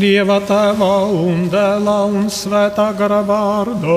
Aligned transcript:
Dieva 0.00 0.38
tēvā 0.48 0.94
un 1.12 1.42
dēlā 1.52 1.94
un 2.08 2.30
svētā 2.32 2.86
gara 2.96 3.18
vārdā. 3.26 3.96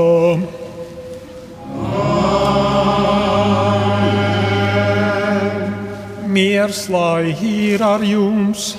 Miers 6.27 6.81
lai 6.91 7.31
ir 7.47 7.85
ar 7.87 8.03
jums! 8.03 8.73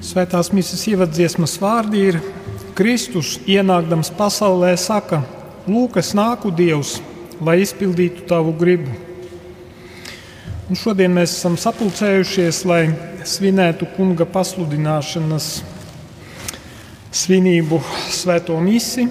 Svētās 0.00 0.52
misijas 0.56 0.88
ievadziesmas 0.94 1.60
vārdi 1.60 2.08
ir 2.08 2.22
Kristus 2.78 3.36
ienākdams 3.44 4.14
pasaulē 4.16 4.78
saka, 4.80 5.20
Lūk, 5.68 6.00
es 6.00 6.16
nāku 6.16 6.48
Dievs, 6.56 7.02
lai 7.44 7.60
izpildītu 7.66 8.24
tavu 8.32 8.56
gribu. 8.56 9.11
Un 10.72 10.78
šodien 10.80 11.12
mēs 11.12 11.34
esam 11.34 11.58
sapulcējušies, 11.60 12.62
lai 12.64 12.86
svinētu 13.28 13.90
kunga 13.92 14.24
pasludināšanas 14.24 15.48
svinību 17.12 17.76
svēto 18.08 18.56
misiju 18.64 19.10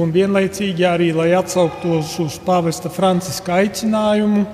un 0.00 0.14
vienlaicīgi 0.14 0.86
arī, 0.88 1.10
lai 1.12 1.26
atsauktos 1.36 2.14
uz 2.24 2.38
pāvesta 2.46 2.88
Franciska 2.88 3.58
aicinājumu 3.58 4.46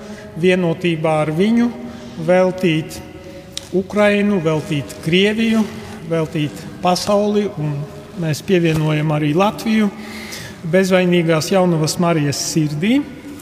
vienotībā 0.43 1.15
ar 1.21 1.31
viņu 1.39 1.69
veltīt 2.27 2.99
Ukrainu, 3.71 4.43
veltīt 4.43 4.97
Krieviju, 5.07 5.63
veltīt 6.11 6.67
pasauli, 6.83 7.47
un 7.63 7.79
mēs 8.19 8.43
pievienojam 8.43 9.15
arī 9.15 9.31
Latviju 9.39 9.87
bezvainīgās 10.75 11.53
jaunavas 11.55 11.95
Marijas 12.03 12.43
sirdī, 12.51 12.97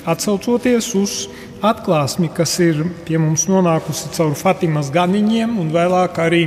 atsaucoties 0.05 0.93
uz 1.01 1.23
atklāsmi, 1.65 2.29
kas 2.33 2.53
ir 2.63 2.83
pie 3.07 3.19
mums 3.19 3.45
nonākusi 3.49 4.11
caur 4.15 4.35
Fatimas 4.39 4.91
ganiņiem 4.93 5.57
un 5.59 5.71
vēlāk 5.73 6.19
arī 6.23 6.43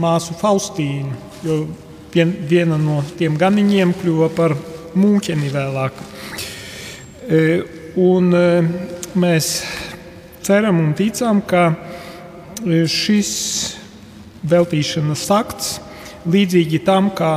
māsu 0.00 0.36
Faustīnu, 0.38 1.16
jo 1.44 1.60
viena 2.12 2.78
no 2.80 3.00
tiem 3.18 3.38
ganiņiem 3.40 3.94
kļuva 4.00 4.30
par 4.36 4.56
mūķeni 4.98 5.52
vēlāk. 5.54 6.02
E, 7.30 7.42
un 8.00 8.34
e, 8.34 8.46
mēs 9.14 9.52
ceram 10.46 10.80
un 10.82 10.92
ticam, 10.98 11.40
ka 11.46 11.70
e, 11.70 12.82
šis 12.90 13.30
veltīšanas 14.50 15.24
akts, 15.36 15.72
līdzīgi 16.30 16.82
tam, 16.84 17.12
kā 17.16 17.32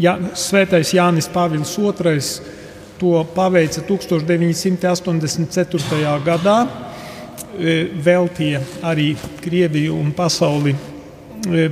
ja, 0.00 0.16
Svētais 0.34 0.92
Jānis 0.96 1.30
Pāvils 1.32 1.76
II 1.78 2.20
to 2.98 3.24
paveica 3.34 3.80
1984. 3.86 6.20
gadā, 6.24 6.66
veltīja 8.04 8.60
arī 8.82 9.16
Krieviju 9.44 9.94
un 10.00 10.12
pasauli 10.16 10.74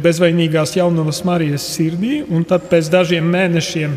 bezvainīgās 0.02 0.76
jaunavas 0.76 1.24
Marijas 1.24 1.62
sirdī, 1.74 2.22
un 2.28 2.44
tad 2.44 2.62
pēc 2.70 2.88
dažiem 2.92 3.24
mēnešiem 3.32 3.96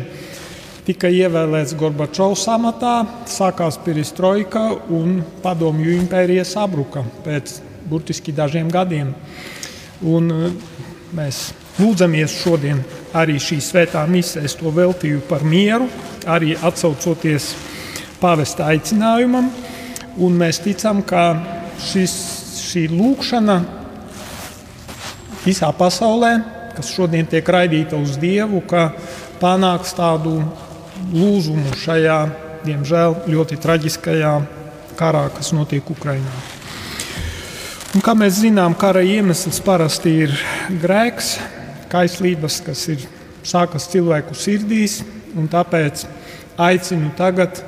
tika 0.86 1.10
ievēlēts 1.10 1.74
Gorbačovs 1.78 2.46
amatā, 2.52 3.00
sākās 3.26 3.78
perestroika 3.82 4.68
un 4.94 5.18
padomju 5.42 5.96
impērija 5.98 6.44
sabruka 6.46 7.02
pēc 7.24 7.58
burtiski 7.90 8.34
dažiem 8.34 8.70
gadiem. 8.70 9.10
Un 10.06 10.30
e, 10.30 10.50
mēs 11.16 11.48
lūdzamies 11.80 12.34
šodien 12.40 12.80
arī 13.16 13.36
šī 13.40 13.58
svētā 13.64 14.04
misē, 14.08 14.44
es 14.46 14.56
to 14.56 14.72
veltīju 14.72 15.22
par 15.28 15.44
mieru, 15.44 15.88
arī 16.26 16.56
atsaucoties 16.56 17.52
pāvesta 18.20 18.70
aicinājumam, 18.72 19.50
un 20.24 20.38
mēs 20.40 20.62
ticam, 20.64 21.02
ka 21.04 21.28
šis, 21.82 22.14
šī 22.70 22.86
lūkšana 22.92 23.58
visā 25.44 25.70
pasaulē, 25.76 26.32
kas 26.76 26.92
šodien 26.92 27.28
tiek 27.28 27.46
raidīta 27.48 28.00
uz 28.00 28.16
Dievu, 28.20 28.62
ka 28.68 28.90
panāks 29.40 29.94
tādu 29.96 30.40
lūzumu 31.12 31.76
šajā, 31.76 32.18
diemžēl, 32.66 33.20
ļoti 33.30 33.60
traģiskajā 33.62 34.34
karā, 34.96 35.26
kas 35.36 35.52
notiek 35.56 35.84
Ukrajinā. 35.92 36.44
Un, 37.96 38.02
kā 38.04 38.12
mēs 38.18 38.40
zinām, 38.42 38.74
kara 38.76 39.00
iemesls 39.06 39.60
parasti 39.64 40.10
ir 40.26 40.34
grēks, 40.82 41.36
kaislības, 41.92 42.60
kas 42.66 42.86
ir 42.92 43.06
sākas 43.46 43.88
cilvēku 43.92 44.36
sirdīs, 44.36 45.00
tāpēc 45.52 46.06
aicinu 46.56 47.12
tagad 47.18 47.60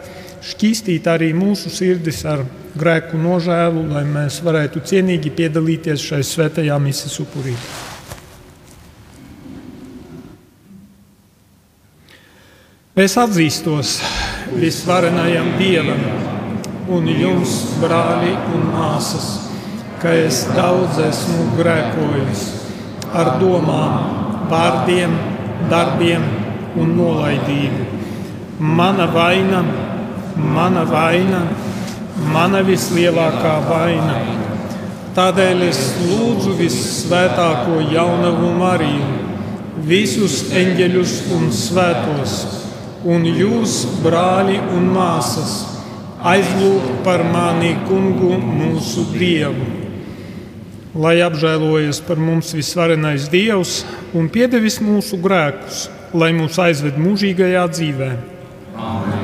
šķīstīt 0.45 1.07
arī 1.11 1.33
mūsu 1.37 1.71
sirdis 1.73 2.23
ar 2.29 2.45
grēku 2.79 3.19
nožēlu, 3.21 3.85
lai 3.93 4.05
mēs 4.09 4.41
varētu 4.45 4.83
cienīgi 4.87 5.33
piedalīties 5.35 6.09
šai 6.11 6.23
svētajā 6.25 6.79
misijas 6.83 7.19
upurī. 7.25 7.55
Es 12.99 13.15
atzīstos 13.15 13.99
visvarenajam 14.59 15.53
Dievam 15.61 16.01
un 16.91 17.07
jums, 17.13 17.53
brāļi 17.79 18.33
un 18.57 18.65
māsas, 18.73 19.29
ka 20.03 20.11
es 20.19 20.47
daudz 20.57 20.99
esmu 21.05 21.53
grēkojis 21.61 22.58
ar 23.15 23.35
domām, 23.41 23.95
vārdiem, 24.51 25.15
darbiem 25.71 26.25
un 26.79 26.95
nolaidību. 26.99 27.87
Mana 28.59 29.07
vaina, 29.13 29.63
mana 30.37 30.85
vaina, 30.89 31.45
mana 32.33 32.63
vislielākā 32.67 33.55
vaina. 33.69 34.19
Tādēļ 35.19 35.65
es 35.67 35.81
lūdzu 36.05 36.55
visvētāko 36.59 37.81
jaunavu 37.93 38.53
Mariju, 38.59 39.09
visus 39.89 40.45
eņģeļus 40.55 41.15
un 41.35 41.51
svētos 41.55 42.39
un 43.07 43.27
jūs, 43.27 43.81
brāļi 44.03 44.59
un 44.75 44.89
māsas, 44.95 45.59
aizlūgt 46.27 47.03
par 47.07 47.23
mani 47.27 47.77
kungu 47.87 48.35
mūsu 48.43 49.07
dievu. 49.15 49.78
Lai 50.97 51.19
apžēlojas 51.21 52.01
par 52.07 52.17
mums 52.17 52.55
visvarenais 52.57 53.29
dievs 53.29 53.83
un 54.17 54.31
piedevis 54.33 54.81
mūsu 54.81 55.21
grēkus, 55.21 55.87
lai 56.17 56.33
mūs 56.37 56.57
aizved 56.65 56.97
mūžīgajā 56.97 57.69
dzīvēm. 57.75 58.21
Amen. 58.79 59.18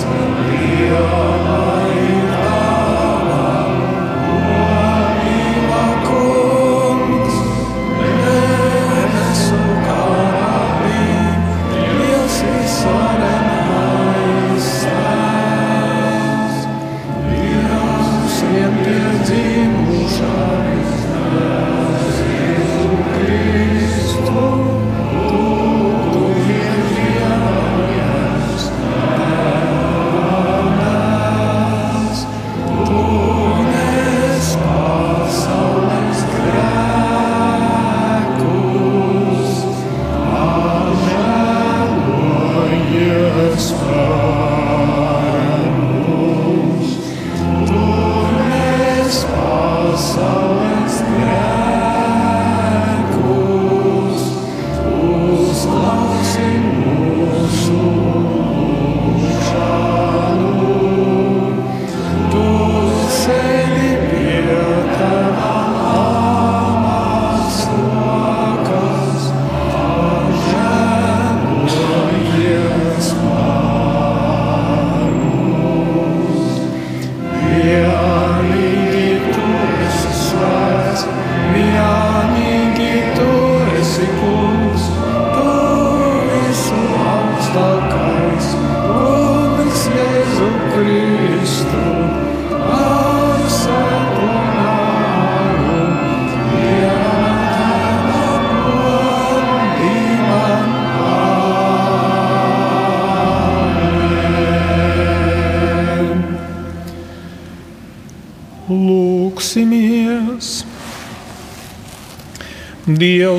Lūksimies! 0.00 0.79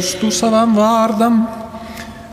Dievs, 0.02 0.16
tu 0.18 0.32
savam 0.34 0.72
vārdam, 0.74 1.36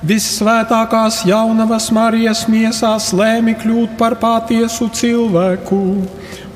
vissvētākās 0.09 1.19
jaunavas 1.29 1.91
Marijas 1.93 2.47
miesās 2.49 3.11
lēmi 3.13 3.53
kļūt 3.61 3.99
par 4.01 4.17
patiesu 4.23 4.89
cilvēku. 4.89 5.81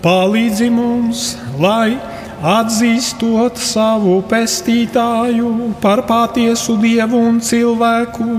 Palīdzi 0.00 0.70
mums, 0.72 1.26
lai 1.60 1.98
atzīstot 2.40 3.60
savu 3.60 4.22
pestītāju 4.24 5.52
par 5.84 6.06
patiesu 6.08 6.80
dievu 6.80 7.20
un 7.28 7.44
cilvēku, 7.44 8.32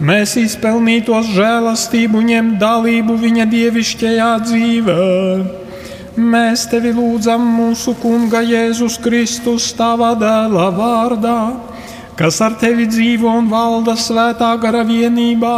mēs 0.00 0.38
izpelnītos 0.40 1.34
žēlastību 1.36 2.24
ņemt 2.32 2.60
dalību 2.64 3.20
viņa 3.28 3.50
dievišķajā 3.52 4.34
dzīvēm 4.48 5.48
Mēs 6.20 6.64
tevi 6.66 6.90
lūdzam 6.90 7.44
mūsu 7.54 7.94
Kunga 8.00 8.40
Jēzus 8.42 8.96
Kristus, 9.00 9.68
tava 9.78 10.10
dēla 10.18 10.66
vārdā, 10.74 11.36
kas 12.20 12.36
ar 12.44 12.52
tevi 12.60 12.84
dzīvo 12.84 13.30
un 13.32 13.46
valda 13.48 13.94
svētā 13.96 14.52
gara 14.60 14.84
vienībā, 14.84 15.56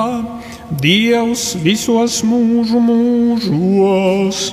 Dievs 0.83 1.57
visos 1.61 2.21
mūžu 2.25 2.79
mūžos. 2.81 4.45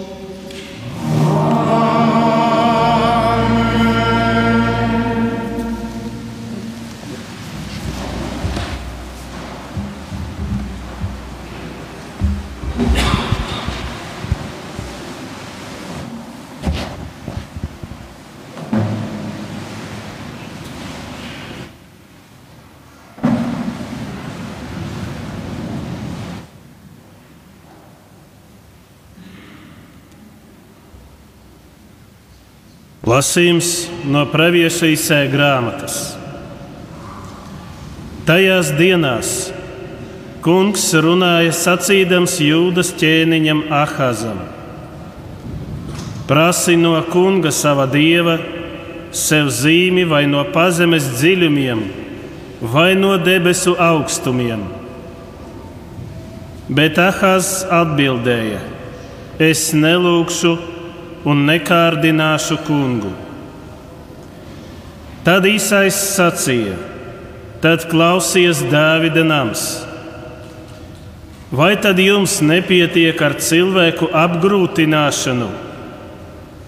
Lasījums 33.19 33.89
no 34.07 34.21
Pāvieša 34.31 34.87
Isēja 34.93 35.27
grāmatas. 35.33 35.95
Tajās 38.23 38.69
dienās 38.77 39.31
kungs 40.45 40.85
runāja 41.03 41.51
sacīdams 41.57 42.37
Jūdas 42.45 42.93
ķēniņam 43.01 43.65
Ahazam: 43.75 44.39
Prasi 46.29 46.77
no 46.79 46.93
kunga 47.11 47.51
sava 47.51 47.89
dieva 47.91 48.37
sev 49.11 49.51
zīmi 49.51 50.07
vai 50.07 50.23
no 50.29 50.45
pazemes 50.55 51.11
dziļumiem, 51.17 51.83
vai 52.61 52.93
no 52.95 53.17
debesu 53.19 53.75
augstumiem. 53.89 54.63
Bet 56.71 57.03
Ahaz 57.09 57.65
atbildēja: 57.67 58.63
Es 59.51 59.71
nelūkšu 59.75 60.78
un 61.29 61.45
nekārdināšu 61.49 62.57
kungu. 62.65 63.11
Tad 65.25 65.45
īsais 65.45 65.97
sacīja: 66.15 66.77
Tad 67.61 67.85
klausies 67.91 68.63
Dāvida 68.71 69.25
nams. 69.27 69.63
Vai 71.51 71.73
tad 71.81 71.97
jums 71.99 72.37
nepietiek 72.45 73.19
ar 73.25 73.35
cilvēku 73.41 74.11
apgrūtināšanu, 74.13 75.47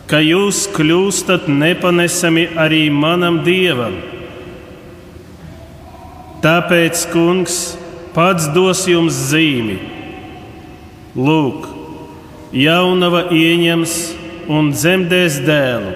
ka 0.09 0.19
jūs 0.25 0.65
kļūstat 0.73 1.45
nepanesami 1.47 2.47
arī 2.59 2.87
manam 2.89 3.43
dievam? 3.45 3.99
Tāpēc 6.41 7.05
kungs 7.13 7.59
pats 8.15 8.49
dos 8.55 8.81
jums 8.89 9.13
zīmi. 9.29 9.77
Lūk, 11.13 11.69
jaunava 12.55 13.27
ieņems 13.29 13.95
un 14.49 14.71
dzemdēs 14.73 15.41
dēlu. 15.45 15.91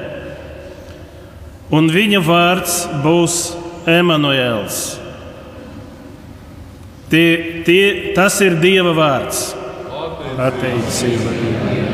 Un 1.74 1.90
viņa 1.90 2.22
vārds 2.25 2.75
būs 3.04 3.40
Emanuēls. 3.90 4.84
Tie, 7.10 7.64
tie, 7.66 8.14
tas 8.18 8.38
ir 8.42 8.58
Dieva 8.62 8.94
vārds. 8.98 9.48
Pateicība 10.36 11.34
Dievam. 11.40 11.85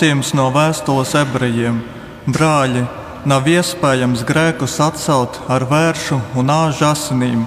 Lasījums 0.00 0.30
no 0.32 0.46
vēstules 0.48 1.10
ebrejiem. 1.12 1.82
Brāļi, 2.24 2.86
nav 3.28 3.44
iespējams 3.52 4.22
grēkus 4.24 4.78
atcelt 4.80 5.34
ar 5.52 5.66
vēršu 5.68 6.16
un 6.40 6.48
āžu 6.48 6.86
asinīm. 6.88 7.42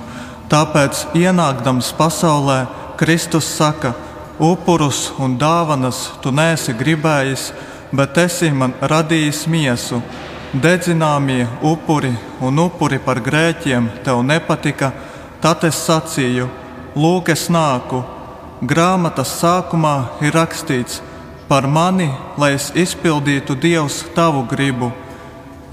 Tāpēc, 0.52 1.00
ienākdams 1.18 1.88
pasaulē, 1.98 2.58
Kristus 3.00 3.48
saka, 3.58 3.96
upurus 4.38 5.00
un 5.18 5.34
dāvanas 5.42 6.12
tu 6.22 6.30
nesi 6.30 6.76
gribējis, 6.78 7.48
bet 7.90 8.20
esi 8.22 8.52
man 8.54 8.76
radījis 8.82 9.40
miesu. 9.50 10.04
Dedzināmie 10.54 11.48
upuri 11.72 12.14
un 12.38 12.62
upuri 12.62 13.00
par 13.02 13.18
grēkiem 13.18 13.88
tev 14.06 14.22
nepatika, 14.22 14.92
tad 15.42 15.66
es 15.66 15.82
sacīju, 15.88 16.46
lūk, 16.94 17.34
es 17.34 17.48
nāku. 17.50 18.04
Grāmatas 18.62 19.34
sākumā 19.42 19.96
ir 20.22 20.38
rakstīts 20.38 21.02
par 21.48 21.68
mani, 21.68 22.10
lai 22.38 22.54
es 22.58 22.72
izpildītu 22.76 23.56
Dievs 23.56 24.04
tavu 24.16 24.46
gribu. 24.50 24.92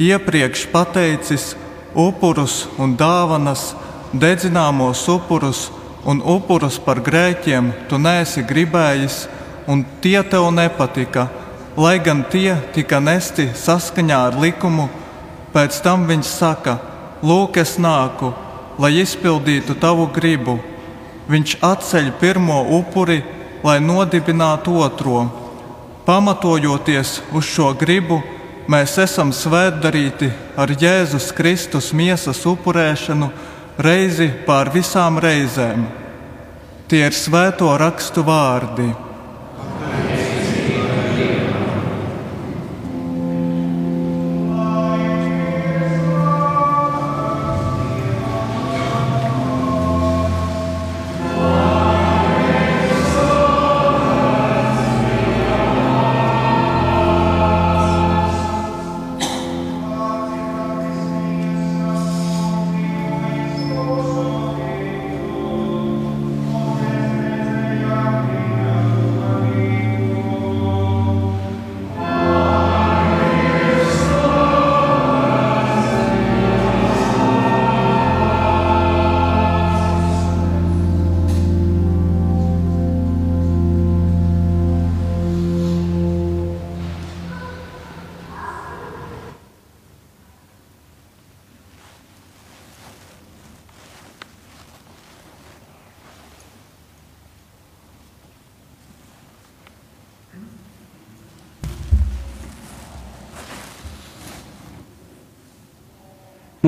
Iepriekš 0.00 0.66
pateicis 0.72 1.54
upurus 1.94 2.66
un 2.78 2.96
dāvanas, 2.96 3.74
dedzināmos 4.12 5.02
upurus 5.08 5.68
un 6.04 6.22
upurus 6.24 6.78
par 6.80 7.00
grēkiem 7.04 7.72
tu 7.88 7.98
neesi 7.98 8.42
gribējis, 8.46 9.26
un 9.68 9.84
tie 10.00 10.22
tev 10.22 10.48
nepatika, 10.54 11.28
lai 11.76 11.98
gan 12.02 12.24
tie 12.30 12.56
tika 12.74 13.00
nesti 13.00 13.50
saskaņā 13.54 14.20
ar 14.30 14.38
likumu. 14.40 14.88
Pēc 15.54 15.80
tam 15.82 16.06
viņš 16.06 16.26
saka: 16.30 16.78
Lūk, 17.22 17.58
es 17.60 17.76
nāku, 17.78 18.32
lai 18.78 19.02
izpildītu 19.02 19.76
tavu 19.80 20.08
gribu. 20.14 20.58
Viņš 21.30 21.58
atceļ 21.62 22.12
pirmo 22.20 22.62
upuri, 22.78 23.20
lai 23.62 23.78
nodibinātu 23.80 24.78
otro. 24.80 25.39
Pamatojoties 26.06 27.21
uz 27.36 27.45
šo 27.45 27.73
gribu, 27.78 28.21
mēs 28.71 28.97
esam 29.02 29.32
svētdarīti 29.34 30.30
ar 30.56 30.73
Jēzus 30.73 31.30
Kristus 31.36 31.93
miesas 31.93 32.41
upurēšanu 32.49 33.30
reizi 33.78 34.30
pār 34.47 34.73
visām 34.75 35.21
reizēm. 35.21 35.84
Tie 36.91 37.04
ir 37.06 37.15
svēto 37.15 37.71
rakstu 37.78 38.25
vārdi. 38.26 38.89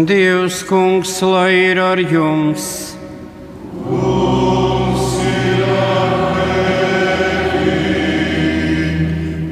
Dievs, 0.06 0.62
kungs, 0.66 1.20
lai 1.22 1.52
ir 1.70 1.78
ar 1.78 2.00
jums! 2.00 2.96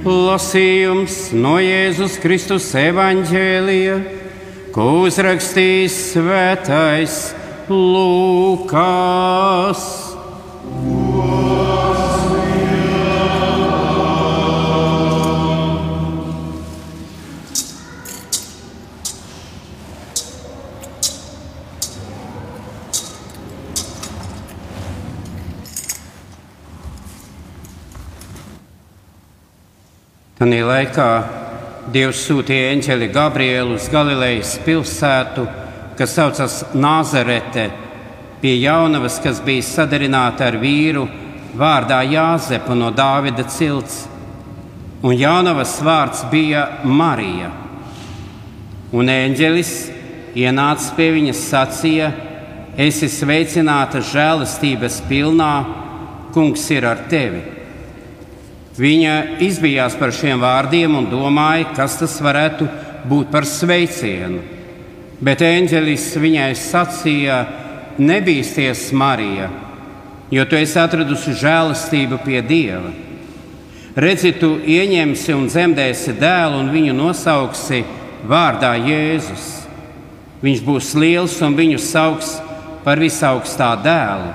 Lasījums 0.06 1.30
no 1.36 1.58
Jēzus 1.60 2.16
Kristus 2.22 2.70
evaņģēlija, 2.78 3.96
ko 4.74 4.88
uzrakstījis 5.04 5.98
svētais 6.14 7.20
Lūkas. 7.70 8.80
Tanī 30.40 30.62
laikā 30.64 31.06
Dievs 31.92 32.22
sūtīja 32.24 32.70
eņģeli 32.72 33.10
Gabrielu 33.12 33.74
uz 33.76 33.90
Galilejas 33.92 34.54
pilsētu, 34.64 35.42
kas 35.98 36.14
saucas 36.16 36.54
Nāzarete, 36.72 37.66
pie 38.40 38.54
jaunavas, 38.62 39.18
kas 39.20 39.42
bija 39.44 39.66
sadarināta 39.68 40.46
ar 40.48 40.56
vīru 40.62 41.04
vārdā 41.60 42.00
Jāzepu 42.08 42.72
no 42.72 42.88
Dāvida 42.88 43.44
cilts. 43.52 44.06
Un 45.04 45.12
jaunavas 45.20 45.76
vārds 45.84 46.24
bija 46.32 46.64
Marija. 46.88 47.52
Un 48.96 49.12
eņģelis 49.12 49.76
ienāca 50.40 50.96
pie 50.96 51.12
viņas 51.20 51.46
sacīja: 51.52 52.12
Esi 52.80 53.12
sveicināta 53.12 54.00
žēlastības 54.00 55.02
pilnā, 55.04 55.54
kungs 56.32 56.70
ir 56.72 56.88
ar 56.88 57.08
tevi. 57.12 57.59
Viņa 58.80 59.14
izbijās 59.44 59.96
par 60.00 60.12
šiem 60.14 60.40
vārdiem 60.40 60.94
un 60.96 61.08
domāja, 61.10 61.68
kas 61.76 61.98
tas 62.00 62.14
varētu 62.24 62.68
būt 63.10 63.28
par 63.32 63.44
sveicienu. 63.44 64.40
Bet 65.20 65.42
eņģelis 65.44 66.06
viņai 66.16 66.52
sacīja: 66.56 67.40
Nebīsties, 68.00 68.86
Marija, 68.96 69.50
jo 70.32 70.46
tu 70.48 70.56
esi 70.56 70.78
atradusi 70.80 71.36
žēlastību 71.36 72.22
pie 72.24 72.40
Dieva. 72.40 72.92
Redzi, 74.00 74.32
tu 74.38 74.54
ieņemsi 74.64 75.34
un 75.34 75.48
dzemdēsi 75.50 76.14
dēlu, 76.16 76.62
un 76.62 76.70
viņu 76.72 76.94
nosauksi 76.96 77.82
vārdā 78.24 78.76
Jēzus. 78.80 79.48
Viņš 80.40 80.60
būs 80.64 80.94
liels 80.96 81.34
un 81.44 81.58
viņu 81.58 81.80
sauks 81.84 82.38
par 82.86 83.02
visaugstā 83.02 83.74
dēlu, 83.84 84.30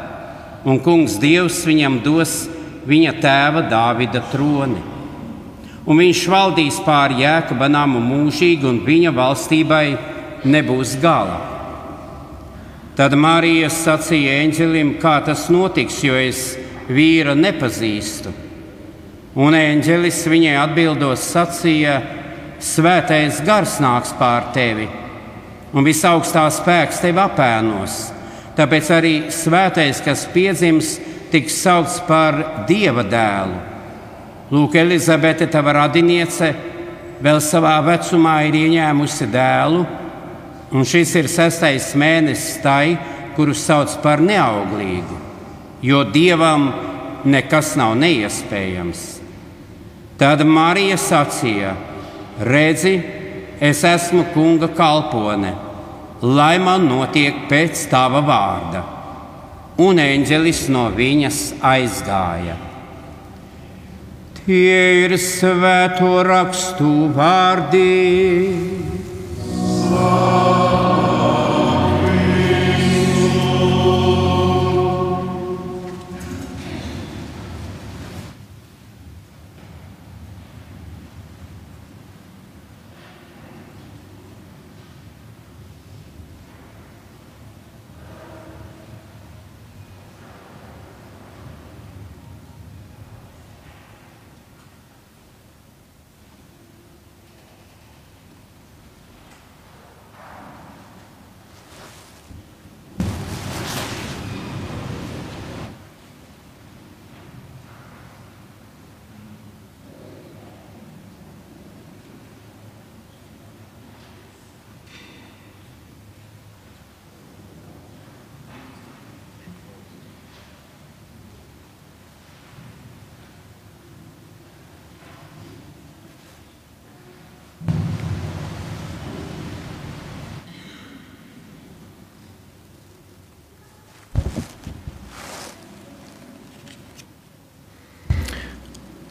un 0.69 0.77
Kungs 0.86 1.15
Dievs 1.17 1.63
viņam 1.65 1.97
dos 2.05 2.43
viņa 2.85 3.15
tēva 3.21 3.65
Dāvida 3.69 4.21
troni. 4.31 4.81
Un 5.85 5.99
viņš 6.01 6.21
valdīs 6.29 6.79
pāri 6.85 7.21
jēkabā 7.21 7.69
namu 7.69 8.01
mūžīgi, 8.01 8.65
un 8.65 8.79
viņa 8.85 9.13
valstībai 9.13 9.85
nebūs 10.45 10.95
gala. 11.01 11.37
Tad 12.95 13.13
Marija 13.19 13.67
sacīja 13.69 14.39
eņģelim, 14.45 14.95
kā 15.01 15.17
tas 15.25 15.49
notiks, 15.51 15.99
jo 16.05 16.15
es 16.15 16.53
vīra 16.87 17.35
nepazīstu. 17.35 18.31
Un 19.35 19.57
eņģelis 19.57 20.21
viņai 20.31 20.53
atbildot 20.61 21.19
sacīja, 21.19 21.97
svētais 22.63 23.41
gars 23.45 23.81
nāks 23.83 24.13
pār 24.15 24.47
tevi, 24.55 24.87
un 25.75 25.83
visaugstā 25.83 26.45
spēks 26.55 27.01
tevi 27.03 27.19
apēnos. 27.19 27.97
Tāpēc 28.55 28.91
arī 28.95 29.13
svētais, 29.35 29.99
kas 30.05 30.23
piedzims, 30.31 30.95
tiks 31.35 31.57
saukts 31.65 31.99
par 32.07 32.37
dieva 32.67 33.03
dēlu. 33.03 33.57
Lūk, 34.55 34.77
Elizabete, 34.79 35.49
tava 35.51 35.73
radiniece, 35.81 36.53
vēl 37.23 37.41
savā 37.43 37.75
vecumā 37.83 38.37
ir 38.47 38.55
ieņēmusi 38.61 39.27
dēlu, 39.33 39.81
un 40.71 40.87
šis 40.87 41.11
ir 41.19 41.29
sestais 41.31 41.89
mēnesis 41.97 42.61
tai, 42.63 42.95
kuru 43.35 43.55
sauc 43.57 43.97
par 44.03 44.23
neauglīgu, 44.23 45.19
jo 45.83 46.05
dievam 46.07 46.69
nekas 47.27 47.73
nav 47.75 47.97
neiespējams. 47.99 49.03
Tad 50.15 50.45
Marija 50.47 50.95
sacīja: 50.95 51.75
Redzi, 52.47 52.95
es 53.59 53.83
esmu 53.83 54.29
kunga 54.31 54.71
kalpone, 54.71 55.51
lai 56.21 56.55
man 56.63 56.87
notiek 56.87 57.47
pēc 57.51 57.89
tava 57.91 58.23
vārda 58.23 58.94
un 59.81 59.99
eņģelis 59.99 60.67
no 60.71 60.88
viņas 60.95 61.41
aizgāja. 61.65 62.55
Tie 64.45 64.81
ir 65.03 65.15
svēto 65.19 66.19
rakstu 66.23 67.09
vārdi. 67.15 69.04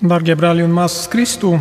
Darbie 0.04 0.34
brāļi 0.36 0.60
un 0.66 0.72
māsas 0.76 1.06
Kristū, 1.08 1.54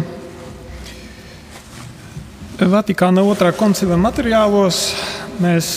Vatikāna 2.60 3.22
otrā 3.24 3.54
koncila 3.56 3.96
materiālos 3.96 4.82
mēs 5.40 5.70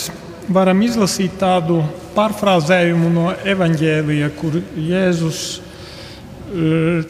varam 0.51 0.81
izlasīt 0.83 1.37
tādu 1.39 1.77
pārfrāzējumu 2.17 3.11
no 3.13 3.29
evaņģēlija, 3.47 4.27
kur 4.35 4.57
Jēzus, 4.83 5.61
eh, 6.51 7.07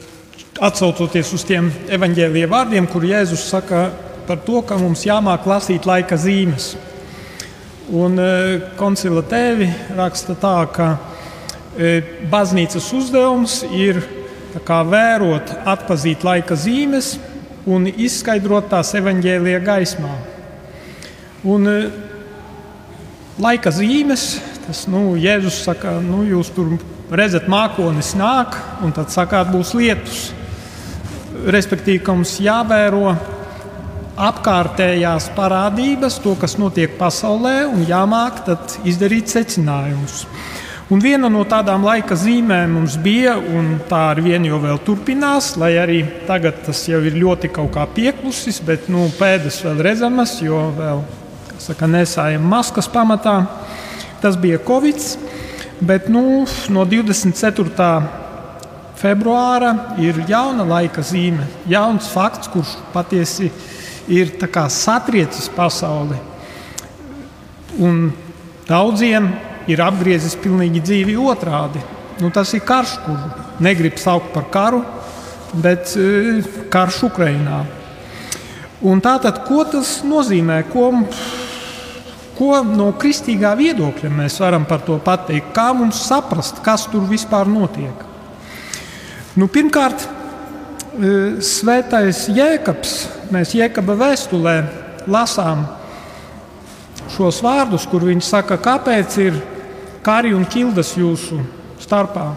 atsaucoties 0.62 1.34
uz 1.34 1.46
tiem 1.50 1.72
evaņģēlija 1.90 2.52
vārdiem, 2.54 2.86
kur 2.92 3.02
Jēzus 3.10 3.48
saka 3.50 3.88
par 4.28 4.38
to, 4.46 4.62
ka 4.62 4.78
mums 4.78 5.08
jāmāk 5.10 5.50
lasīt 5.50 5.90
laika 5.90 6.22
zīmes. 6.22 6.76
Un 7.90 8.20
eh, 8.22 8.62
koncila 8.78 9.26
tēvi 9.26 9.72
raksta 9.98 10.38
tā, 10.38 10.56
ka 10.70 10.92
eh, 11.80 12.14
baznīcas 12.30 12.94
uzdevums 12.94 13.64
ir 13.74 14.17
kā, 14.66 14.82
vērot, 14.88 15.52
atpazīt 15.68 16.26
laika 16.26 16.58
zīmes 16.58 17.16
un 17.68 17.88
izskaidrot 17.90 18.70
tās 18.72 18.94
evaņģēlīja 18.98 19.62
gaismā. 19.66 20.14
Un, 21.48 21.68
laika 23.42 23.72
zīmes, 23.74 24.38
tas 24.66 24.86
nu, 24.90 25.16
Jēzus 25.20 25.62
saka, 25.68 25.98
nu, 26.04 26.24
jūs 26.28 26.50
tur 26.56 26.76
redzat, 27.14 27.48
mākonis 27.52 28.14
nāk, 28.18 28.58
un 28.84 28.94
tad 28.96 29.14
sakāt, 29.14 29.52
būs 29.54 29.76
lietus. 29.78 30.28
Respektīvi, 31.48 32.02
ka 32.04 32.16
mums 32.18 32.38
jāvēro 32.42 33.14
apkārtējās 34.18 35.30
parādības, 35.38 36.18
to, 36.24 36.34
kas 36.42 36.58
notiek 36.58 36.98
pasaulē, 36.98 37.68
un 37.70 37.86
jāmāk 37.88 38.42
izdarīt 38.90 39.30
secinājumus. 39.30 40.26
Un 40.88 41.02
viena 41.04 41.28
no 41.28 41.42
tādām 41.44 41.84
laika 41.84 42.16
zīmēm 42.16 42.78
mums 42.78 42.94
bija, 43.04 43.34
un 43.36 43.74
tā 43.90 44.06
ar 44.14 44.22
vienu 44.24 44.54
jau 44.54 44.76
turpinās, 44.88 45.50
lai 45.60 45.74
arī 45.82 45.98
tagad 46.30 46.62
tas 46.64 46.80
jau 46.88 47.02
ir 47.04 47.18
ļoti 47.20 47.50
pieklusis, 47.92 48.62
bet 48.64 48.88
nu, 48.88 49.10
pēdas 49.20 49.58
vēl 49.66 49.82
redzamas, 49.84 50.38
jo 50.40 50.62
vēl 50.78 51.02
saka, 51.60 51.90
nesājam 51.92 52.46
maskas 52.48 52.88
pamatā. 52.88 53.42
Tas 54.24 54.38
bija 54.40 54.62
Covid, 54.64 54.96
bet 55.84 56.08
nu, 56.08 56.46
no 56.72 56.86
24. 56.88 57.92
februāra 58.96 59.74
ir 60.00 60.24
jauna 60.30 60.64
laika 60.64 61.04
zīme, 61.04 61.50
jauns 61.68 62.08
fakts, 62.14 62.48
kurš 62.48 62.78
patiesi 62.96 63.52
ir 64.08 64.32
satriecis 64.72 65.52
pasauli. 65.52 66.16
Un 67.76 68.14
daudziem 68.72 69.28
ir 69.68 69.84
apgriezis 69.84 70.38
pilnīgi 70.40 70.82
dzīvi 70.84 71.18
otrādi. 71.20 71.82
Nu, 72.22 72.32
tas 72.34 72.54
ir 72.58 72.64
karš, 72.66 72.98
kuru 73.06 73.62
negrib 73.62 74.00
saukt 74.02 74.32
par 74.34 74.48
karu, 74.54 74.82
bet 75.62 75.94
uh, 76.00 76.40
karš 76.74 77.04
Ukrajinā. 77.12 77.66
Tātad, 79.04 79.42
ko 79.48 79.64
tas 79.66 80.00
nozīmē? 80.06 80.62
Ko, 80.70 80.90
ko 82.38 82.62
no 82.66 82.92
kristīgā 82.98 83.56
viedokļa 83.58 84.12
mēs 84.14 84.38
varam 84.42 84.66
par 84.70 84.84
to 84.86 85.00
pateikt? 85.04 85.52
Kā 85.56 85.72
mums 85.78 86.04
saprast, 86.08 86.62
kas 86.66 86.86
tur 86.92 87.06
vispār 87.10 87.50
notiek? 87.50 88.06
Nu, 89.38 89.50
pirmkārt, 89.52 90.08
uh, 90.08 91.38
Svētais 91.44 92.26
Jēkabs, 92.34 92.96
mēs 93.34 93.54
Jēkaba 93.58 93.98
vēstulē 94.00 94.56
lasām 95.06 95.68
šos 97.14 97.44
vārdus, 97.46 97.86
kur 97.90 98.04
viņš 98.08 98.26
saka, 98.26 98.58
kāpēc 98.62 99.20
ir 99.22 99.38
kari 100.08 100.32
un 100.36 100.46
ķildas 100.48 100.96
jūsu 100.96 101.42
starpā. 101.84 102.28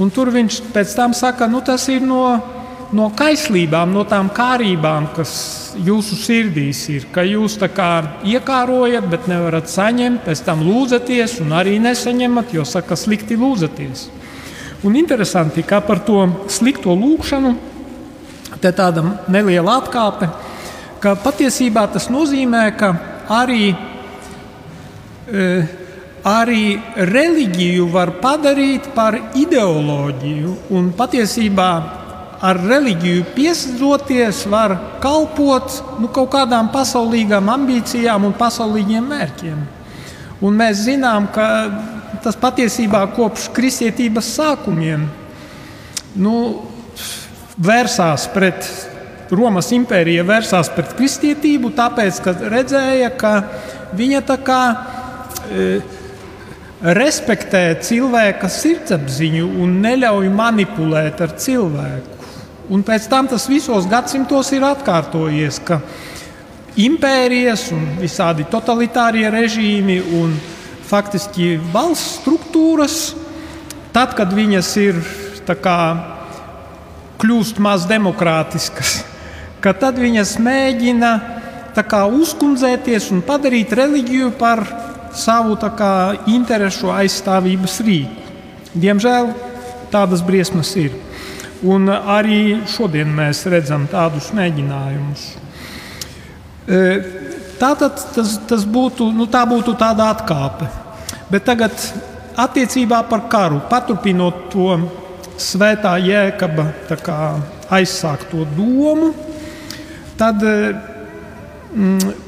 Un 0.00 0.12
tur 0.12 0.30
viņš 0.32 0.62
pēc 0.74 0.92
tam 0.96 1.14
saka, 1.16 1.48
nu, 1.48 1.60
tas 1.64 1.86
ir 1.92 2.04
no, 2.04 2.24
no 2.96 3.08
kaislībām, 3.16 3.92
no 3.92 4.04
tām 4.08 4.30
kārībām, 4.32 5.10
kas 5.16 5.32
jūsu 5.80 6.16
sirdīs 6.20 6.82
ir. 6.92 7.06
Ka 7.12 7.24
jūs 7.24 7.58
tā 7.60 7.68
kā 7.72 7.90
iekārojat, 8.28 9.08
bet 9.12 9.28
nevarat 9.30 9.68
saņemt, 9.72 10.24
pēc 10.24 10.44
tam 10.46 10.64
lūdzaties 10.64 11.38
un 11.44 11.52
arī 11.56 11.78
nesaņemat, 11.84 12.54
jo 12.56 12.64
saka, 12.68 12.96
slikti 12.96 13.36
lūdzaties. 13.40 14.08
Un 14.84 14.96
interesanti, 14.96 15.64
kā 15.64 15.82
par 15.84 16.00
to 16.04 16.24
slikto 16.48 16.94
lūgšanu, 16.96 17.52
te 18.60 18.72
tāda 18.76 19.04
neliela 19.28 19.76
atkāpe, 19.80 20.30
ka 21.00 21.12
patiesībā 21.20 21.84
tas 21.92 22.08
nozīmē, 22.12 22.64
ka 22.80 22.94
arī 23.36 23.70
e, 23.72 25.44
arī 26.26 26.78
reliģiju 26.96 27.86
var 27.92 28.14
padarīt 28.20 28.90
par 28.94 29.16
ideoloģiju. 29.38 30.56
Un 30.76 30.90
patiesībā 30.96 31.70
ar 32.40 32.60
reliģiju 32.64 33.26
piesaistīties, 33.34 34.46
var 34.48 34.76
kalpot 35.02 35.76
nu, 36.00 36.08
kaut 36.12 36.30
kādām 36.32 36.70
pasaulīgām 36.72 37.50
ambīcijām 37.52 38.24
un 38.28 38.36
pasaulīgiem 38.36 39.08
mērķiem. 39.12 39.62
Un 40.40 40.56
mēs 40.56 40.86
zinām, 40.86 41.28
ka 41.32 41.46
tas 42.24 42.36
patiesībā 42.40 43.02
kopš 43.16 43.50
kristietības 43.56 44.32
sākumiem 44.38 45.04
nu, 46.20 46.36
vērsās 47.60 48.26
pret 48.32 48.66
Romas 49.30 49.68
impērija, 49.76 50.24
vērsās 50.26 50.72
pret 50.74 50.96
kristietību, 50.98 51.70
tāpēc, 51.76 52.16
ka 52.24 52.34
redzēja, 52.50 53.12
ka 53.20 53.34
viņa 53.94 54.22
tā 54.26 54.36
kā. 54.42 54.62
E, 55.50 55.99
respektē 56.80 57.74
cilvēka 57.84 58.48
sirdsapziņu 58.48 59.48
un 59.60 59.80
neļauj 59.84 60.30
manipulēt 60.32 61.20
ar 61.20 61.34
cilvēku. 61.36 62.16
Un 62.70 62.84
pēc 62.86 63.08
tam 63.10 63.28
tas 63.28 63.48
visos 63.50 63.88
gadsimtos 63.90 64.52
ir 64.54 64.64
atkārtojies, 64.64 65.58
ka 65.66 65.80
impērijas 66.80 67.66
un 67.74 67.82
visādi 68.00 68.46
totalitārie 68.48 69.26
režīmi 69.32 69.98
un 70.20 70.36
faktiski 70.86 71.56
valsts 71.72 72.20
struktūras, 72.20 72.96
tad, 73.92 74.14
kad 74.18 74.32
viņas 74.34 74.70
ir 74.80 75.02
kā, 75.50 75.80
kļūst 77.20 77.58
maz 77.60 77.84
demokrātiskas, 77.90 79.00
ka 79.62 79.74
tad 79.76 79.98
viņas 80.00 80.38
mēģina 80.40 81.12
kā, 81.80 82.04
uzkundzēties 82.06 83.10
un 83.14 83.20
padarīt 83.26 83.72
reliģiju 83.76 84.30
par 84.38 84.64
savu 85.16 85.56
kā, 85.76 85.92
interesu 86.30 86.90
aizstāvības 86.94 87.80
rīku. 87.86 88.28
Diemžēl 88.74 89.32
tādas 89.90 90.22
briesmas 90.22 90.70
ir. 90.78 90.94
Un 91.66 91.90
arī 91.90 92.62
šodien 92.70 93.10
mēs 93.12 93.42
redzam 93.50 93.84
tādus 93.90 94.30
mēģinājumus. 94.32 95.24
E, 96.70 96.78
tātad 97.60 97.98
tas, 98.14 98.38
tas 98.48 98.64
būtu, 98.64 99.10
nu, 99.12 99.26
tā 99.28 99.42
būtu 99.48 99.74
tāda 99.76 100.08
atkāpe. 100.14 100.70
Bet 101.30 101.44
tagad 101.44 101.74
attiecībā 102.40 103.02
par 103.10 103.26
karu, 103.28 103.60
paturpinot 103.68 104.46
to 104.54 104.70
svētā 105.40 105.96
jēkaba 106.00 106.70
aizsākto 107.70 108.46
domu, 108.56 109.12
tad 110.20 110.40
mm, 110.40 110.89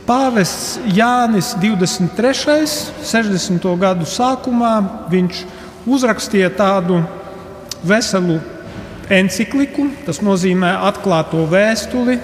pāvests 0.06 0.78
Jānis 0.94 1.52
23. 1.58 2.66
60. 3.02 3.66
gadu 3.80 4.06
sākumā 4.06 4.74
viņš 5.10 5.42
uzrakstīja 5.90 6.52
tādu 6.54 7.00
veselu 7.82 8.38
encykliku, 9.12 9.88
tas 10.06 10.22
nozīmē 10.22 10.70
atklāto 10.86 11.42
vēstuli, 11.50 12.18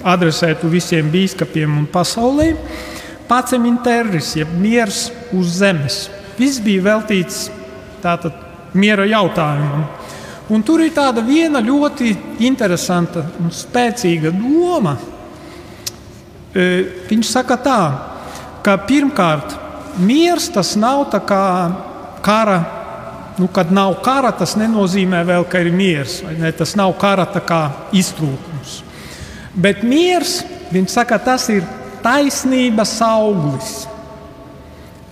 adresētu 0.00 0.70
visiem 0.72 1.10
biskupiem 1.12 1.76
un 1.82 1.86
pasaulē. 1.90 2.54
Pacem 3.28 3.68
interris, 3.68 4.32
jeb 4.34 4.50
miers 4.58 5.10
uz 5.36 5.60
zemes. 5.60 6.08
Viss 6.38 6.58
bija 6.64 6.88
veltīts 6.88 7.50
tātad 8.02 8.34
miera 8.74 9.04
jautājumam. 9.06 9.84
Un 10.50 10.64
tur 10.66 10.82
ir 10.82 10.90
tāda 10.96 11.22
viena 11.22 11.60
ļoti 11.62 12.16
interesanta 12.42 13.22
un 13.38 13.52
spēcīga 13.54 14.32
doma. 14.34 14.96
Viņš 16.54 17.30
saka 17.30 17.56
tā, 17.62 17.80
ka 18.66 18.76
pirmkārt, 18.88 19.54
miers 20.02 20.48
tas 20.50 20.74
nav 20.78 21.06
tā 21.12 21.20
kā 21.22 21.44
kara. 22.24 22.60
Nu, 23.38 23.46
kad 23.48 23.70
nav 23.72 23.94
kara, 24.04 24.32
tas 24.36 24.56
nenozīmē 24.58 25.22
vēl, 25.24 25.46
ka 25.48 25.62
ir 25.62 25.70
miers. 25.72 26.18
Ne? 26.36 26.50
Tas 26.52 26.74
nav 26.76 26.92
kara 27.00 27.24
iztrūkums. 27.96 28.82
Bet 29.54 29.82
miers, 29.86 30.42
viņš 30.74 30.90
saka, 30.92 31.18
tas 31.18 31.48
ir 31.48 31.64
taisnības 32.04 32.98
auglis. 33.02 33.72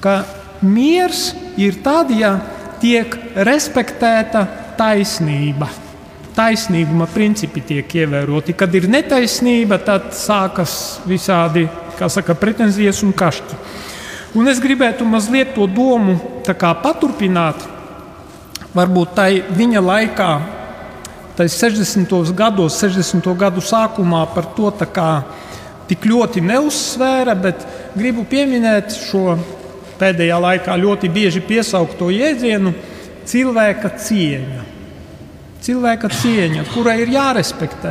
Ka 0.05 0.24
miers 0.61 1.33
ir 1.57 1.81
tad, 1.83 2.11
ja 2.12 2.37
tiek 2.83 3.16
respektēta 3.35 4.46
taisnība. 4.79 5.70
Taisnīguma 6.38 7.09
principi 7.11 7.64
tiek 7.66 7.94
ievēroti. 8.05 8.55
Kad 8.55 8.74
ir 8.79 8.87
netaisnība, 8.87 9.81
tad 9.83 10.12
sākas 10.14 11.01
visādi 11.09 11.64
saka, 11.98 12.37
pretenzijas 12.38 13.03
un 13.03 13.11
kašķi. 13.16 13.59
Un 14.38 14.46
es 14.46 14.61
gribētu 14.62 15.07
mazliet 15.09 15.57
to 15.57 15.66
domu 15.66 16.14
paturpināt. 16.46 17.64
Varbūt 18.77 19.16
tā 19.16 19.27
viņa 19.57 19.83
laikā, 19.83 20.31
tā 21.35 21.48
60. 21.48 22.14
gados, 22.37 22.79
60. 22.85 23.27
gadu 23.35 23.64
sākumā 23.64 24.22
par 24.31 24.53
to 24.55 24.70
kā, 24.94 25.11
tik 25.90 26.07
ļoti 26.07 26.44
neuzsvēra, 26.44 27.35
bet 27.35 27.66
gribu 27.96 28.22
pieminēt 28.29 28.94
šo 28.94 29.38
pēdējā 29.98 30.38
laikā 30.38 30.79
ļoti 30.79 31.11
bieži 31.11 31.42
piesaukto 31.42 32.12
jēdzienu 32.14 32.77
cilvēka 33.27 33.96
cieņa. 33.98 34.78
Cilvēka 35.69 36.09
cieņa, 36.09 36.63
kurai 36.73 36.95
ir 37.03 37.11
jārespektē. 37.13 37.91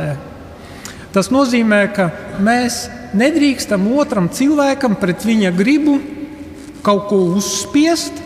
Tas 1.14 1.28
nozīmē, 1.30 1.76
ka 1.94 2.08
mēs 2.42 2.88
nedrīkstam 3.14 3.84
otram 3.94 4.26
cilvēkam 4.34 4.96
pret 4.98 5.22
viņa 5.22 5.52
gribu 5.54 5.94
kaut 6.82 7.04
ko 7.06 7.20
uzspiest. 7.36 8.18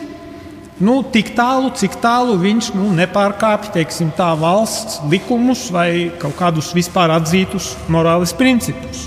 Nu, 0.81 1.03
tik 1.05 1.35
tālu, 1.37 1.69
cik 1.77 1.99
tālu 2.01 2.38
viņš 2.41 2.71
nu, 2.79 2.88
nepārkāpj 2.97 3.75
teiksim, 3.75 4.09
tā, 4.17 4.31
valsts 4.41 5.03
likumus 5.12 5.67
vai 5.75 6.09
kaut 6.23 6.38
kādus 6.41 6.73
vispār 6.73 7.12
atzītus 7.12 7.75
morāles 7.93 8.33
principus. 8.33 9.05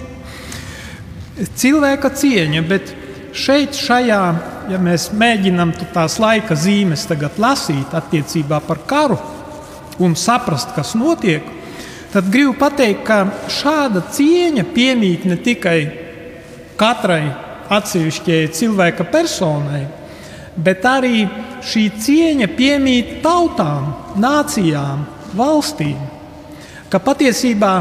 Cilvēka 1.57 2.13
cieņa, 2.21 2.61
bet 2.69 2.93
šeit, 3.33 3.73
šajā 3.73 4.21
ja 4.69 4.77
mēs 4.77 5.09
mēģinām 5.09 5.73
tās 5.89 6.19
laika 6.21 6.53
zīmes 6.53 7.09
lasīt 7.41 7.97
attiecībā 7.97 8.61
par 8.61 8.85
karu 8.85 9.17
un 9.99 10.15
saprast, 10.15 10.73
kas 10.75 10.93
notiek, 10.97 11.43
tad 12.13 12.29
gribu 12.31 12.55
pateikt, 12.59 13.03
ka 13.07 13.25
šāda 13.51 14.05
cieņa 14.15 14.65
piemīt 14.75 15.25
ne 15.27 15.37
tikai 15.39 15.79
katrai 16.79 17.23
atsevišķai 17.71 18.41
cilvēka 18.55 19.07
personai, 19.11 19.85
bet 20.55 20.85
arī 20.87 21.25
šī 21.65 21.85
cieņa 22.05 22.49
piemīt 22.55 23.19
tautām, 23.23 23.93
nācijām, 24.21 25.05
valstīm. 25.35 25.99
Ka 26.89 27.01
patiesībā 27.03 27.73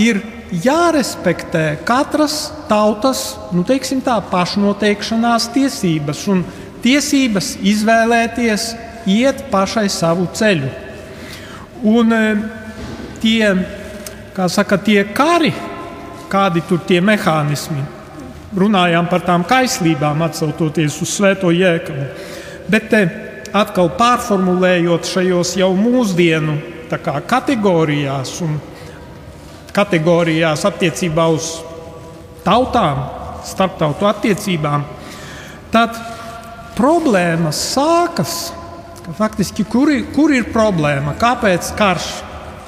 ir 0.00 0.22
jārespektē 0.50 1.78
katras 1.86 2.50
tautas 2.68 3.36
nu, 3.54 3.62
tā, 3.62 4.16
pašnoteikšanās 4.32 5.50
tiesības 5.54 6.26
un 6.32 6.44
tiesības 6.82 7.56
izvēlēties, 7.62 8.70
iet 9.06 9.44
pašai 9.52 9.88
savu 9.92 10.26
ceļu. 10.34 10.70
Un 11.82 12.12
e, 12.12 12.24
tie, 13.22 13.54
saka, 14.48 14.76
tie 14.78 15.04
kari, 15.16 15.52
kādi 16.30 16.62
tur 16.68 16.82
tie 16.86 17.00
mehānismi, 17.04 17.82
runājām 18.56 19.08
par 19.10 19.24
tām 19.26 19.46
kaislībām, 19.48 20.22
atcaucoties 20.26 21.00
uz 21.02 21.14
Svēto 21.14 21.52
jēkabu. 21.54 22.06
Bet 22.70 22.90
te 22.92 23.02
atkal 23.56 23.90
pārformulējot 23.98 25.08
šajos 25.10 25.56
jau 25.58 25.70
mūsdienu 25.78 26.58
kategorijās 27.30 28.36
un 28.44 28.58
kategorijās 29.74 30.64
attiecībā 30.66 31.26
uz 31.30 31.50
tautām, 32.44 33.04
starptautu 33.46 34.08
attiecībām, 34.10 34.84
tad 35.72 35.96
problēmas 36.78 37.60
sākas. 37.74 38.38
Faktiski, 39.16 39.64
kur 39.66 39.90
ir, 39.90 40.04
kur 40.14 40.30
ir 40.30 40.50
problēma? 40.52 41.16
Kāpēc 41.18 41.72
karš 41.78 42.08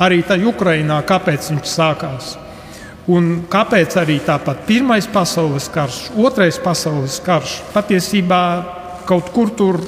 arī 0.02 0.22
tajā 0.26 0.48
Ukrainā, 0.50 0.96
kāpēc 1.06 1.52
viņš 1.52 1.68
sākās? 1.70 2.32
Un 3.12 3.44
kāpēc 3.50 3.94
arī 4.00 4.16
tāpat 4.22 4.64
Pirmais 4.66 5.06
pasaules 5.10 5.68
karš, 5.70 5.98
Otrais 6.18 6.58
pasaules 6.62 7.20
karš 7.22 7.60
patiesībā 7.74 8.42
kaut 9.06 9.30
kur 9.34 9.52
tur, 9.54 9.78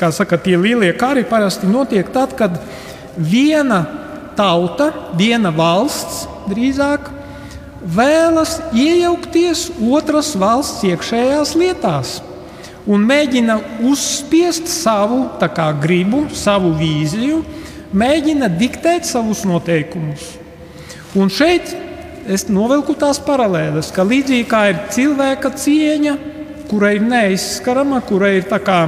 kā 0.00 0.10
saka, 0.12 0.38
tie 0.40 0.56
lielie 0.60 0.92
kari 0.96 1.24
parasti 1.28 1.68
notiek 1.68 2.08
tad, 2.12 2.32
kad 2.36 2.56
viena 3.16 3.82
tauta, 4.36 4.92
viena 5.16 5.52
valsts 5.52 6.24
drīzāk 6.48 7.10
vēlas 7.96 8.58
iejaukties 8.72 9.70
otras 9.92 10.32
valsts 10.40 10.84
iekšējās 10.88 11.56
lietās 11.58 12.20
un 12.86 13.06
mēģina 13.06 13.58
uzspiest 13.86 14.70
savu 14.70 15.24
kā, 15.40 15.70
gribu, 15.82 16.26
savu 16.34 16.72
vīziju, 16.78 17.42
mēģina 17.96 18.50
diktēt 18.58 19.08
savus 19.08 19.44
noteikumus. 19.48 20.36
Un 21.16 21.30
šeit 21.32 21.72
es 22.30 22.46
novilku 22.50 22.94
tās 22.98 23.18
paralēles, 23.22 23.92
ka 23.94 24.06
līdzīgi 24.06 24.48
kā 24.50 24.62
ir 24.70 24.80
cilvēka 24.94 25.52
cieņa, 25.58 26.16
kura 26.70 26.92
ir 26.96 27.04
neizskarama, 27.06 28.02
kura 28.06 28.32
ir 28.36 28.46
tā 28.50 28.58
kā 28.62 28.80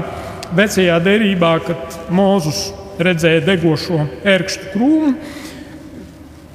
vecajā 0.54 0.98
derībā, 1.02 1.52
kad 1.66 1.98
Mūzus 2.14 2.68
redzēja 2.98 3.44
degošo 3.46 4.02
ērkšķu 4.26 4.72
krūmu. 4.72 5.12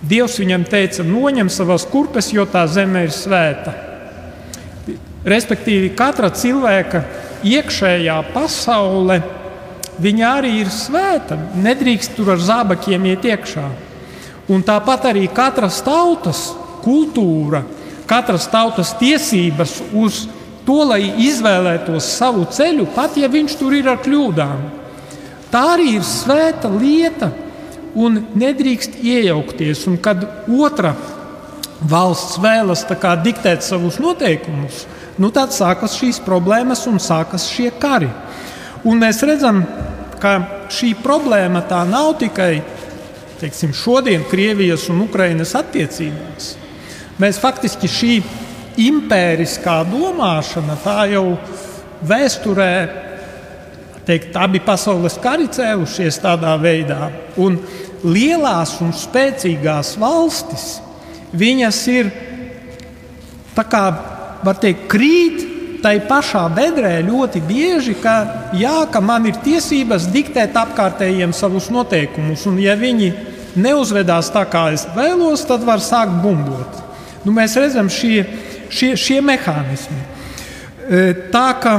Dievs 0.04 0.36
viņam 0.42 0.66
teica, 0.68 1.06
noņem 1.08 1.48
savas 1.54 1.86
kurpes, 1.88 2.34
jo 2.36 2.44
tā 2.50 2.66
zeme 2.68 3.06
ir 3.06 3.14
svēta. 3.16 3.72
Respektīvi, 5.24 5.94
katra 5.96 6.28
cilvēka 6.36 7.06
iekšējā 7.44 8.18
pasaule, 8.34 9.20
viņa 10.02 10.30
arī 10.40 10.54
ir 10.64 10.72
svēta. 10.74 11.38
Nedrīkst 11.64 12.16
tur 12.18 12.34
ar 12.36 12.42
zābakiem 12.44 13.06
iet 13.12 13.28
iekšā. 13.30 13.66
Un 14.52 14.64
tāpat 14.66 15.08
arī 15.14 15.28
katras 15.32 15.80
tautas 15.86 16.50
kultūra, 16.84 17.64
katras 18.10 18.50
tautas 18.52 18.92
tiesības 19.00 19.78
uz 19.96 20.26
to, 20.68 20.82
lai 20.88 21.02
izvēlētos 21.28 22.08
savu 22.18 22.46
ceļu, 22.52 22.90
pat 22.96 23.18
ja 23.20 23.30
viņš 23.32 23.56
tur 23.60 23.76
ir 23.78 23.88
ar 23.92 24.02
kļūdām. 24.04 24.68
Tā 25.54 25.64
arī 25.76 25.96
ir 26.00 26.06
svēta 26.08 26.72
lieta 26.72 27.30
un 27.96 28.24
nedrīkst 28.36 28.98
iejaukties. 29.04 29.86
Un 29.90 30.00
kad 30.02 30.24
otra 30.50 30.96
valsts 31.84 32.40
vēlas 32.42 32.86
diktēt 33.24 33.64
savus 33.64 34.00
noteikumus, 34.02 34.86
nu 35.22 35.30
tad 35.34 35.54
sākas 35.54 35.98
šīs 36.00 36.22
problēmas 36.26 36.86
un 36.90 37.02
sākas 37.02 37.50
šie 37.52 37.70
kari. 37.80 38.10
Un 38.84 39.00
mēs 39.00 39.22
redzam, 39.28 39.62
ka 40.20 40.38
šī 40.74 40.94
problēma 41.04 41.64
tā 41.70 41.84
nav 41.88 42.16
tikai 42.22 42.62
teiksim, 43.44 43.74
šodien 43.76 44.24
Krievijas 44.30 44.88
un 44.92 45.02
Ukrainas 45.04 45.52
attiecībās. 45.60 46.54
Mēs 47.20 47.40
faktiski 47.42 47.90
šī 47.92 48.14
impēriskā 48.80 49.82
domāšana 49.90 50.78
tā 50.84 51.02
jau 51.12 51.26
vēsturē 52.08 52.74
teikt, 54.08 54.38
abi 54.40 54.62
pasaules 54.64 55.18
kari 55.24 55.50
cēlušies 55.52 56.22
tādā 56.24 56.56
veidā. 56.60 57.10
Un 57.40 57.60
lielās 58.04 58.78
un 58.84 58.96
spēcīgās 58.96 59.94
valstis, 60.00 60.80
viņas 61.36 61.84
ir 61.92 62.12
tā 63.56 63.68
kā 63.68 63.86
var 64.44 64.60
teikt, 64.62 64.88
krīt 64.92 65.50
tai 65.84 65.98
pašā 66.08 66.46
bedrē 66.56 67.02
ļoti 67.04 67.42
bieži, 67.44 67.98
ka, 68.00 68.16
jā, 68.56 68.86
ka 68.92 69.02
man 69.04 69.28
ir 69.28 69.40
tiesības 69.44 70.08
diktēt 70.14 70.56
apkārtējiem 70.56 71.34
savus 71.36 71.68
noteikumus, 71.74 72.46
un 72.48 72.62
ja 72.64 72.78
viņi 72.80 73.12
neuzvedās 73.60 74.32
tā, 74.34 74.46
kā 74.50 74.70
es 74.76 74.86
vēlos, 74.96 75.44
tad 75.50 75.66
var 75.68 75.84
sākt 75.84 76.22
bumbot. 76.24 76.80
Nu, 77.24 77.36
mēs 77.36 77.58
redzam 77.60 77.92
šie, 77.92 78.24
šie, 78.72 78.94
šie 79.00 79.20
mehānismi. 79.24 80.00
E, 80.84 81.04
tā 81.32 81.50
ka, 81.60 81.76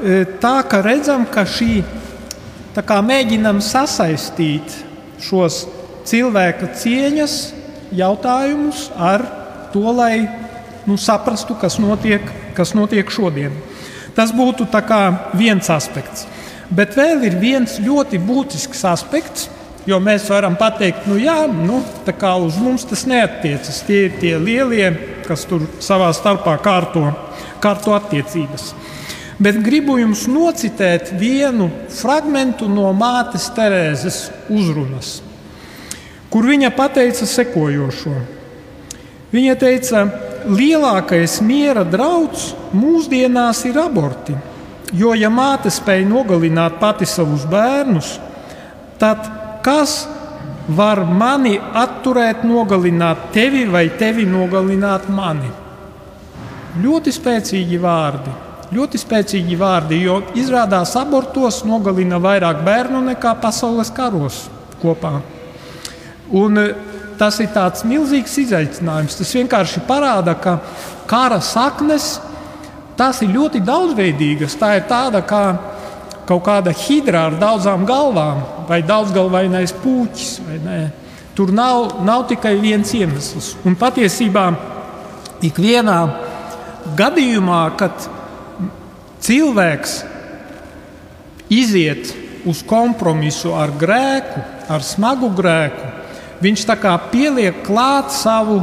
e, 0.00 0.24
tā 0.40 0.56
ka 0.68 0.80
redzam, 0.84 1.28
ka 1.28 1.44
šī 1.48 1.84
kā 2.84 2.98
mēģinam 3.00 3.62
sasaistīt 3.64 4.74
šos 5.24 5.62
cilvēka 6.08 6.74
cieņas 6.76 7.36
jautājumus 7.96 8.90
ar 9.00 9.24
to, 9.72 9.86
lai 9.96 10.45
nu, 10.86 10.96
saprastu, 10.96 11.56
kas 11.60 11.78
notiek, 11.82 12.22
kas 12.56 12.74
notiek 12.78 13.10
šodien. 13.10 13.54
Tas 14.16 14.32
būtu 14.32 14.68
viens 15.36 15.68
aspekts. 15.70 16.26
Bet 16.70 16.96
vēl 16.98 17.26
ir 17.28 17.36
viens 17.38 17.76
ļoti 17.82 18.18
būtisks 18.22 18.82
aspekts, 18.88 19.50
jo 19.86 19.98
mēs 20.02 20.26
varam 20.30 20.56
pateikt, 20.58 21.06
nu 21.06 21.18
jā, 21.20 21.44
nu, 21.46 21.82
uz 22.42 22.56
mums 22.58 22.86
tas 22.88 23.04
neatiecas. 23.06 23.82
Tie 23.86 24.06
ir 24.08 24.16
tie 24.20 24.34
lielie, 24.38 24.90
kas 25.26 25.46
tur 25.46 25.66
savā 25.84 26.10
starpā 26.16 26.56
kārto, 26.62 27.04
kārto 27.62 27.94
attiecības. 27.94 28.72
Bet 29.38 29.58
gribu 29.60 29.98
jums 30.00 30.24
nocitēt 30.32 31.12
vienu 31.20 31.68
fragment 31.92 32.62
no 32.72 32.88
mātes 32.96 33.50
Terēzes 33.52 34.30
uzrunas, 34.48 35.18
kur 36.32 36.48
viņa 36.48 36.72
teica 36.94 37.28
sekojošo. 37.28 38.16
Viņa 39.34 39.54
teica, 39.58 40.04
lielākais 40.46 41.40
miera 41.42 41.82
drauds 41.84 42.52
mūsdienās 42.76 43.64
ir 43.66 43.80
aborti. 43.82 44.36
Jo, 44.94 45.16
ja 45.18 45.30
māte 45.32 45.70
spēja 45.74 46.06
nogalināt 46.06 46.78
pati 46.78 47.08
savus 47.10 47.42
bērnus, 47.50 48.12
tad 49.00 49.26
kas 49.66 50.04
var 50.68 51.02
mani 51.04 51.56
atturēt, 51.58 52.44
nogalināt 52.46 53.30
tevi 53.34 53.64
vai 53.70 53.88
tevi 53.98 54.26
nogalināt 54.30 55.08
mani? 55.10 55.50
Ļoti 56.82 57.14
spēcīgi 57.14 57.78
vārdi. 57.82 58.34
Ļoti 58.76 58.98
spēcīgi 58.98 59.56
vārdi, 59.58 60.00
jo 60.02 60.20
izrādās 60.38 60.96
abortos 60.98 61.60
nogalina 61.66 62.18
vairāk 62.22 62.64
bērnu 62.66 63.02
nekā 63.12 63.36
pasaules 63.42 63.92
karos 63.94 64.44
kopā. 64.82 65.20
Un, 66.34 66.58
tas 67.18 67.38
ir 67.42 67.50
tāds 67.54 67.84
milzīgs 67.86 68.36
izaicinājums. 68.44 69.16
Tas 69.18 69.34
vienkārši 69.36 69.82
parāda, 69.88 70.36
ka 70.38 70.58
kara 71.10 71.40
saknes 71.44 72.16
tās 72.98 73.22
ir 73.24 73.34
ļoti 73.34 73.62
daudzveidīgas. 73.64 74.56
Tā 74.60 74.76
ir 74.78 74.86
tāda 74.90 75.22
kā 75.26 75.44
kaut 76.26 76.44
kāda 76.46 76.74
hidra 76.74 77.26
ar 77.28 77.38
daudzām 77.38 77.86
galvām, 77.86 78.42
vai 78.68 78.80
daudzgalvainais 78.86 79.74
puķis. 79.82 80.30
Tur 81.36 81.52
nav, 81.52 82.00
nav 82.06 82.26
tikai 82.30 82.56
viens 82.58 82.90
iemesls. 82.96 83.54
Un 83.68 83.76
patiesībā 83.78 84.46
ikvienā 85.44 85.98
gadījumā, 86.96 87.62
kad 87.78 88.08
cilvēks 89.26 89.98
iziet 91.52 92.14
uz 92.46 92.62
kompromisu 92.66 93.52
ar 93.58 93.74
grēku, 93.78 94.42
ar 94.70 94.82
smagu 94.86 95.30
grēku, 95.36 95.92
viņš 96.42 96.64
pieliek 97.12 97.62
klāt 97.66 98.12
savu, 98.12 98.60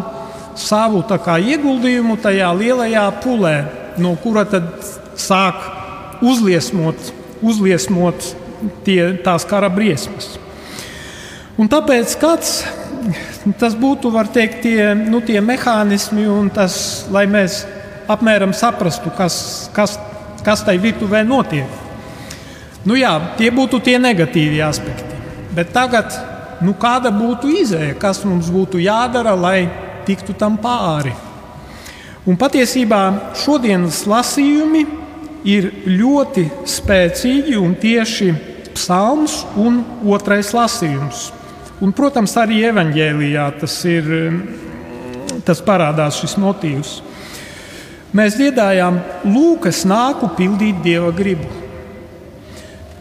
savu 0.55 1.03
kā, 1.03 1.39
ieguldījumu 1.39 2.17
tajā 2.21 2.51
lielajā 2.53 3.07
pulē, 3.23 3.65
no 3.97 4.15
kura 4.15 4.45
tad 4.45 4.69
sāk 5.15 5.59
uzliesmot, 6.21 6.95
uzliesmot 7.41 8.35
tie, 8.85 9.13
tās 9.23 9.45
kara 9.45 9.69
briesmas. 9.69 10.37
Un 11.57 11.69
tāpēc 11.69 12.15
kāds, 12.17 12.63
tas 13.59 13.75
būtu 13.75 14.09
teikt, 14.33 14.61
tie, 14.63 14.93
nu, 14.95 15.21
tie 15.21 15.41
mehānismi, 15.41 16.25
un 16.27 16.49
tas, 16.49 17.05
lai 17.11 17.27
mēs 17.27 17.65
apmēram 18.09 18.53
saprastu, 18.53 19.11
kas, 19.13 19.69
kas 19.73 19.97
kas 20.43 20.63
tai 20.63 20.77
virtuvē 20.81 21.23
notiek. 21.25 21.81
Nu 22.83 22.97
jā, 22.99 23.15
tie 23.39 23.49
būtu 23.51 23.79
tie 23.83 23.95
negatīvie 24.01 24.59
aspekti. 24.65 25.19
Bet 25.55 25.71
tagad, 25.75 26.11
nu 26.63 26.73
kāda 26.79 27.11
būtu 27.13 27.51
izēja, 27.61 27.97
kas 27.99 28.23
mums 28.25 28.49
būtu 28.53 28.81
jādara, 28.83 29.35
lai 29.35 29.67
tiktu 30.07 30.35
tam 30.37 30.57
pāri? 30.61 31.13
Un 32.23 32.37
patiesībā 32.39 33.35
šodienas 33.35 34.05
lasījumi 34.07 34.83
ir 35.43 35.69
ļoti 35.87 36.45
spēcīgi 36.71 37.57
un 37.59 37.73
tieši 37.75 38.29
psalms 38.73 39.41
un 39.59 39.81
otrais 40.07 40.53
lasījums. 40.55 41.31
Un, 41.83 41.91
protams, 41.91 42.35
arī 42.39 42.61
evanģēlijā 42.69 43.47
tas, 43.59 43.75
ir, 43.89 44.07
tas 45.43 45.59
parādās 45.65 46.21
šis 46.21 46.37
motīvs. 46.39 46.93
Mēs 48.15 48.37
dziedājām, 48.37 49.01
Lūk, 49.27 49.67
es 49.67 49.81
nāku 49.89 50.29
pildīt 50.37 50.79
dieva 50.85 51.09
gribu. 51.15 51.49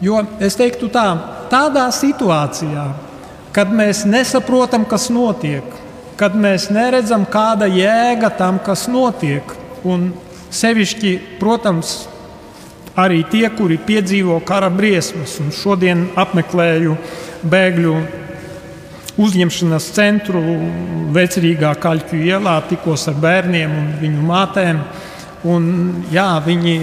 Jo 0.03 0.23
es 0.43 0.57
teiktu, 0.59 0.89
tā, 0.91 1.07
tādā 1.53 1.85
situācijā, 1.95 2.89
kad 3.53 3.73
mēs 3.73 4.05
nesaprotam, 4.09 4.87
kas 4.89 5.11
notiek, 5.13 5.65
kad 6.17 6.37
mēs 6.39 6.71
neredzam, 6.73 7.27
kāda 7.29 7.69
jēga 7.69 8.33
tam, 8.39 8.61
kas 8.65 8.87
notiek, 8.89 9.45
un 9.85 10.11
sevišķi, 10.53 11.13
protams, 11.41 11.95
arī 12.97 13.23
tie, 13.29 13.47
kuri 13.57 13.79
piedzīvo 13.81 14.39
kara 14.47 14.71
briesmas, 14.73 15.39
un 15.41 15.53
šodien 15.55 16.07
apmeklēju 16.21 16.97
bēgļu 17.49 17.95
uzņemšanas 19.23 19.89
centru 19.93 20.41
vecrīgā 21.13 21.73
Kaļķu 21.81 22.21
ielā, 22.25 22.57
tikos 22.69 23.09
ar 23.13 23.19
bērniem 23.21 23.73
un 23.77 23.91
viņu 24.01 24.29
mātēm. 24.29 24.85
Un, 25.49 25.65
jā, 26.15 26.29
viņi, 26.45 26.77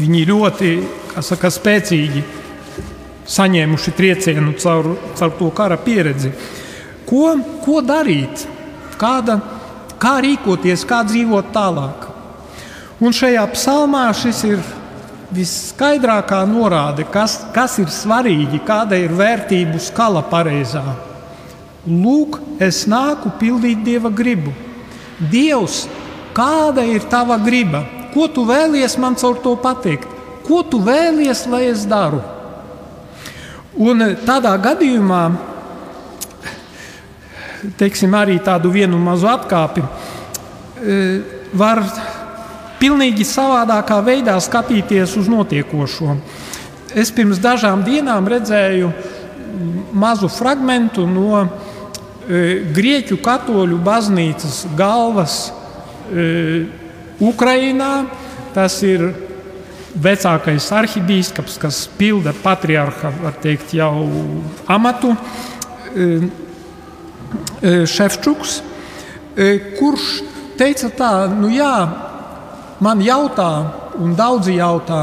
viņi 0.00 0.24
ļoti 0.30 0.70
saka, 1.22 1.50
spēcīgi 1.52 2.24
saņēmuši 3.30 3.94
triecienu 3.96 4.54
caur, 4.60 4.94
caur 5.16 5.34
to 5.38 5.50
kara 5.56 5.78
pieredzi. 5.80 6.32
Ko, 7.08 7.34
ko 7.64 7.80
darīt? 7.84 8.46
Kāda, 9.00 9.38
kā 10.00 10.18
rīkoties, 10.24 10.84
kā 10.88 11.02
dzīvot 11.08 11.52
tālāk? 11.54 12.08
Un 13.02 13.12
šajā 13.12 13.44
psalmā 13.52 14.06
šis 14.16 14.44
ir 14.48 14.60
viskaidrākā 15.34 16.44
norāde, 16.46 17.06
kas, 17.10 17.40
kas 17.54 17.78
ir 17.82 17.90
svarīgi, 17.92 18.60
kāda 18.66 18.98
ir 19.00 19.14
vērtību 19.16 19.80
skala 19.82 20.22
pareizā. 20.30 20.84
Lūk, 21.84 22.38
es 22.62 22.84
nāku 22.88 23.32
pildīt 23.40 23.82
dieva 23.84 24.12
gribu. 24.14 24.54
Dievs, 25.18 25.84
kāda 26.36 26.84
ir 26.88 27.04
tava 27.10 27.36
griba? 27.42 27.84
Ko 28.14 28.28
tu 28.30 28.46
vēlies 28.46 28.94
man 29.02 29.18
caur 29.18 29.40
to 29.42 29.56
pateikt? 29.58 30.06
Ko 30.46 30.62
tu 30.62 30.78
vēlies, 30.84 31.44
lai 31.50 31.66
es 31.72 31.84
daru? 31.88 32.22
Un 33.74 34.04
tādā 34.26 34.52
gadījumā, 34.62 35.22
teiksim, 37.80 38.14
arī 38.14 38.38
tādu 38.44 38.70
vienu 38.74 39.00
mazu 39.02 39.26
atkāpi, 39.32 39.82
e, 39.82 40.98
var 41.54 41.82
pilnīgi 42.78 43.26
savādākā 43.26 43.98
veidā 44.04 44.36
skatīties 44.42 45.16
uz 45.18 45.30
notiekošo. 45.32 46.16
Es 46.94 47.10
pirms 47.10 47.40
dažām 47.42 47.82
dienām 47.86 48.28
redzēju 48.30 48.92
mazu 49.94 50.28
fragment 50.30 50.98
no 51.10 51.46
E, 52.24 52.62
Grieķu 52.72 53.18
katoļu 53.20 53.76
baznīcas 53.84 54.62
galvas 54.78 55.52
Ukrainā. 57.20 58.06
Tas 58.54 58.78
ir 58.86 59.10
vecākais 59.94 60.66
arhibīskaps, 60.74 61.58
kas 61.62 61.84
pilda 61.98 62.34
patriarha 62.42 63.32
teikt, 63.42 63.74
jau 63.78 64.06
amatu, 64.70 65.14
e, 65.94 66.20
Šefčuks, 67.64 68.58
kurš 69.78 70.08
teica 70.58 70.90
tā, 70.94 71.12
nu 71.32 71.48
jā, 71.50 71.72
man 72.84 73.00
jautā, 73.02 73.48
un 73.98 74.12
daudzi 74.18 74.58
jautā, 74.58 75.00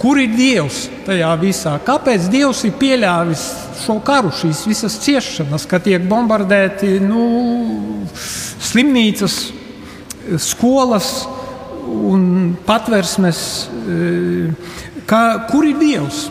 kur 0.00 0.20
ir 0.20 0.32
Dievs 0.34 0.86
tajā 1.06 1.30
visā? 1.40 1.74
Kāpēc 1.84 2.28
Dievs 2.32 2.64
ir 2.66 2.74
pieļāvis 2.80 3.44
šo 3.84 3.98
karu, 4.04 4.32
šīs 4.34 4.64
visas 4.68 4.98
ciešanas, 5.04 5.66
ka 5.68 5.80
tiek 5.82 6.04
bombardēti 6.08 6.98
nu, 7.04 7.26
slimnīcas, 8.70 9.38
skolas 10.40 11.12
un 12.10 12.54
patversmes? 12.66 13.42
Kā, 15.10 15.22
kur 15.50 15.66
ir 15.66 15.78
Dievs? 15.80 16.28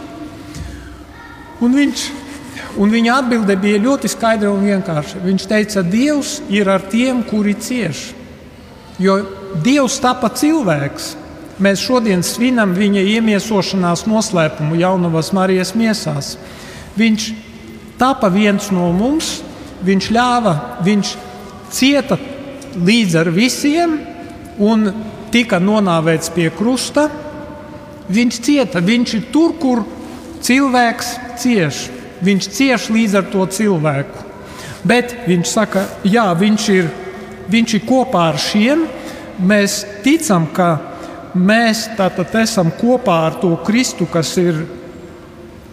Un 1.59 1.75
viņš 1.75 2.07
Un 2.77 2.91
viņa 2.93 3.15
atbilde 3.23 3.55
bija 3.59 3.79
ļoti 3.81 4.11
skaidra 4.11 4.51
un 4.53 4.61
vienkārša. 4.67 5.23
Viņš 5.23 5.45
teica, 5.49 5.81
Dievs 5.83 6.37
ir 6.53 6.69
ar 6.69 6.85
tiem, 6.91 7.23
kuri 7.25 7.55
cieš. 7.57 8.11
Jo 9.01 9.17
Dievs 9.63 9.97
tapa 10.03 10.29
cilvēks. 10.29 11.15
Mēs 11.59 11.81
šodien 11.83 12.21
svinam 12.23 12.71
viņa 12.77 13.01
iemiesošanās 13.17 14.05
noslēpumu 14.07 14.77
jaunavas 14.79 15.33
Marijas 15.35 15.73
miesās. 15.75 16.37
Viņš 16.99 17.25
tapa 17.99 18.29
viens 18.31 18.69
no 18.71 18.91
mums, 18.95 19.39
viņš 19.83 20.11
ļāva, 20.15 20.53
viņš 20.85 21.15
cieta 21.73 22.15
līdz 22.77 23.17
ar 23.19 23.31
visiem 23.33 23.97
un 24.59 24.87
tika 25.31 25.59
nonāvēts 25.61 26.31
pie 26.35 26.49
krusta. 26.53 27.07
Viņš 28.09 28.39
cieta, 28.41 28.81
viņš 28.81 29.13
ir 29.17 29.27
tur, 29.33 29.53
kur 29.61 29.83
cilvēks 30.45 31.13
cieš. 31.41 31.87
Viņš 32.25 32.49
cieš 32.55 32.89
līdz 32.93 33.19
ar 33.19 33.29
to 33.31 33.45
cilvēku. 33.45 34.25
Bet 34.83 35.13
viņš 35.27 35.51
saka, 35.51 35.85
jā, 36.07 36.25
viņš 36.35 36.67
ir, 36.73 36.89
viņš 37.51 37.75
ir 37.77 37.85
kopā 37.87 38.29
ar 38.33 38.39
šiem. 38.41 38.85
Mēs 39.39 39.83
ticam, 40.03 40.47
ka 40.51 40.73
mēs 41.35 41.87
tātad 41.97 42.33
esam 42.41 42.71
kopā 42.75 43.21
ar 43.29 43.39
to 43.39 43.53
Kristu, 43.65 44.07
kas 44.09 44.33
ir 44.41 44.65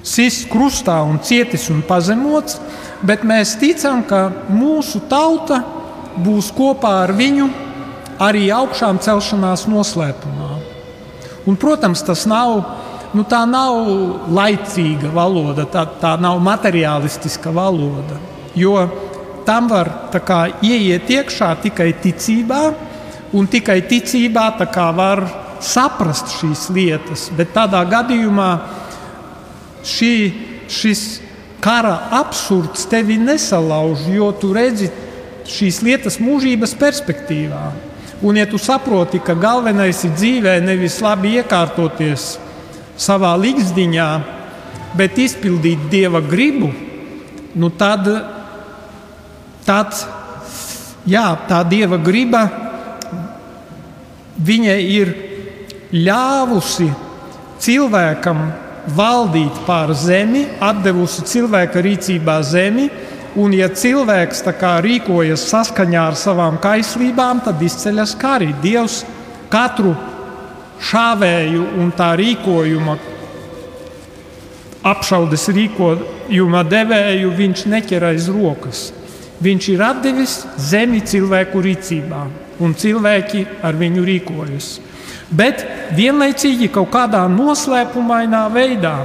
sists 0.06 0.46
krustā 0.50 1.00
un 1.02 1.18
cietis 1.18 1.66
un 1.72 1.82
pazemots, 1.86 2.60
bet 3.02 3.24
mēs 3.26 3.56
ticam, 3.58 4.04
ka 4.06 4.28
mūsu 4.48 5.02
tauta 5.10 5.62
būs 6.22 6.52
kopā 6.54 6.92
ar 7.04 7.14
viņu 7.16 7.48
arī 8.22 8.48
augšām 8.54 9.00
celšanās 9.02 9.66
noslēpumā. 9.70 10.50
Un, 11.46 11.56
protams, 11.60 12.02
tas 12.02 12.24
nav, 12.26 12.58
nu, 13.14 13.24
tā 13.28 13.44
nav 13.48 13.76
laicīga 14.34 15.12
valoda, 15.14 15.66
tā, 15.70 15.84
tā 16.00 16.16
nav 16.20 16.40
materiālistiska 16.42 17.52
valoda, 17.54 18.18
jo 18.58 18.74
tam 19.46 19.70
var 19.70 19.92
kā, 20.26 20.40
ieiet 20.64 21.10
iekšā 21.12 21.52
tikai 21.62 21.92
ticībā, 22.02 22.62
un 23.36 23.46
tikai 23.46 23.78
ticībā 23.86 24.48
var 24.96 25.22
saprast 25.62 26.34
šīs 26.40 26.66
lietas. 26.74 27.30
Bet 27.36 27.54
tādā 27.54 27.84
gadījumā 27.86 28.50
šī, 29.86 30.12
šis 30.68 31.06
kara 31.62 32.08
absurds 32.10 32.86
tevi 32.90 33.18
nesalauž, 33.18 34.08
jo 34.10 34.32
tu 34.32 34.52
redzi 34.54 34.90
šīs 35.46 35.82
lietas 35.86 36.18
mūžības 36.18 36.74
perspektīvā. 36.78 37.70
Un, 38.22 38.36
ja 38.36 38.46
tu 38.48 38.56
saproti, 38.56 39.20
ka 39.20 39.34
galvenais 39.36 39.98
ir 40.06 40.14
dzīvē 40.16 40.56
nevis 40.64 41.02
labi 41.04 41.34
iekārtoties 41.36 42.38
savā 42.96 43.34
līgzdiņā, 43.36 44.08
bet 44.96 45.18
izpildīt 45.20 45.90
dieva 45.92 46.22
gribu, 46.24 46.70
nu 47.60 47.68
tad, 47.76 48.08
tad 49.68 49.92
jā, 51.04 51.26
tā 51.48 51.60
dieva 51.68 52.00
griba 52.00 52.46
viņai 54.36 54.80
ir 54.96 55.12
ļāvusi 55.92 56.88
cilvēkam 57.60 58.40
valdīt 58.96 59.60
pār 59.66 59.92
zemi, 59.98 60.46
devusi 60.84 61.24
cilvēka 61.26 61.82
rīcībā 61.82 62.40
zemi. 62.46 62.88
Un, 63.36 63.52
ja 63.52 63.68
cilvēks 63.68 64.42
rīkojas 64.84 65.44
saskaņā 65.50 66.06
ar 66.10 66.16
savām 66.16 66.56
kaislībām, 66.62 67.42
tad 67.44 67.60
izceļas 67.62 68.14
kari. 68.16 68.54
Dievs 68.62 69.04
katru 69.52 69.94
šāvēju 70.80 71.66
un 71.80 71.92
tā 71.92 72.14
rīkojuma, 72.16 72.96
apšaudes 74.86 75.48
rīkojuma 75.48 76.64
devēju, 76.64 77.36
viņš 77.36 77.66
neķer 77.66 78.08
aiz 78.12 78.28
rokas. 78.28 78.92
Viņš 79.40 79.68
ir 79.68 79.84
devis 80.02 80.40
zemi 80.56 81.02
cilvēku 81.04 81.60
rīcībā, 81.60 82.26
un 82.60 82.72
cilvēki 82.72 83.46
ar 83.62 83.76
viņu 83.76 84.04
rīkojas 84.04 84.76
bet 85.30 85.64
vienlaicīgi 85.96 86.68
kaut 86.72 86.92
kādā 86.94 87.24
noslēpumainā 87.30 88.46
veidā. 88.54 88.96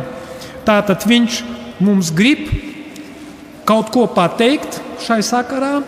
Tātad 0.65 1.05
viņš 1.07 1.41
mums 1.81 2.11
grib 2.13 2.49
kaut 3.65 3.91
ko 3.93 4.07
pateikt 4.11 4.79
šai 5.05 5.21
sakarā. 5.25 5.81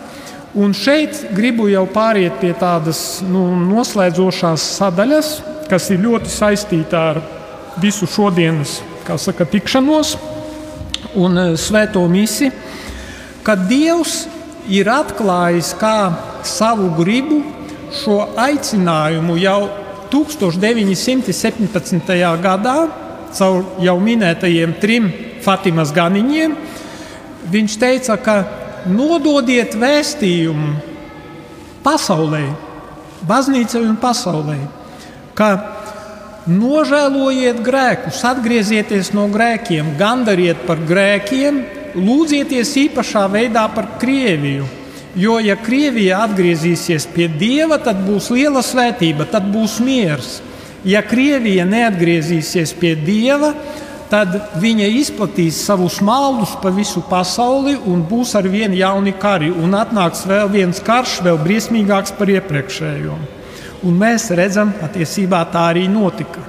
Un 0.54 0.70
šeit 0.76 1.24
gribu 1.34 1.66
jau 1.66 1.82
pāriet 1.90 2.36
pie 2.38 2.52
tādas 2.54 3.18
nu, 3.26 3.48
noslēdzošās 3.58 4.62
sadaļas, 4.76 5.30
kas 5.66 5.88
ir 5.90 6.04
ļoti 6.04 6.30
saistīta 6.30 7.00
ar 7.10 7.18
visu 7.82 8.06
šodienas 8.06 8.78
saka, 9.18 9.44
tikšanos 9.44 10.14
un 11.20 11.38
e, 11.38 11.56
svēto 11.58 12.08
misiju, 12.08 12.52
kad 13.44 13.66
Dievs 13.68 14.26
ir 14.70 14.88
atklājis 14.88 15.74
kā 15.80 16.12
savu 16.46 16.90
gribu 16.96 17.42
šo 17.94 18.28
aicinājumu 18.40 19.36
jau 19.42 19.68
1917. 20.14 22.14
gadā 22.42 22.88
caur 23.34 23.64
jau 23.82 24.00
minētajiem 24.00 24.74
trim 24.80 25.12
Fatimas 25.44 25.92
ganiņiem 25.94 26.56
viņš 27.50 27.78
teica, 27.80 28.16
ka 28.20 28.36
nododiet 28.88 29.76
vēstījumu 29.78 30.74
pasaulē, 31.84 32.44
baznīcai 33.28 33.82
un 33.84 33.96
pasaulē, 34.00 34.58
ka 35.36 35.50
nožēlojiet 36.50 37.60
grēkus, 37.64 38.22
atgriezieties 38.28 39.12
no 39.16 39.26
grēkiem, 39.32 39.96
gandariet 40.00 40.64
par 40.68 40.80
grēkiem, 40.84 41.64
lūdzieties 41.94 42.72
īpašā 42.88 43.28
veidā 43.32 43.68
par 43.72 43.94
Krieviju 44.00 44.66
Jo, 45.14 45.36
ja 45.38 45.54
Krievija 45.54 46.24
atgriezīsies 46.26 47.06
pie 47.14 47.28
Dieva, 47.30 47.78
tad 47.78 48.00
būs 48.02 48.32
liela 48.34 48.64
svētība, 48.66 49.28
tad 49.30 49.46
būs 49.52 49.78
miers. 49.84 50.40
Ja 50.84 51.04
Krievija 51.06 51.62
neatgriezīsies 51.68 52.74
pie 52.80 52.96
Dieva, 52.98 53.52
tad 53.54 53.93
viņa 54.60 54.88
izplatīs 55.00 55.58
savus 55.66 56.00
maldus 56.04 56.54
pa 56.62 56.70
visu 56.74 57.02
pasauli 57.08 57.74
un 57.90 58.02
būs 58.06 58.34
ar 58.38 58.48
vienu 58.48 58.76
jaunu 58.78 59.14
kari. 59.20 59.50
Un 59.50 59.74
atnāks 59.78 60.26
vēl 60.28 60.50
viens 60.52 60.82
karš, 60.84 61.20
vēl 61.24 61.40
briesmīgāks 61.42 62.14
par 62.18 62.30
iepriekšējo. 62.34 63.16
Un 63.84 63.96
mēs 64.00 64.30
redzam, 64.36 64.72
patiesībā 64.80 65.42
tā 65.52 65.68
arī 65.72 65.88
notika. 65.92 66.44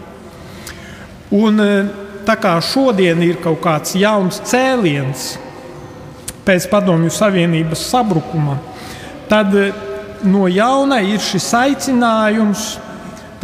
Un, 1.36 1.60
e, 1.60 1.82
tā 2.28 2.38
kā 2.40 2.54
šodien 2.64 3.20
ir 3.26 3.42
kaut 3.44 3.60
kāds 3.64 3.96
jauns 4.00 4.40
cēliens, 4.48 5.34
pēc 6.46 6.68
Padomju 6.70 7.10
Savienības 7.14 7.88
sabrukuma, 7.90 8.60
tad 9.30 9.54
eh, 9.58 9.74
no 10.30 10.46
jauna 10.52 11.02
ir 11.06 11.22
šis 11.22 11.48
aicinājums 11.58 12.76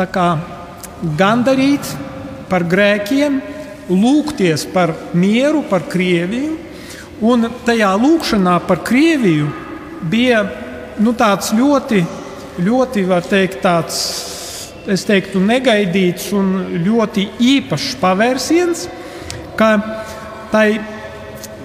kā, 0.01 0.27
gandarīt 1.17 1.85
par 2.49 2.65
grēkiem, 2.65 3.35
lūgties 3.89 4.65
par 4.73 4.93
mieru, 5.13 5.63
par 5.69 5.87
Krieviju. 5.89 6.57
Un 7.21 7.45
tajā 7.65 7.91
lūkšanā 8.01 8.55
par 8.65 8.81
Krieviju 8.85 9.49
bija 10.09 10.41
nu, 11.01 11.13
tāds 11.17 11.51
ļoti, 11.53 12.01
ļoti 12.61 13.05
teikt, 13.29 13.59
tāds, 13.61 13.99
es 14.89 15.05
teiktu, 15.05 15.41
negaidīts 15.43 16.31
un 16.33 16.81
ļoti 16.85 17.27
īpašs 17.39 17.95
pavērsiens, 18.01 18.87
ka 19.57 19.75
tai 20.51 20.81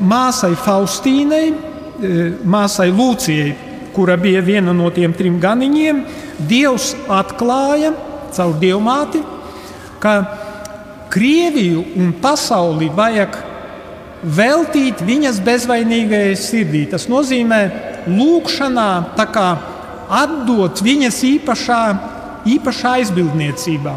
māsai 0.00 0.52
Faustīnai, 0.60 1.46
e, 1.48 2.12
māsai 2.44 2.90
Lūcijai, 2.92 3.54
kura 3.96 4.18
bija 4.20 4.42
viena 4.44 4.74
no 4.76 4.90
tiem 4.92 5.14
trim 5.16 5.40
ganiņiem, 5.40 6.04
Dievs 6.36 6.90
atklāja 7.08 7.94
caur 8.36 8.58
dievmāti, 8.60 9.22
ka 10.00 10.18
Krieviju 11.12 11.84
un 11.96 12.12
pasauli 12.20 12.88
vajag 12.92 13.36
veltīt 14.36 15.02
viņas 15.06 15.40
bezvainīgajai 15.44 16.36
sirdī. 16.38 16.84
Tas 16.90 17.06
nozīmē, 17.10 17.60
lūkšanā 18.10 18.90
atdot 20.06 20.82
viņas 20.82 21.22
īpašā, 21.26 21.80
īpašā 22.56 22.96
aizbildniecībā. 23.00 23.96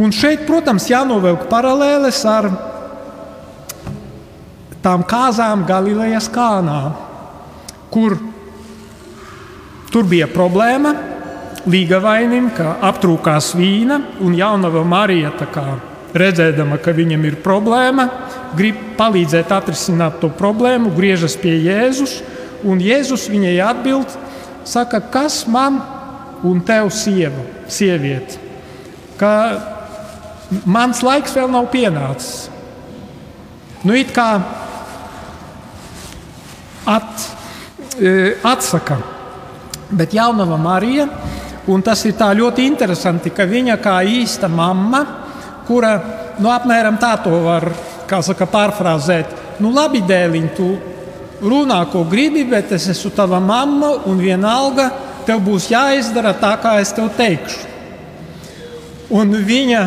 Un 0.00 0.12
šeit, 0.14 0.46
protams, 0.46 0.86
jānovelk 0.90 1.48
paralēles 1.50 2.20
ar 2.28 2.48
tām 4.80 5.04
kāzām 5.04 5.66
Galilejas 5.68 6.30
kānā, 6.32 6.80
kur 7.92 8.16
tur 9.90 10.06
bija 10.08 10.30
problēma 10.30 10.94
līgavainim, 11.68 12.50
ka 12.56 12.76
aptrūkās 12.88 13.52
vīna, 13.58 14.00
un 14.24 14.34
jaunava 14.36 14.82
Marija, 14.86 15.32
redzēdama, 16.16 16.80
ka 16.82 16.94
viņam 16.96 17.24
ir 17.28 17.38
problēma, 17.44 18.08
grib 18.56 18.78
palīdzēt 18.98 19.52
atrisināt 19.54 20.20
to 20.22 20.30
problēmu, 20.34 20.94
griežas 20.96 21.36
pie 21.38 21.54
Jēzus, 21.60 22.20
un 22.66 22.80
Jēzus 22.82 23.28
viņai 23.30 23.56
atbild, 23.64 24.16
saka, 24.64 25.00
kas 25.00 25.44
man 25.50 25.80
un 26.46 26.62
tev 26.64 26.90
sieva, 26.94 27.44
sieviete, 27.70 28.40
ka 29.20 29.32
mans 30.64 31.04
laiks 31.04 31.36
vēl 31.36 31.50
nav 31.52 31.68
pienācis. 31.72 32.48
Nu, 33.84 33.94
it 33.96 34.10
kā 34.12 34.40
at, 36.90 37.28
e, 37.96 38.34
atsaka. 38.44 38.98
Bet 39.90 40.12
jaunava 40.14 40.58
Marija 40.60 41.08
Un 41.70 41.82
tas 41.86 42.02
ir 42.08 42.14
ļoti 42.18 42.66
interesanti, 42.66 43.30
ka 43.30 43.44
viņa 43.46 43.76
kā 43.82 44.00
īsta 44.02 44.48
mamma, 44.48 45.04
kura 45.68 45.92
nu, 46.40 46.50
apmēram 46.50 46.98
tā 46.98 47.14
to 47.22 47.30
var 47.44 47.68
saka, 48.10 48.46
pārfrāzēt, 48.50 49.60
nu 49.62 49.70
labi, 49.70 50.00
dēliņ, 50.02 50.48
tu 50.56 50.70
runā, 51.42 51.84
ko 51.92 52.04
gribi, 52.04 52.44
bet 52.44 52.72
es 52.72 52.88
esmu 52.90 53.12
tava 53.14 53.38
mamma 53.40 53.92
un 54.10 54.18
vienalga 54.18 54.90
tev 55.26 55.44
būs 55.46 55.70
jāizdara 55.70 56.34
tā, 56.40 56.56
kā 56.60 56.80
es 56.80 56.90
tev 56.96 57.10
teikšu. 57.16 57.68
Un 59.14 59.34
viņa 59.34 59.84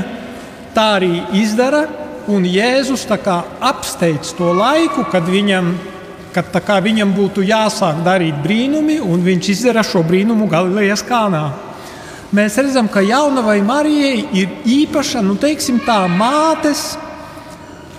tā 0.75 0.87
arī 0.97 1.21
izdara, 1.39 1.85
un 2.27 2.45
Jēzus 2.47 3.05
apsteidz 3.11 4.33
to 4.37 4.53
laiku, 4.55 5.05
kad 5.11 5.27
viņam, 5.27 5.73
kad 6.31 6.47
viņam 6.83 7.13
būtu 7.15 7.43
jāsāk 7.43 8.03
darīt 8.03 8.39
brīnumi, 8.43 8.99
un 8.99 9.23
viņš 9.23 9.49
izdara 9.49 9.83
šo 9.83 10.03
brīnumu 10.03 10.47
Galilejas 10.47 11.03
kānā. 11.03 11.72
Mēs 12.33 12.55
redzam, 12.57 12.87
ka 12.89 13.03
jaunavai 13.05 13.59
Marijai 13.61 14.23
ir 14.33 14.53
īpaša, 14.65 15.19
nu, 15.21 15.35
teiksim, 15.37 15.77
tā 15.85 15.99
mātes 16.09 16.95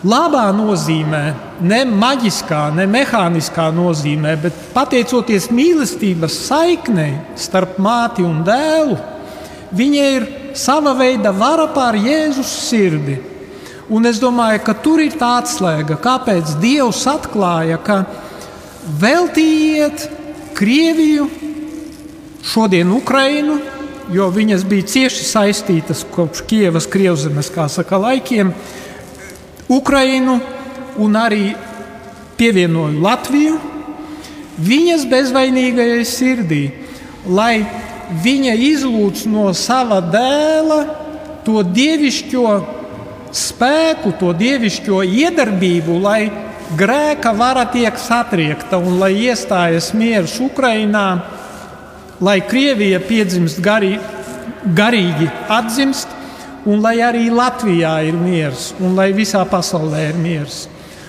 labā 0.02 0.48
nozīmē, 0.50 1.20
ne 1.62 1.78
maģiskā, 1.86 2.64
ne 2.74 2.88
mehāniskā 2.90 3.68
nozīmē, 3.76 4.32
bet 4.42 4.56
pateicoties 4.74 5.46
mīlestības 5.54 6.38
saiknei 6.48 7.12
starp 7.38 7.78
māti 7.78 8.26
un 8.26 8.40
dēlu, 8.48 8.96
viņa 9.70 10.08
ir 10.16 10.26
sava 10.58 10.96
veida 10.98 11.30
vara 11.30 11.68
pār 11.70 12.00
Jēzus 12.02 12.50
sirdi. 12.66 13.20
Un 13.94 14.10
es 14.10 14.18
domāju, 14.18 14.64
ka 14.66 14.74
tur 14.82 15.04
ir 15.04 15.14
tā 15.20 15.36
atslēga, 15.44 16.00
kāpēc 16.02 16.56
Dievs 16.58 17.04
atklāja, 17.06 17.78
ka 17.86 18.00
veltījiet 18.98 20.08
Krieviju, 20.58 21.28
šodien 22.42 22.90
Ukrainu, 22.98 23.60
jo 24.12 24.28
viņas 24.32 24.64
bija 24.68 24.88
cieši 24.90 25.24
saistītas 25.28 26.04
kopš 26.14 26.44
Kievas, 26.48 26.88
Krievzemes, 26.90 27.50
saka, 27.68 27.98
laikiem 27.98 28.52
Ukrainu 29.68 30.40
un 31.00 31.16
arī 31.16 31.54
pievienoju 32.38 33.00
Latviju. 33.00 33.58
Viņas 34.64 35.08
bezvainīgajai 35.10 36.04
sirdī, 36.06 36.62
lai 37.26 37.64
viņa 38.22 38.54
izlūdz 38.70 39.24
no 39.26 39.48
sava 39.56 39.98
dēla 40.12 40.80
to 41.44 41.62
dievišķo 41.66 42.48
spēku, 43.34 44.14
to 44.20 44.30
dievišķo 44.38 45.02
iedarbību, 45.02 45.96
lai 46.04 46.20
grēka 46.78 47.34
vara 47.36 47.64
tiek 47.72 47.96
satriekta 47.98 48.78
un 48.78 49.00
lai 49.00 49.12
iestājas 49.26 49.90
miers 49.96 50.38
Ukrajinā, 50.42 51.08
lai 52.20 52.40
Krievija 52.46 53.00
piedzimst 53.02 53.60
garī, 53.64 53.96
garīgi 54.76 55.30
atzimst 55.48 56.08
un 56.64 56.80
lai 56.84 56.98
arī 57.04 57.28
Latvijā 57.32 57.96
ir 58.08 58.16
miers, 58.16 58.72
un 58.80 58.96
lai 58.96 59.10
visā 59.16 59.44
pasaulē 59.48 60.08
ir 60.10 60.20
miers. 60.20 60.64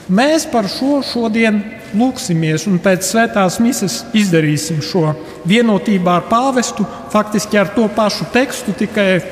Mēs 0.05 0.45
par 0.51 0.67
šo 0.69 0.99
šodien 1.01 1.61
lūksimies, 1.95 2.67
un 2.69 2.77
pēc 2.83 3.07
svētās 3.07 3.57
mises 3.63 4.03
izdarīsim 4.13 4.81
šo 4.83 5.15
vienotībā 5.47 6.19
ar 6.19 6.27
pāvestu, 6.29 6.85
faktiski 7.13 7.57
ar 7.57 7.71
to 7.73 7.87
pašu 7.95 8.27
tekstu, 8.33 8.75
tikai 8.77 9.23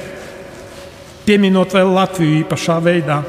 pieminot 1.27 1.75
vēl 1.75 1.93
Latviju 1.93 2.39
īpašā 2.41 2.79
veidā. 2.83 3.21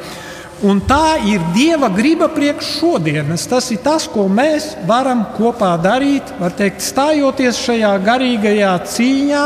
Un 0.65 0.81
tā 0.89 1.19
ir 1.29 1.43
Dieva 1.53 1.91
griba 1.93 2.31
priekš 2.33 2.71
šodienas. 2.79 3.45
Tas 3.51 3.69
ir 3.75 3.83
tas, 3.85 4.07
ko 4.09 4.25
mēs 4.33 4.71
varam 4.89 5.27
kopā 5.37 5.75
darīt, 5.83 6.31
var 6.41 6.55
teikt, 6.57 6.81
stājoties 6.81 7.59
šajā 7.67 7.91
garīgajā 8.07 8.71
cīņā 8.95 9.45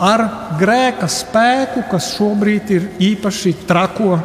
ar 0.00 0.24
grēka 0.60 1.08
spēku, 1.08 1.86
kas 1.88 2.10
šobrīd 2.18 2.72
ir 2.76 2.88
īpaši 3.10 3.54
trako 3.68 4.18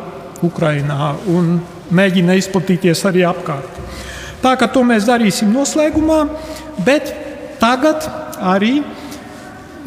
Ukrajinā 0.43 1.13
un 1.31 1.55
mēģina 1.95 2.35
izplatīties 2.41 3.03
arī 3.07 3.23
apkārt. 3.27 3.79
Tā 4.43 4.53
kā 4.59 4.67
to 4.71 4.83
mēs 4.85 5.07
darīsim 5.07 5.53
noslēgumā, 5.55 6.19
bet 6.85 7.13
tagad 7.61 8.03
arī 8.43 8.81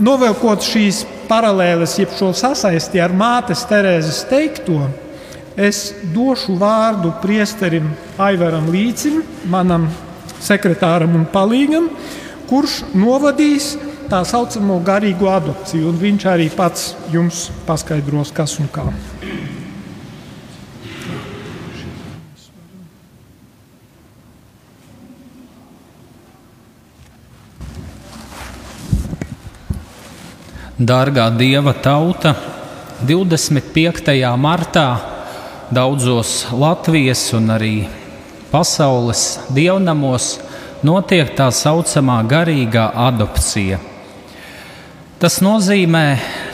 novelkot 0.00 0.64
šīs 0.64 1.02
paralēles, 1.28 1.98
jeb 2.00 2.16
šo 2.16 2.32
sasaisti 2.36 3.00
ar 3.02 3.12
mātes 3.12 3.66
Terēzes 3.68 4.22
teikto, 4.30 4.86
es 5.58 5.90
došu 6.14 6.54
vārdu 6.58 7.10
priesterim 7.22 7.90
Aivaram 8.22 8.70
Līcim, 8.70 9.24
manam 9.50 9.88
sekretāram 10.38 11.16
un 11.18 11.26
palīgam, 11.32 11.90
kurš 12.48 12.84
novadīs 12.94 13.74
tā 14.08 14.22
saucamo 14.24 14.78
garīgo 14.86 15.28
adopciju, 15.34 15.90
un 15.90 15.98
viņš 16.00 16.26
arī 16.30 16.48
pats 16.54 16.92
jums 17.12 17.48
paskaidros, 17.66 18.32
kas 18.32 18.56
un 18.62 18.70
kā. 18.72 18.86
Dārgā 30.78 31.24
Dieva 31.34 31.72
tauta, 31.74 32.36
25. 33.02 34.14
martā 34.38 35.17
daudzos 35.70 36.46
Latvijas 36.52 37.26
un 37.36 37.50
arī 37.52 37.74
pasaules 38.48 39.38
dievnamos 39.52 40.38
notiek 40.86 41.34
tā 41.36 41.50
saucamā 41.52 42.22
garīgā 42.28 42.88
adopcija. 43.08 43.80
Tas 45.18 45.40
nozīmē 45.42 46.04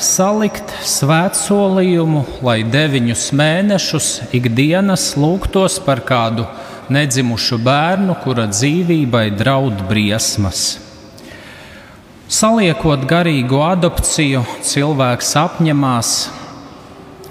salikt 0.00 0.72
svētsolījumu, 0.88 2.24
lai 2.42 2.62
deviņus 2.64 3.26
mēnešus 3.36 4.08
ikdienas 4.34 5.10
lūgtos 5.20 5.76
par 5.84 6.00
kādu 6.08 6.46
nedzimušu 6.88 7.60
bērnu, 7.60 8.16
kura 8.24 8.48
dzīvībai 8.48 9.28
draud 9.36 9.84
briesmas. 9.90 10.80
Saliekot 12.24 13.04
garīgo 13.06 13.60
adopciju, 13.68 14.46
cilvēks 14.64 15.36
apņemās 15.44 16.14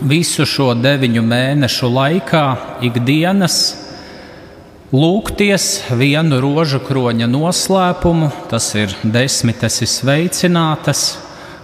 visu 0.04 0.46
šo 0.48 0.74
deviņu 0.76 1.24
mēnešu 1.24 1.90
laikā, 1.92 2.44
ikdienas 2.84 3.58
lūgties 4.94 5.68
vienu 5.98 6.42
rožu 6.44 6.82
kroņa 6.84 7.28
noslēpumu, 7.32 8.30
tas 8.52 8.68
ir 8.78 8.94
desmites 9.04 9.80
izveicinātas, 9.86 11.04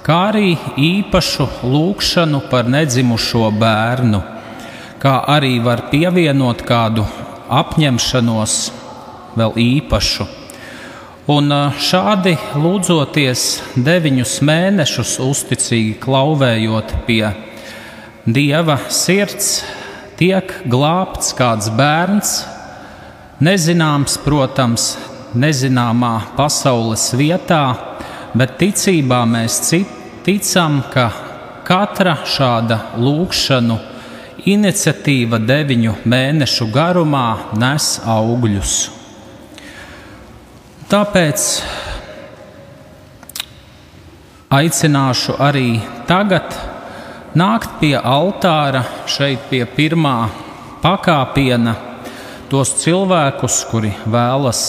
kā 0.06 0.20
arī 0.32 0.56
īpašu 0.80 1.50
lūgšanu 1.68 2.42
par 2.50 2.70
nedzimušo 2.72 3.52
bērnu, 3.60 4.24
kā 5.04 5.20
arī 5.36 5.60
var 5.64 5.90
pievienot 5.92 6.64
kādu 6.66 7.06
apņemšanos 7.50 8.58
vēl 9.38 9.56
īpašu. 9.66 10.26
Un 11.30 11.54
šādi 11.78 12.34
lūdzoties 12.58 13.44
deviņus 13.78 14.40
mēnešus, 14.50 15.20
uzticīgi 15.22 16.00
klauvējot 16.02 16.96
pie 17.06 17.28
dieva 18.26 18.80
sirds, 18.90 19.60
tiek 20.20 20.52
glābts 20.68 21.36
kāds 21.38 21.70
bērns, 21.76 22.40
Nezināms, 23.40 24.18
protams, 24.20 24.98
nezināmā 25.32 26.34
pasaules 26.36 27.06
vietā, 27.16 27.62
bet 28.36 28.58
ticībā 28.60 29.22
mēs 29.24 29.62
ticam, 30.26 30.82
ka 30.92 31.06
katra 31.64 32.18
šāda 32.28 32.82
lūkšanu 33.00 33.78
iniciatīva 34.44 35.40
deviņu 35.40 35.94
mēnešu 36.04 36.68
garumā 36.76 37.56
nes 37.56 37.88
augļus. 38.04 38.74
Tāpēc 40.92 41.48
aicināšu 44.60 45.40
arī 45.48 45.70
tagad 46.12 46.60
nākt 47.38 47.78
pie 47.82 47.96
altāra 47.98 48.84
šeit 49.10 49.50
pie 49.50 49.66
pirmā 49.70 50.30
pakāpiena 50.82 51.76
tos 52.50 52.72
cilvēkus, 52.82 53.62
kuri 53.70 53.92
vēlas 54.10 54.62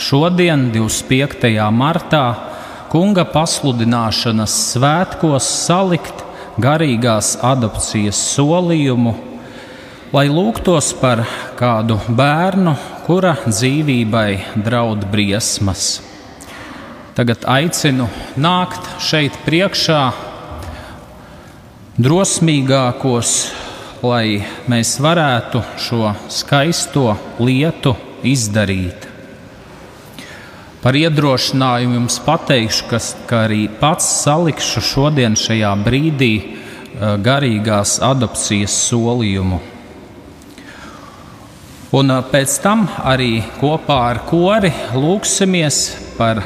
šodien, 0.00 0.68
25. 0.72 1.50
martā, 1.74 2.24
kunga 2.88 3.26
pasludināšanas 3.28 4.54
svētkos 4.72 5.48
salikt 5.66 6.24
garīgās 6.58 7.36
adopcijas 7.44 8.20
solījumu, 8.32 9.12
lai 10.14 10.26
lūgtos 10.32 10.94
par 11.02 11.26
kādu 11.58 11.98
bērnu, 12.08 12.72
kura 13.04 13.36
dzīvībai 13.44 14.62
draud 14.64 15.04
briesmas. 15.12 15.98
Tagad 17.18 17.44
aicinu 17.50 18.06
nākt 18.38 18.88
šeit 19.02 19.36
priekšā 19.44 20.27
drosmīgākos 21.98 23.32
lai 24.02 24.38
mēs 24.70 24.96
varētu 25.02 25.62
šo 25.80 26.12
skaisto 26.30 27.16
lietu 27.42 27.94
izdarīt. 28.26 29.06
Par 30.78 30.94
iedrošinājumu 30.94 31.96
jums 31.98 32.20
pateikšu, 32.22 32.84
ka, 32.90 33.00
ka 33.26 33.40
arī 33.48 33.64
pats 33.80 34.06
salikšu 34.22 34.82
šodien 34.84 35.34
šajā 35.38 35.72
brīdī 35.82 36.32
garīgās 37.24 37.98
adopcijas 38.06 38.76
solījumu. 38.86 39.58
Un 41.98 42.14
pēc 42.30 42.54
tam 42.62 42.84
arī 43.00 43.40
kopā 43.58 43.98
ar 44.12 44.22
kori 44.28 44.70
lūksimies 44.94 45.80
par 46.18 46.44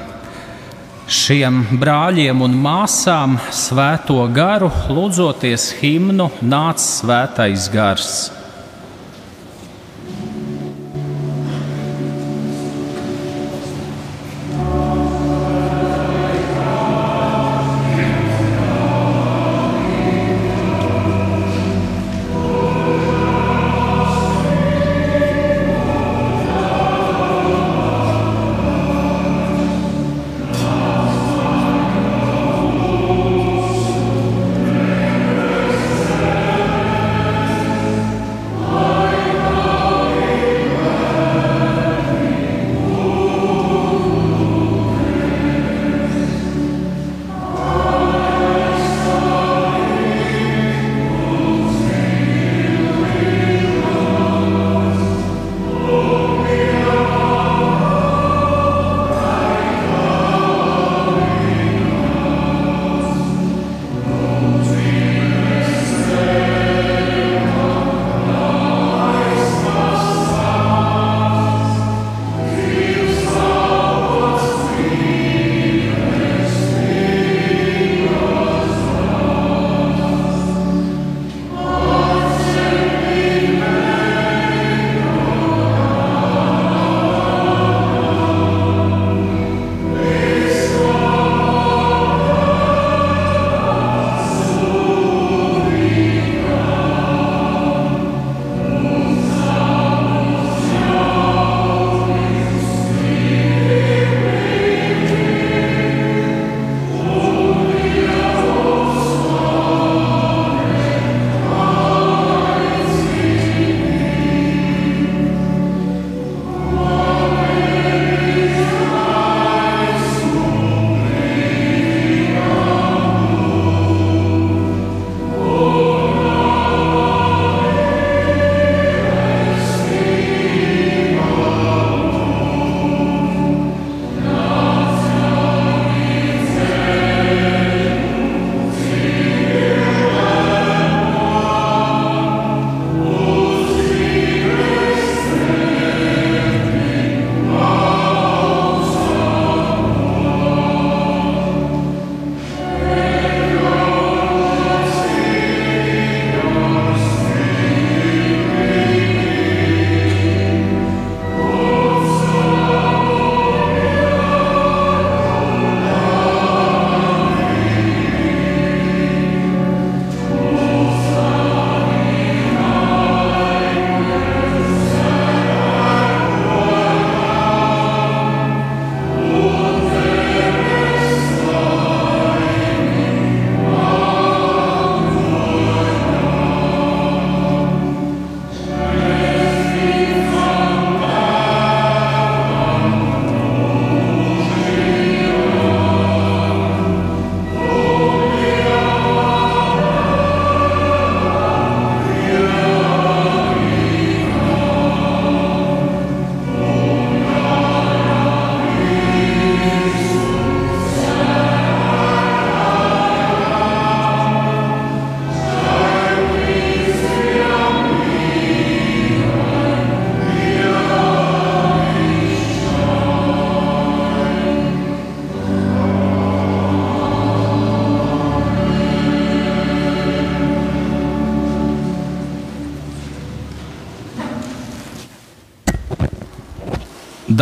šiem 1.12 1.62
brāļiem 1.80 2.40
un 2.44 2.54
māsām 2.64 3.36
svēto 3.52 4.24
garu, 4.32 4.70
lūdzoties 4.88 5.68
himnu 5.82 6.30
Nāc 6.40 6.80
svētais 6.80 7.68
gars. 7.72 8.41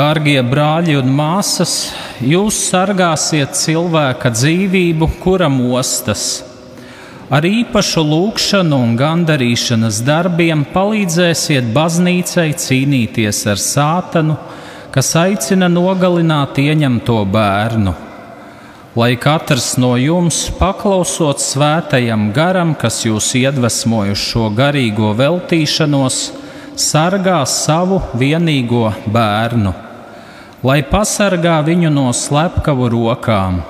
Dārgie 0.01 0.41
brāļi 0.41 0.95
un 0.97 1.11
māsas, 1.13 1.73
jūs 2.25 2.57
sargāsiet 2.71 3.53
cilvēka 3.59 4.31
dzīvību, 4.33 5.09
kuram 5.21 5.59
ostas. 5.77 6.23
Ar 7.29 7.45
īpašu 7.45 8.05
lūgšanu 8.09 8.79
un 8.81 8.95
gandarīšanas 8.97 9.99
darbiem 10.07 10.63
palīdzēsiet 10.73 11.69
baznīcai 11.75 12.47
cīnīties 12.63 13.43
ar 13.53 13.61
sātanu, 13.61 14.39
kas 14.95 15.11
aicina 15.21 15.69
nogalināt 15.69 16.63
ieņemto 16.65 17.19
bērnu. 17.35 17.95
Lai 18.97 19.11
katrs 19.21 19.75
no 19.83 19.93
jums, 20.01 20.47
paklausot 20.63 21.45
svētajam 21.45 22.31
garam, 22.41 22.73
kas 22.73 23.03
jūs 23.05 23.35
iedvesmoja 23.43 24.17
šo 24.17 24.49
garīgo 24.57 25.13
veltīšanos, 25.21 26.25
sargā 26.89 27.43
savu 27.45 28.01
vienīgo 28.17 28.89
bērnu 29.13 29.90
lai 30.67 30.83
pasargā 30.85 31.59
viņu 31.65 31.91
no 31.93 32.11
slepkavu 32.13 32.91
rokām, 32.93 33.61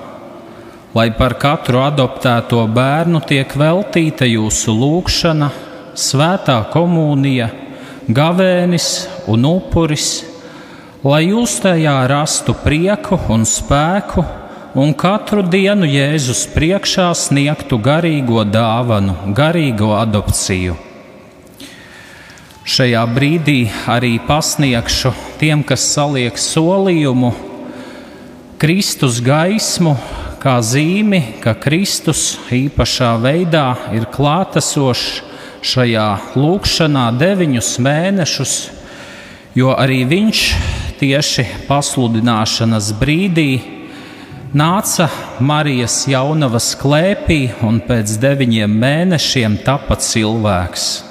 lai 0.95 1.07
par 1.15 1.37
katru 1.39 1.79
adoptēto 1.85 2.65
bērnu 2.67 3.21
tiek 3.27 3.55
veltīta 3.55 4.27
jūsu 4.27 4.75
lūgšana, 4.75 5.51
svētā 5.95 6.57
komunija, 6.73 7.47
gavēnis 8.11 8.89
un 9.31 9.47
upuris, 9.47 10.09
lai 11.03 11.23
jūs 11.29 11.61
tajā 11.63 11.95
rastu 12.11 12.55
prieku 12.59 13.19
un 13.31 13.47
spēku, 13.47 14.25
un 14.75 14.93
katru 14.95 15.43
dienu 15.47 15.87
Jēzus 15.87 16.45
priekšā 16.51 17.09
sniegtu 17.15 17.79
garīgo 17.79 18.43
dāvanu, 18.47 19.33
garīgo 19.35 19.95
adopciju. 19.99 20.77
Šajā 22.61 23.01
brīdī 23.15 23.61
arī 23.89 24.17
pasniegšu 24.27 25.11
tiem, 25.41 25.63
kas 25.65 25.81
saliek 25.95 26.37
solījumu, 26.37 27.31
Kristus 28.61 29.17
gaismu, 29.25 29.95
kā 30.41 30.59
zīmi, 30.61 31.41
ka 31.41 31.55
Kristus 31.57 32.35
īpašā 32.53 33.15
veidā 33.23 33.65
ir 33.97 34.05
klātesošs 34.13 35.23
šajā 35.65 36.07
lūkšanā 36.37 37.07
deviņus 37.17 37.73
mēnešus, 37.81 38.55
jo 39.57 39.73
arī 39.73 40.03
viņš 40.13 40.45
tieši 41.01 41.47
pasludināšanas 41.65 42.93
brīdī 43.01 43.49
nāca 44.53 45.09
Marijas 45.41 46.03
jaunavas 46.09 46.75
klēpī 46.77 47.47
un 47.65 47.81
pēc 47.85 48.19
deviņiem 48.21 48.81
mēnešiem 48.85 49.63
tapa 49.65 49.97
cilvēks. 49.97 51.10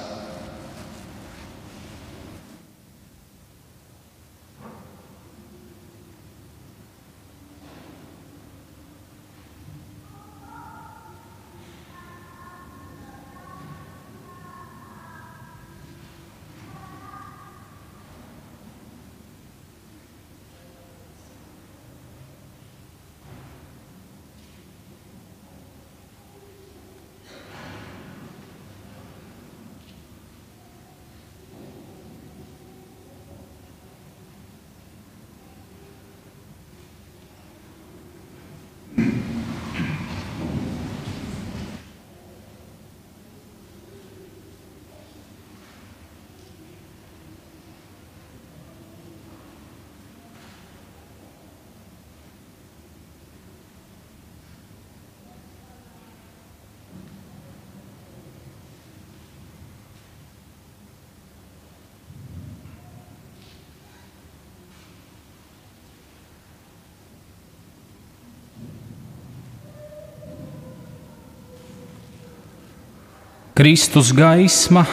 Kristus 73.61 74.09
gaisma 74.17 74.87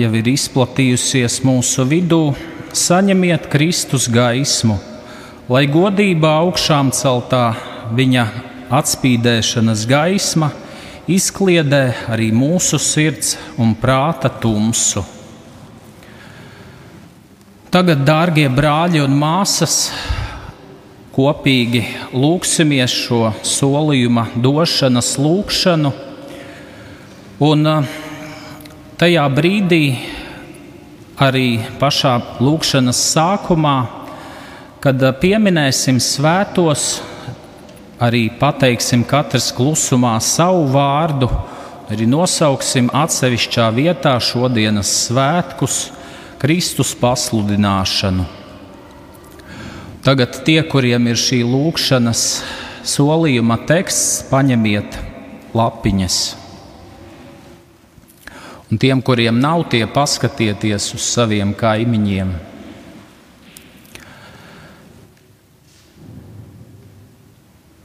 jau 0.00 0.08
ir 0.16 0.28
izplatījusies 0.30 1.42
mūsu 1.44 1.84
vidū. 1.84 2.30
Saņemiet 2.72 3.50
Kristus 3.52 4.06
gaismu, 4.08 4.78
lai 5.52 5.66
godībā 5.68 6.30
augšām 6.46 6.88
celtā 6.96 7.42
viņa 7.92 8.22
atspīdēšanas 8.78 9.82
gaisma 9.90 10.48
izkliedē 11.04 11.82
arī 12.14 12.30
mūsu 12.32 12.80
sirds 12.80 13.34
un 13.60 13.74
prāta 13.76 14.30
tumsu. 14.32 15.02
Tagad, 17.68 18.06
dārgie 18.08 18.46
brāļi 18.48 19.04
un 19.04 19.18
māsas, 19.20 19.90
kopīgi 21.12 21.84
lūksimies 22.16 22.96
šo 23.04 23.20
solījuma 23.44 24.30
došanas 24.48 25.12
lūgšanu. 25.20 25.92
Un 27.44 27.68
tajā 29.00 29.24
brīdī, 29.34 29.96
arī 31.18 31.58
pašā 31.80 32.14
lūkšanas 32.42 33.00
sākumā, 33.14 33.78
kad 34.84 35.02
pieminēsim 35.20 35.98
svētos, 36.02 37.02
arī 38.02 38.28
pateiksim 38.38 39.04
katrs 39.08 39.50
klusumā 39.56 40.14
savu 40.22 40.66
vārdu, 40.74 41.30
arī 41.90 42.06
nosauksim 42.10 42.90
atsevišķā 42.94 43.68
vietā 43.76 44.14
šodienas 44.20 44.92
svētkus, 45.08 45.88
Kristus 46.44 46.92
pasludināšanu. 47.00 48.26
Tagad 50.04 50.42
tie, 50.44 50.58
kuriem 50.68 51.08
ir 51.08 51.16
šī 51.16 51.40
lūkšanas 51.48 52.24
solījuma 52.84 53.56
teksts, 53.64 54.26
paņemiet 54.28 54.98
lapiņas. 55.56 56.43
Un 58.74 58.78
tiem, 58.82 58.98
kuriem 59.06 59.36
nav 59.38 59.68
tie, 59.70 59.84
paskatieties 59.86 60.88
uz 60.96 61.04
saviem 61.06 61.52
kaimiņiem. 61.54 62.32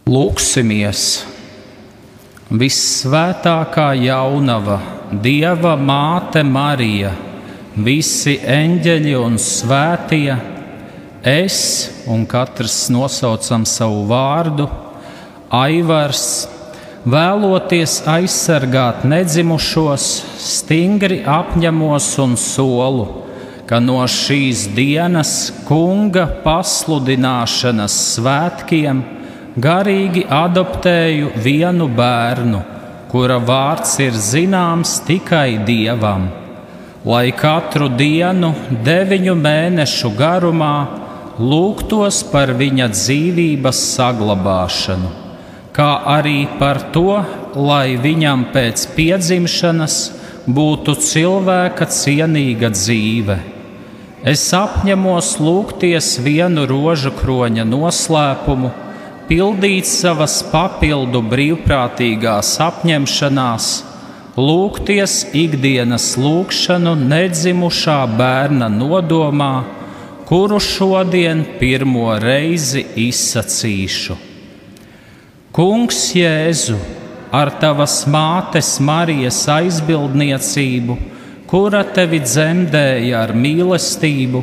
Lūksimies! 0.10 1.04
Vissvētākā 2.50 3.92
jaunava, 4.02 4.80
Dieva 5.14 5.76
māte 5.78 6.42
Marija, 6.42 7.14
visi 7.78 8.40
eņģeļi 8.42 9.18
un 9.22 9.38
svētie, 9.38 10.40
es 11.22 11.60
un 12.10 12.26
katrs 12.26 12.88
nosaucam 12.90 13.70
savu 13.70 14.08
vārdu, 14.10 14.66
Aivars, 15.54 16.48
vēloties 17.08 18.02
aizsargāt 18.10 19.06
nedzimušos, 19.08 20.08
stingri 20.40 21.22
apņemos 21.24 22.08
un 22.20 22.36
solu, 22.40 23.06
ka 23.70 23.80
no 23.80 24.02
šīs 24.10 24.66
dienas 24.76 25.54
kunga 25.68 26.26
pasludināšanas 26.44 27.96
svētkiem 28.16 29.04
garīgi 29.60 30.26
adoptēju 30.28 31.32
vienu 31.44 31.88
bērnu, 31.88 32.62
kura 33.12 33.40
vārds 33.40 33.96
ir 34.04 34.14
zināms 34.14 35.00
tikai 35.08 35.62
dievam, 35.66 36.28
lai 37.06 37.30
katru 37.32 37.88
dienu, 37.90 38.52
deviņu 38.84 39.38
mēnešu 39.40 40.12
garumā, 40.20 40.76
lūgtos 41.40 42.26
par 42.34 42.52
viņa 42.60 42.92
dzīvības 42.92 43.88
saglabāšanu 43.96 45.29
kā 45.80 45.94
arī 46.12 46.44
par 46.60 46.82
to, 46.92 47.22
lai 47.56 47.96
viņam 47.96 48.50
pēc 48.52 48.82
piedzimšanas 48.98 49.96
būtu 50.52 50.98
cilvēka 51.00 51.88
cienīga 51.88 52.74
dzīve. 52.76 53.38
Es 54.28 54.44
apņemos 54.52 55.38
lūgties 55.40 56.18
vienu 56.26 56.66
rožu 56.68 57.14
kroņa 57.16 57.64
noslēpumu, 57.64 58.74
pildīt 59.32 59.88
savas 59.88 60.42
papildu 60.52 61.24
brīvprātīgās 61.32 62.52
apņemšanās, 62.68 63.72
lūgties 64.36 65.20
ikdienas 65.32 66.12
lūgšanu 66.20 66.98
nedzimušā 67.08 68.02
bērna 68.20 68.68
nodomā, 68.74 69.54
kuru 70.28 70.60
šodien 70.60 71.46
pirmo 71.62 72.18
reizi 72.20 72.84
izsacīšu. 73.08 74.26
Kungs 75.60 76.14
Jēzu, 76.16 76.78
ar 77.36 77.50
tavas 77.60 78.06
mātes 78.08 78.78
Marijas 78.80 79.42
aizbildniecību, 79.52 80.94
kura 81.52 81.82
tevi 81.84 82.22
dzemdēja 82.24 83.18
ar 83.26 83.34
mīlestību, 83.36 84.40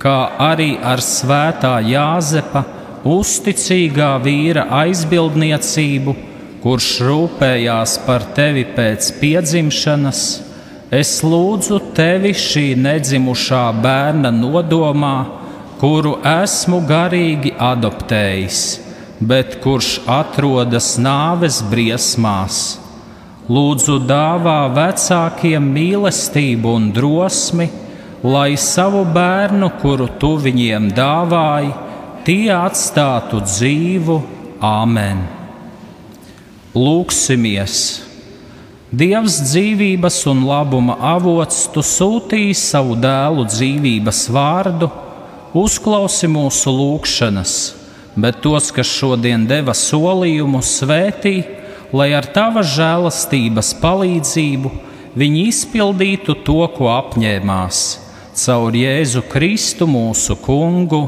kā 0.00 0.14
arī 0.40 0.70
ar 0.80 1.02
svētā 1.04 1.74
Jāzepa, 1.84 2.62
uzticīgā 3.04 4.08
vīra 4.24 4.64
aizbildniecību, 4.78 6.14
kurš 6.62 6.88
rūpējās 7.10 7.98
par 8.06 8.24
tevi 8.38 8.64
pēc 8.64 9.10
piedzimšanas, 9.18 10.22
es 10.88 11.12
lūdzu 11.28 11.82
tevi 12.00 12.32
šī 12.32 12.70
nedzimušā 12.86 13.66
bērna 13.84 14.32
nodomā, 14.32 15.12
kuru 15.84 16.16
esmu 16.38 16.80
garīgi 16.88 17.52
adoptējis 17.60 18.64
bet 19.20 19.58
kurš 19.62 19.98
atrodas 20.10 20.94
nāves 20.98 21.60
briesmās. 21.70 22.78
Lūdzu, 23.44 23.98
dāvā 24.08 24.70
vecākiem 24.72 25.66
mīlestību 25.74 26.70
un 26.78 26.88
drosmi, 26.96 27.68
lai 28.24 28.54
savu 28.56 29.04
bērnu, 29.04 29.68
kuru 29.82 30.08
tu 30.20 30.34
viņiem 30.40 30.88
dāvāji, 30.96 31.74
tie 32.24 32.48
atstātu 32.56 33.42
dzīvu. 33.44 34.22
Āmen! 34.64 35.20
Lūksimies! 36.72 37.76
Dievs 38.94 39.40
dzīvības 39.42 40.16
un 40.30 40.44
labuma 40.46 40.94
avots, 41.14 41.64
tu 41.74 41.82
sūtīji 41.82 42.54
savu 42.54 42.94
dēlu 43.02 43.44
dzīvības 43.50 44.20
vārdu, 44.32 44.88
uzklausi 45.58 46.30
mūsu 46.30 46.70
lūgšanas, 46.70 47.54
bet 48.16 48.40
tos, 48.44 48.70
kas 48.74 48.88
šodien 48.90 49.46
deva 49.50 49.74
solījumu, 49.74 50.62
svētī, 50.62 51.36
lai 51.94 52.12
ar 52.14 52.26
tavas 52.34 52.70
žēlastības 52.74 53.74
palīdzību 53.82 54.72
viņi 55.18 55.44
izpildītu 55.50 56.38
to, 56.46 56.62
ko 56.74 56.90
apņēmās 56.94 57.82
caur 58.34 58.74
Jēzu 58.74 59.22
Kristu 59.30 59.86
mūsu 59.86 60.34
kungu. 60.42 61.04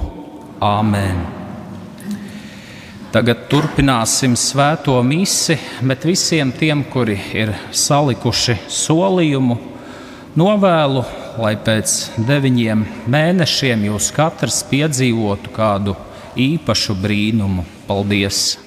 Āmen! 0.63 1.25
Tagad 3.11 3.47
turpināsim 3.51 4.35
svēto 4.37 4.95
misi, 5.07 5.57
bet 5.81 6.05
visiem 6.05 6.51
tiem, 6.53 6.83
kuri 6.93 7.17
ir 7.35 7.55
salikuši 7.73 8.59
solījumu, 8.71 9.57
novēlu, 10.37 11.05
lai 11.41 11.55
pēc 11.57 11.95
deviņiem 12.29 12.85
mēnešiem 13.11 13.87
jūs 13.89 14.11
katrs 14.15 14.61
piedzīvotu 14.69 15.55
kādu 15.57 15.97
īpašu 16.37 16.95
brīnumu. 17.01 17.65
Paldies! 17.89 18.59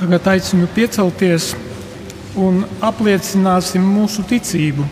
Tagad 0.00 0.26
aicinu 0.32 0.64
piecelties 0.74 1.52
un 2.40 2.62
apliecināsim 2.80 3.84
mūsu 3.84 4.24
ticību. 4.24 4.86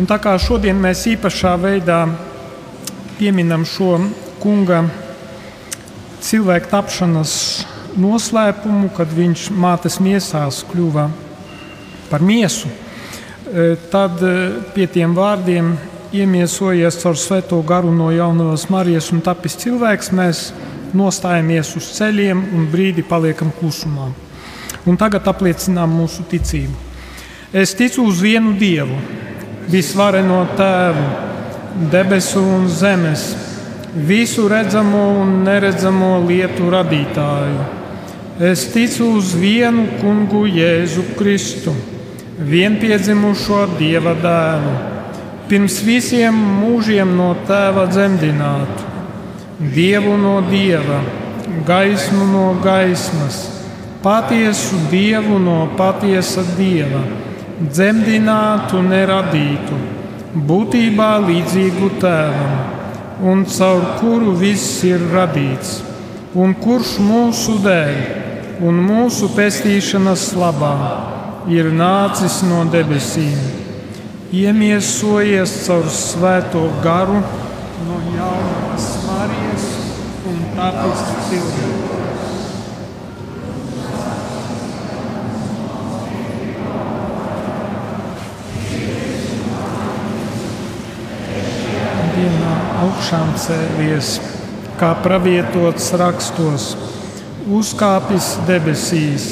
Un 0.00 0.08
tā 0.08 0.16
kā 0.22 0.32
šodien 0.40 0.78
mēs 0.80 1.04
īpašā 1.10 1.52
veidā 1.60 1.98
pieminam 3.18 3.66
šo 3.68 3.98
kunga 4.40 4.86
cilvēku 6.24 6.70
tapšanas 6.70 7.32
noslēpumu, 7.98 8.90
kad 8.96 9.10
viņš 9.14 9.48
mātes 9.54 9.98
miesās 10.02 10.62
kļuva 10.68 11.08
par 12.08 12.24
miesu, 12.24 12.70
e, 12.70 13.74
tad 13.92 14.22
e, 14.22 14.34
pie 14.74 14.86
tiem 14.90 15.14
vārdiem 15.16 15.74
iemiesojies 16.14 17.00
caur 17.02 17.18
svēto 17.20 17.58
garu 17.66 17.92
no 17.92 18.08
jaunās 18.14 18.68
Marijas 18.72 19.10
un 19.12 19.20
tapis 19.24 19.58
cilvēks, 19.60 20.12
mēs 20.16 20.42
nostājamies 20.96 21.74
uz 21.76 21.90
ceļiem 21.98 22.46
un 22.56 22.68
brīdi 22.72 23.04
paliekam 23.04 23.52
klusumā. 23.58 24.08
Un 24.88 24.96
tagad 24.96 25.26
apliecinām 25.28 25.90
mūsu 26.00 26.24
ticību. 26.30 26.86
Es 27.52 27.74
ticu 27.76 28.06
uz 28.08 28.22
vienu 28.24 28.54
Dievu, 28.56 28.96
visvareno 29.68 30.42
Tēvu, 30.56 31.04
debesu 31.92 32.40
un 32.40 32.66
zemes, 32.72 33.30
visu 33.94 34.48
redzamo 34.48 35.04
un 35.20 35.42
neredzamo 35.46 36.18
lietu 36.26 36.70
radītāju. 36.72 37.66
Es 38.38 38.68
ticu 38.72 39.10
uz 39.18 39.32
vienu 39.34 39.86
kungu 39.98 40.44
Jēzu 40.46 41.04
Kristu, 41.18 41.74
vienpiedzimušo 42.38 43.64
Dieva 43.78 44.14
dēlu, 44.22 44.74
pirms 45.50 45.80
visiem 45.82 46.38
mūžiem 46.62 47.16
no 47.18 47.32
Tēva 47.48 47.88
dzemdinātu, 47.90 48.88
Dievu 49.74 50.16
no 50.20 50.38
Dieva, 50.46 51.02
gaismu 51.66 52.26
no 52.30 52.48
gaismas 52.62 53.48
patiesu 54.02 54.76
dievu 54.90 55.38
no 55.38 55.68
patiesa 55.76 56.44
dieva, 56.56 57.02
dzemdinātu, 57.58 58.82
neradītu, 58.86 59.78
būtībā 60.48 61.08
līdzīgu 61.26 61.90
tēvam, 61.98 62.77
un 63.20 63.44
caur 63.44 63.82
kuru 63.98 64.32
viss 64.38 64.82
ir 64.86 65.02
radīts, 65.12 65.80
un 66.38 66.54
kurš 66.54 66.98
mūsu 67.02 67.58
dēļ 67.64 68.62
un 68.68 68.78
mūsu 68.82 69.30
pestīšanas 69.34 70.32
labā 70.38 70.74
ir 71.50 71.70
nācis 71.74 72.40
no 72.46 72.64
debesīm, 72.70 73.38
iemiesojies 74.34 75.54
caur 75.66 75.90
svēto 75.90 76.66
garu 76.84 77.22
no 77.88 78.00
jaunās 78.14 78.88
Marijas 79.08 79.68
un 80.28 80.42
tapis 80.58 81.04
cilvēku. 81.30 82.17
Augšām 92.84 93.34
cēlies, 93.40 94.18
kā 94.78 94.92
pravietots 95.02 95.90
rakstos, 95.98 96.70
uzkāpis 97.50 98.36
debesīs, 98.48 99.28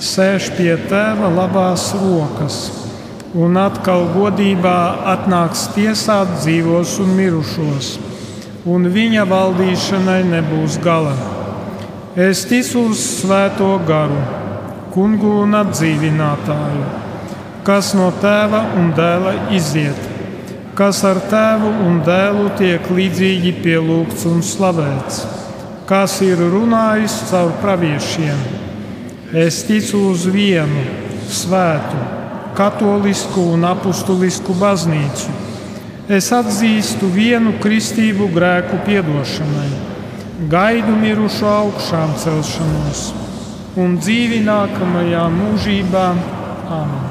sēž 0.00 0.52
pie 0.56 0.72
tēva 0.88 1.28
labās 1.34 1.90
rokas, 1.98 2.58
un 3.36 3.58
atkal 3.60 4.06
godībā 4.14 4.78
atnāks 5.14 5.66
tiesāt 5.74 6.38
dzīvos 6.40 6.96
un 7.04 7.14
mirušos, 7.18 7.92
un 8.68 8.88
viņa 8.94 9.26
valdīšanai 9.28 10.22
nebūs 10.32 10.78
gala. 10.84 11.16
Es 12.18 12.46
ticu 12.48 12.88
uz 12.90 13.02
svēto 13.20 13.74
garu, 13.86 14.20
kungu 14.94 15.40
un 15.44 15.58
atdzīvinātāju, 15.60 16.86
kas 17.68 17.92
no 17.98 18.08
tēva 18.22 18.64
un 18.80 18.94
dēla 18.96 19.34
iziet 19.54 20.07
kas 20.78 21.00
ar 21.02 21.18
tēvu 21.26 21.72
un 21.88 21.96
dēlu 22.06 22.52
tiek 22.58 22.84
līdzīgi 22.94 23.50
pielūgts 23.64 24.28
un 24.30 24.44
slavēts, 24.46 25.24
kas 25.90 26.20
ir 26.22 26.38
runājis 26.52 27.16
caur 27.32 27.50
praviešiem. 27.58 28.44
Es 29.42 29.64
ticu 29.66 30.04
uz 30.12 30.28
vienu 30.30 30.84
svētu, 31.34 31.98
katolisku 32.56 33.48
un 33.56 33.66
apustulisku 33.66 34.54
baznīcu. 34.60 35.34
Es 36.08 36.30
atzīstu 36.32 37.10
vienu 37.12 37.56
kristību 37.60 38.30
grēku 38.32 38.78
piedošanai, 38.86 39.68
gaidu 40.48 40.94
mirušo 41.02 41.50
augšām 41.56 42.14
celšanos 42.22 43.04
un 43.78 43.98
dzīvi 43.98 44.40
nākamajā 44.46 45.28
mūžībā. 45.42 46.08
Amen. 46.78 47.07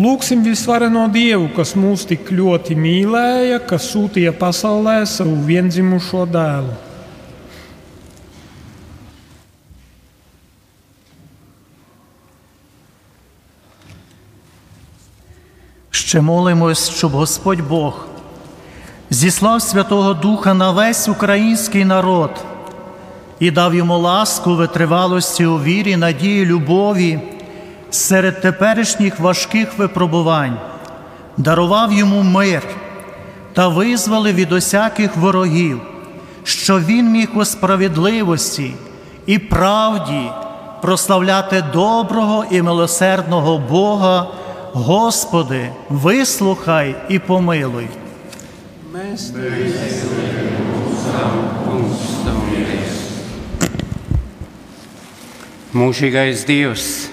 Lūksim 0.00 0.40
visvareno 0.40 1.02
Dievu, 1.12 1.50
kas 1.52 1.74
mūs 1.76 2.06
tik 2.08 2.30
ļoti 2.32 2.72
mīlēja, 2.72 3.58
kas 3.68 3.90
sūtīja 3.92 4.30
pasaulē 4.32 5.02
savu 5.04 5.34
vienzimušo 5.44 6.24
dēlu. 6.24 6.72
Ще 15.90 16.20
молимось, 16.20 16.90
щоб 16.90 17.12
Господь 17.12 17.60
Бог 17.60 18.06
зіслав 19.10 19.62
Святого 19.62 20.14
Духа 20.14 20.54
на 20.54 20.70
весь 20.70 21.08
український 21.08 21.84
народ 21.84 22.30
і 23.40 23.50
дав 23.50 23.74
йому 23.74 23.98
ласку 23.98 24.54
витривалості 24.54 25.46
у 25.46 25.56
вірі, 25.56 25.96
надії, 25.96 26.46
любові 26.46 27.20
серед 27.90 28.40
теперішніх 28.40 29.20
важких 29.20 29.78
випробувань, 29.78 30.58
дарував 31.36 31.92
йому 31.92 32.22
мир 32.22 32.62
та 33.52 33.68
визволив 33.68 34.34
від 34.34 34.52
усяких 34.52 35.16
ворогів, 35.16 35.80
що 36.44 36.80
він 36.80 37.10
міг 37.10 37.28
у 37.34 37.44
справедливості 37.44 38.74
і 39.26 39.38
правді 39.38 40.30
прославляти 40.82 41.64
доброго 41.72 42.44
і 42.50 42.62
милосердного 42.62 43.58
Бога. 43.58 44.26
Господи, 44.72 45.70
вислухай 45.88 46.96
і 47.08 47.18
помилуй. 47.18 47.88
Mūžīgais 55.72 56.42
Dievs, 56.48 57.10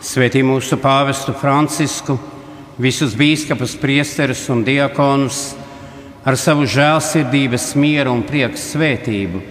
Svētī 0.00 0.40
mūsu 0.40 0.78
pāvestu 0.80 1.34
Francisku, 1.36 2.14
visus 2.80 3.12
biskupus, 3.12 3.74
priesterus 3.76 4.46
un 4.48 4.62
diakonus 4.64 5.50
ar 6.24 6.38
savu 6.40 6.64
žēlsirdības, 6.64 7.74
mieru 7.76 8.14
un 8.16 8.22
prieku 8.24 8.56
svētību. 8.56 9.42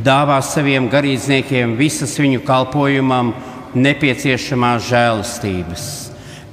Dāvā 0.00 0.38
saviem 0.40 0.86
garīdzniekiem 0.88 1.74
visas 1.76 2.14
viņu 2.16 2.40
kalpojumam 2.48 3.34
nepieciešamās 3.76 4.88
žēlastības. 4.88 5.84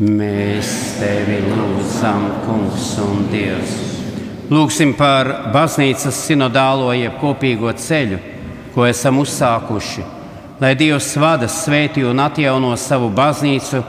Mēs 0.03 0.73
tevi 0.99 1.39
lūdzam, 1.47 2.27
Kungs 2.43 2.91
un 3.05 3.23
Dievs! 3.31 3.79
Lūksim 4.51 4.91
par 4.99 5.31
baznīcas 5.55 6.19
sinodālo 6.27 6.91
jeb 6.99 7.15
kopīgo 7.23 7.71
ceļu, 7.79 8.19
ko 8.75 8.85
esam 8.91 9.23
uzsākuši, 9.23 10.03
lai 10.61 10.73
Dievs 10.77 11.11
vada, 11.21 11.49
svētī 11.49 12.03
un 12.07 12.19
atjauno 12.23 12.73
savu 12.79 13.09
baznīcu 13.13 13.83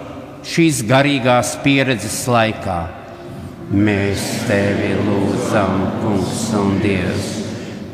šīs 0.48 0.82
garīgās 0.88 1.56
pieredzes 1.64 2.22
laikā. 2.28 2.78
Mēs 3.68 4.24
tevi 4.48 4.94
lūdzam, 4.96 5.80
Kungs 6.02 6.46
un 6.56 6.78
Dievs. 6.80 7.32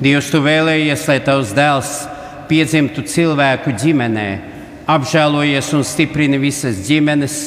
Dievs, 0.03 0.31
tu 0.31 0.43
vēlējies, 0.43 1.07
lai 1.11 1.19
tavs 1.25 1.55
dēls 1.55 1.95
piedzimtu 2.51 3.03
cilvēku 3.09 3.73
ģimenē, 3.81 4.29
apžēlojies 4.91 5.73
un 5.75 5.87
stiprini 5.87 6.39
visas 6.39 6.83
ģimenes 6.87 7.39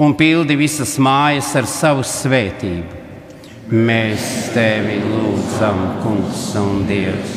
un 0.00 0.14
pildi 0.18 0.56
visas 0.58 0.96
mājas 1.02 1.52
ar 1.58 1.68
savu 1.70 2.06
svētību. 2.06 3.00
Mēs 3.72 4.52
tevi 4.54 4.98
lūdzam, 5.04 5.78
Kungs 6.02 6.48
un 6.60 6.82
Dievs. 6.88 7.36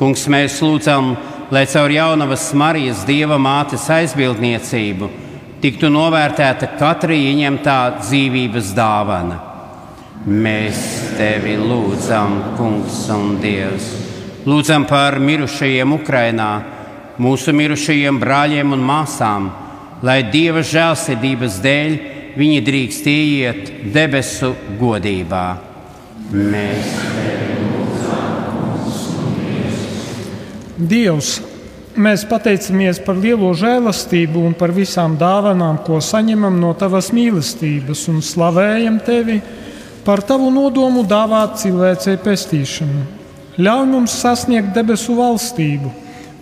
Kungs, 0.00 0.26
mēs 0.32 0.58
lūdzam, 0.64 1.14
lai 1.52 1.66
caur 1.66 1.92
jaunavas 1.92 2.46
Marijas 2.56 3.02
Dieva 3.04 3.36
mātes 3.36 3.82
aizbildniecību 3.92 5.08
tiktu 5.60 5.90
novērtēta 5.92 6.70
katra 6.80 7.12
ieņemtā 7.12 7.74
dzīvības 7.98 8.70
dāvana. 8.72 9.36
Mēs 10.24 10.80
tevi 11.18 11.58
lūdzam, 11.60 12.38
Kungs 12.56 13.02
un 13.12 13.36
Dievs. 13.42 13.90
Lūdzam 14.48 14.88
par 14.88 15.18
mirušajiem 15.20 15.92
Ukrajinā, 15.98 16.48
mūsu 17.20 17.52
mirušajiem 17.52 18.22
brāļiem 18.22 18.72
un 18.72 18.88
māsām, 18.88 19.52
lai 20.00 20.22
Dieva 20.32 20.64
žēlsirdības 20.64 21.60
dēļ 21.68 21.98
viņi 22.40 22.64
drīkst 22.64 23.12
iet 23.12 23.72
debesu 23.92 24.54
godībā. 24.80 25.46
Mēs 26.32 27.41
Dievs, 30.88 31.36
mēs 31.94 32.24
pateicamies 32.28 33.00
par 33.04 33.18
lielo 33.20 33.50
žēlastību 33.54 34.42
un 34.48 34.54
par 34.58 34.72
visām 34.74 35.16
dāvanām, 35.20 35.82
ko 35.86 36.00
saņemam 36.02 36.58
no 36.60 36.72
Tavas 36.78 37.10
mīlestības, 37.14 38.06
un 38.12 38.22
slavējam 38.24 38.98
Tevi 39.04 39.40
par 40.06 40.22
Tavu 40.26 40.50
nodomu 40.50 41.04
dāvāt 41.06 41.60
cilvēcei 41.62 42.16
pestīšanu. 42.22 43.04
Ļauj 43.62 43.86
mums 43.90 44.16
sasniegt 44.22 44.72
debesu 44.74 45.14
valstību, 45.18 45.92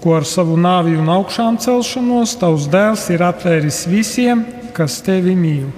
ko 0.00 0.14
ar 0.16 0.24
savu 0.24 0.56
nāvi 0.56 0.94
un 0.96 1.10
augšām 1.10 1.58
celšanos 1.60 2.36
Tavs 2.40 2.68
dēls 2.70 3.08
ir 3.12 3.24
atvēris 3.26 3.84
visiem, 3.90 4.46
kas 4.76 5.00
Tevi 5.04 5.34
mīl. 5.36 5.68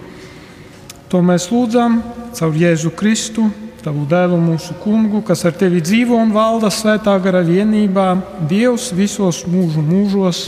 To 1.11 1.25
mēs 1.25 1.49
lūdzam 1.51 2.03
caur 2.37 2.55
Jēzu 2.57 2.93
Kristu, 2.97 3.49
Tavu 3.83 4.05
dēlu 4.07 4.37
mūsu 4.39 4.77
kungu, 4.79 5.25
kas 5.27 5.43
ar 5.49 5.57
Tevi 5.59 5.81
dzīvo 5.83 6.15
un 6.15 6.31
valda 6.35 6.71
svētā 6.71 7.17
gara 7.23 7.41
vienībā, 7.43 8.13
Dievs 8.47 8.93
visos 8.95 9.43
mūžu 9.51 9.83
mūžos. 9.83 10.45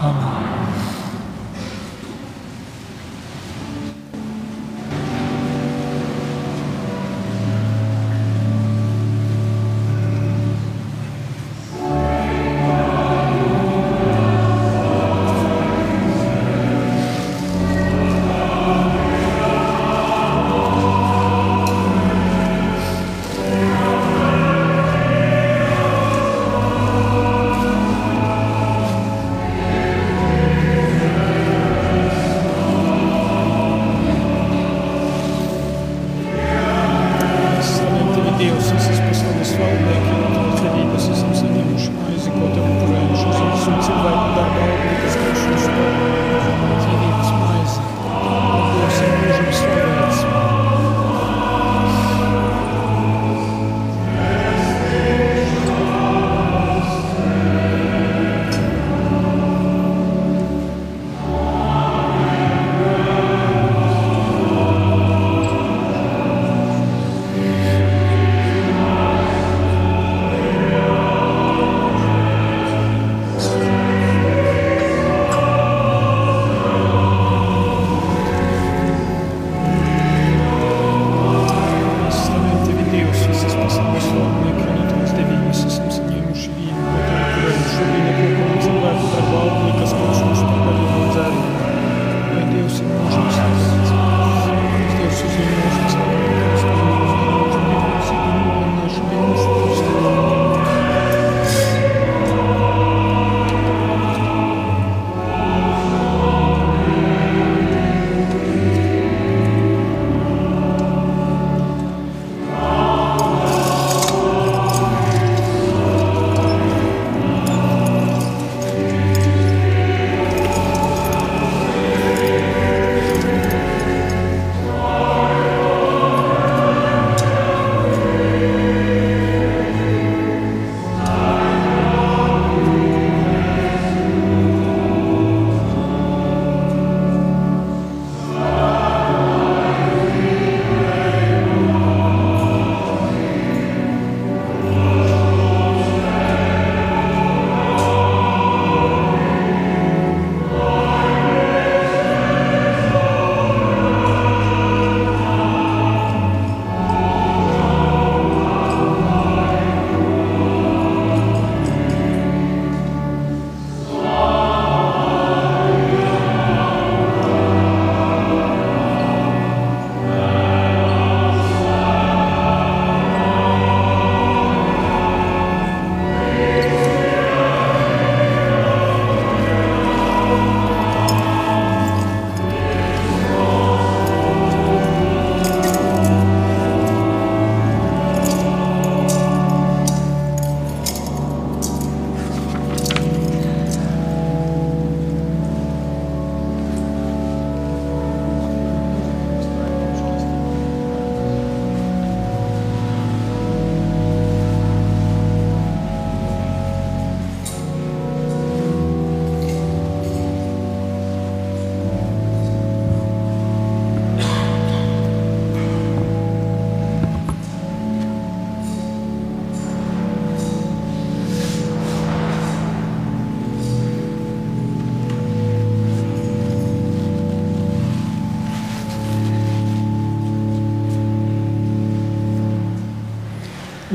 Amen. 0.00 0.87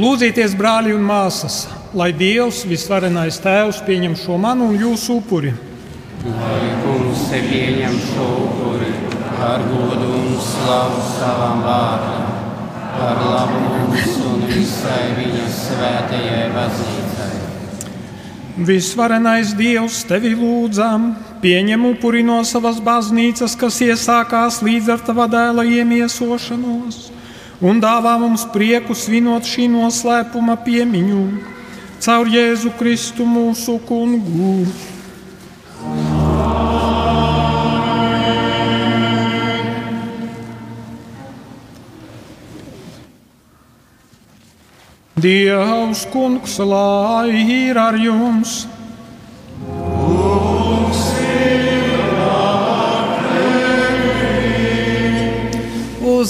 Lūdzieties, 0.03 0.55
brāļi 0.59 0.91
un 0.97 1.03
māsas, 1.07 1.61
lai 1.95 2.09
Dievs, 2.17 2.63
visvarenais 2.67 3.37
Tēvs, 3.39 3.77
pieņem 3.87 4.17
šo 4.19 4.35
manu 4.41 4.65
un 4.73 4.81
jūsu 4.81 5.19
upuri. 5.21 5.53
Lai 6.25 6.71
kungs 6.81 7.21
te 7.29 7.39
pieņem 7.45 7.95
šo 8.09 8.25
upuri 8.41 8.89
ar 9.45 9.63
godu 9.69 10.09
un 10.17 10.33
slavu 10.43 11.05
savam 11.13 11.63
vārdam, 11.63 12.25
par 12.97 13.23
labu 13.29 13.61
mums 13.69 14.19
un 14.33 14.43
visai 14.49 15.05
viņa 15.21 15.47
svētajai 15.61 16.43
baznīcai. 16.57 17.31
Visvarenais 18.73 19.55
Dievs, 19.55 20.03
tevi 20.09 20.35
lūdzam, 20.35 21.13
pieņem 21.45 21.89
upuri 21.93 22.27
no 22.27 22.41
savas 22.49 22.83
baznīcas, 22.83 23.55
kas 23.55 23.79
iesākās 23.87 24.59
līdz 24.67 24.95
ar 24.97 25.07
tava 25.07 25.31
dēla 25.31 25.69
iemiesošanos 25.79 27.12
un 27.63 27.79
dāvā 27.79 28.17
mums 28.19 28.43
prieku 28.51 28.95
svinot 28.95 29.47
šī 29.47 29.69
noslēpuma 29.71 30.57
piemiņu 30.65 31.23
caur 32.03 32.27
Jēzu 32.27 32.73
Kristu 32.75 33.23
mūsu 33.23 33.77
kungu. 33.87 34.65
Dievs, 45.23 46.03
kungs, 46.11 46.59
lai 46.59 47.31
ir 47.63 47.79
ar 47.79 47.95
jums! 47.95 48.72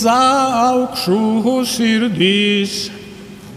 Uz 0.04 0.12
augšu 0.12 1.64
sirdīs. 1.64 2.92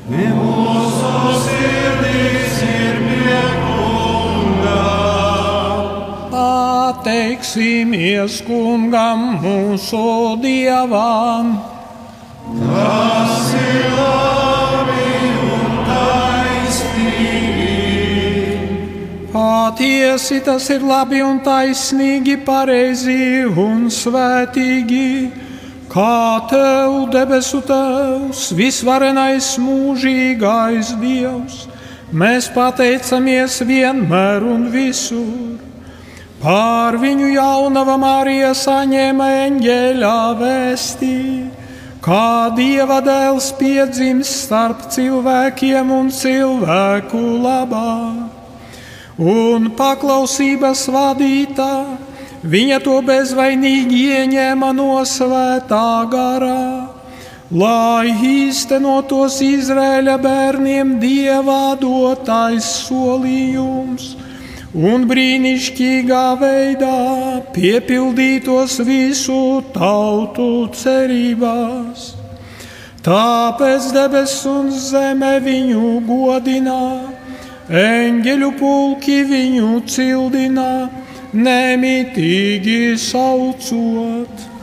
Mūsu 0.07 1.35
sirdīs 1.43 2.63
ir 2.63 3.03
miekungā. 3.03 4.87
Pateiksimies 6.31 8.39
kungam 8.47 9.43
mūsu 9.43 10.39
dievam. 10.43 11.59
Tas 12.47 13.55
ir 13.59 13.91
labi 13.97 15.09
un 15.57 15.73
taisnīgi. 15.89 17.75
Patiesi 19.35 20.39
tas 20.47 20.71
ir 20.71 20.87
labi 20.87 21.27
un 21.27 21.43
taisnīgi, 21.43 22.39
pareizi 22.47 23.43
un 23.51 23.91
svētīgi 23.91 25.46
Kā 25.97 26.45
tev, 26.45 27.07
debesu 27.09 27.63
Tēvs, 27.65 28.51
visvarenais 28.53 29.47
mūžīgais 29.57 30.91
Dievs, 31.01 31.63
mēs 32.13 32.51
pateicamies 32.53 33.63
vienmēr 33.65 34.45
un 34.45 34.67
visur. 34.75 35.57
Pār 36.43 36.99
viņu 37.01 37.31
jaunava 37.33 37.95
Marija 37.97 38.51
saņēma 38.53 39.31
eņģeļa 39.47 40.19
vēstī, 40.43 41.17
kā 42.05 42.53
Dieva 42.59 42.99
dēls 43.01 43.55
piedzimst 43.57 44.43
starp 44.51 44.91
cilvēkiem 44.93 45.95
un 45.97 46.13
cilvēku 46.13 47.23
labā. 47.41 47.97
Un 49.17 49.73
paklausības 49.81 50.91
vadītā 50.93 51.73
Viņa 52.47 52.77
to 52.79 53.01
bezvainīgi 53.03 54.05
ieņēma 54.15 54.69
no 54.77 55.01
svētā 55.09 56.07
garā, 56.13 56.95
lai 57.51 58.13
īstenotos 58.23 59.41
Izraēla 59.43 60.15
bērniem 60.23 60.93
dievā 61.03 61.75
dotais 61.81 62.69
solījums 62.85 64.13
un 64.77 65.09
brīnišķīgā 65.11 66.27
veidā 66.39 66.99
piepildītos 67.57 68.77
visu 68.87 69.39
tautu 69.75 70.69
cerībās. 70.83 72.13
Tāpēc 73.07 73.89
debesis 73.97 74.47
un 74.53 74.71
zeme 74.71 75.33
viņu 75.43 75.97
godinā, 76.07 76.85
eņģeļu 77.83 78.53
pulki 78.61 79.19
viņu 79.33 79.83
cildinā 79.91 80.71
nemitīgi 81.37 82.97
saucot. 83.01 84.56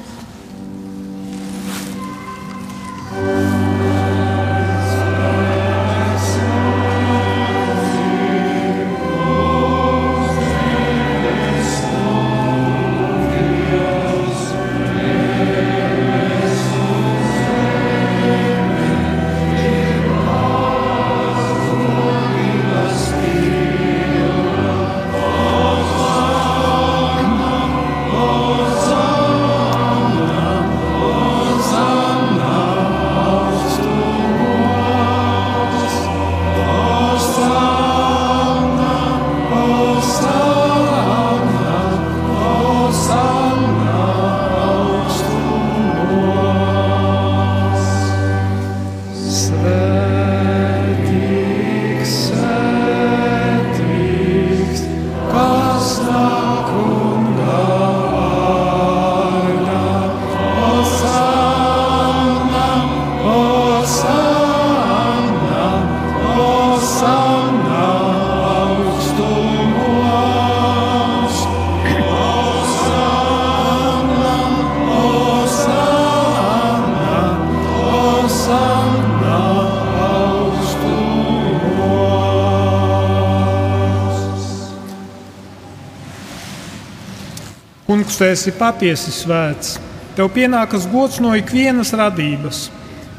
Tu 88.18 88.26
esi 88.28 88.52
patiesi 88.56 89.12
svēts. 89.14 89.78
Tev 90.14 90.30
pienākas 90.36 90.86
gods 90.92 91.18
no 91.24 91.32
ikvienas 91.34 91.94
radības, 91.98 92.68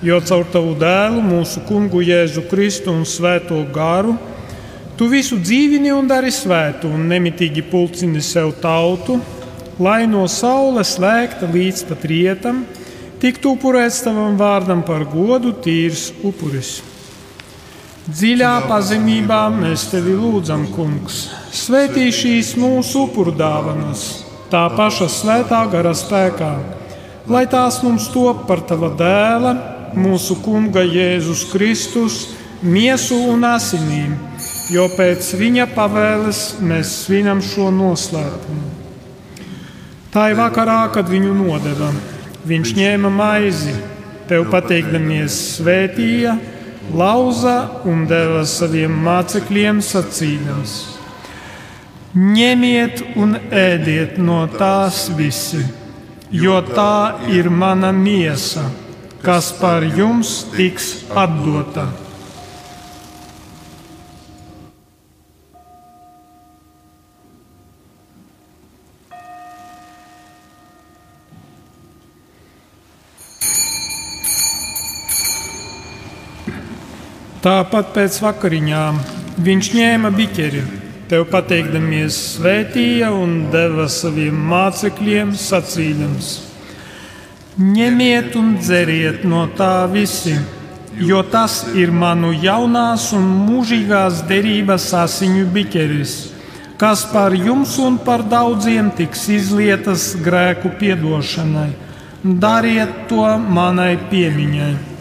jo 0.04 0.20
caur 0.28 0.44
tavu 0.52 0.74
dēlu, 0.78 1.22
mūsu 1.24 1.64
kungu 1.66 2.02
Jēzu 2.04 2.44
Kristu 2.50 2.92
un 2.92 3.02
Svēto 3.08 3.58
garu, 3.74 4.14
tu 4.98 5.08
visu 5.10 5.40
dzīvini 5.40 5.90
un 5.94 6.06
dari 6.10 6.30
svētu 6.30 6.90
un 6.94 7.08
nemitīgi 7.10 7.64
pulcini 7.70 8.22
sev 8.22 8.52
tautu, 8.62 9.18
lai 9.82 10.04
no 10.06 10.26
saules 10.30 10.94
lēkta 11.02 11.50
līdz 11.50 11.86
pat 11.88 12.04
rietam, 12.10 12.62
tiktu 13.22 13.56
upurēts 13.56 14.04
tavam 14.06 14.38
vārdam 14.38 14.84
par 14.86 15.06
godu 15.10 15.54
tīrs 15.64 16.12
upuris. 16.22 16.76
Dziļā 18.04 18.52
pazemībā 18.68 19.46
mēs 19.54 19.88
tevi 19.90 20.12
lūdzam, 20.14 20.68
Kungs, 20.76 21.24
svētī 21.56 22.10
šīs 22.12 22.52
mūsu 22.60 23.06
upurdāvanas 23.08 24.23
tā 24.52 24.64
paša 24.76 25.08
svētā 25.10 25.64
gara 25.72 25.94
spēkā, 25.96 26.52
lai 27.30 27.44
tās 27.50 27.80
mums 27.84 28.10
top 28.12 28.44
par 28.48 28.62
tava 28.68 28.90
dēla, 28.98 29.54
mūsu 29.96 30.36
kunga 30.44 30.82
Jēzus 30.84 31.46
Kristus, 31.52 32.20
miesu 32.62 33.18
un 33.32 33.44
asinīm, 33.48 34.14
jo 34.72 34.86
pēc 34.96 35.34
viņa 35.38 35.68
pavēles 35.74 36.42
mēs 36.64 36.92
svinam 37.04 37.42
šo 37.44 37.70
noslēpumu. 37.74 38.72
Tā 40.14 40.28
ir 40.30 40.38
vakarā, 40.38 40.84
kad 40.94 41.08
viņu 41.10 41.32
nodeva. 41.34 41.90
Viņš 42.46 42.74
ņēma 42.76 43.10
maizi, 43.10 43.72
tev 44.28 44.46
pateikdamies, 44.52 45.36
svētīja, 45.56 46.36
lauza 46.94 47.56
un 47.88 48.04
deva 48.06 48.44
saviem 48.46 48.94
mācekļiem 49.06 49.80
sacīdams 49.82 50.93
Ņemiet 52.14 53.00
un 53.18 53.32
ēdiet 53.50 54.20
no 54.22 54.44
tās 54.46 55.08
visi, 55.18 55.64
jo 56.30 56.60
tā 56.62 57.26
ir 57.26 57.48
mana 57.50 57.88
miesa, 57.90 58.68
kas 59.18 59.48
par 59.58 59.82
jums 59.82 60.44
tiks 60.54 61.08
atdota. 61.10 61.88
Tāpat 77.42 77.90
pēc 77.98 78.22
vakariņām 78.22 79.04
viņš 79.42 79.74
ņēma 79.74 80.14
biķeri 80.14 80.83
tev 81.14 81.28
pateikdamies, 81.30 82.16
svētīja 82.34 83.12
un 83.14 83.44
deva 83.52 83.84
saviem 83.92 84.34
mācekļiem 84.50 85.30
sacīdams: 85.38 86.30
Ņemiet 87.54 88.34
un 88.34 88.56
dzeriet 88.58 89.22
no 89.30 89.44
tā 89.54 89.86
visi, 89.92 90.34
jo 90.98 91.20
tas 91.30 91.60
ir 91.78 91.92
manu 91.94 92.32
jaunās 92.34 93.12
un 93.14 93.28
mūžīgās 93.44 94.24
derības 94.26 94.88
asiņu 95.04 95.44
biķeris, 95.54 96.16
kas 96.82 97.04
par 97.12 97.36
jums 97.38 97.76
un 97.78 98.00
par 98.02 98.24
daudziem 98.26 98.90
tiks 98.98 99.28
izlietas 99.36 100.08
grēku 100.24 100.74
piedošanai. 100.80 101.70
Dariet 102.24 103.04
to 103.06 103.28
manai 103.38 103.94
piemiņai. 104.10 104.93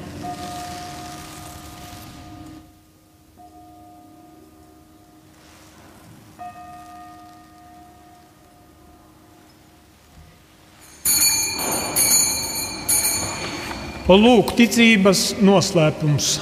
Lūk, 14.04 14.50
ticības 14.60 15.38
noslēpums. 15.40 16.34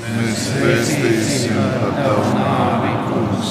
Mēs 0.00 0.46
vēstīsim 0.56 1.58
par 1.60 1.92
tavu 1.98 2.30
nāvi, 2.38 2.94
kungs, 3.10 3.50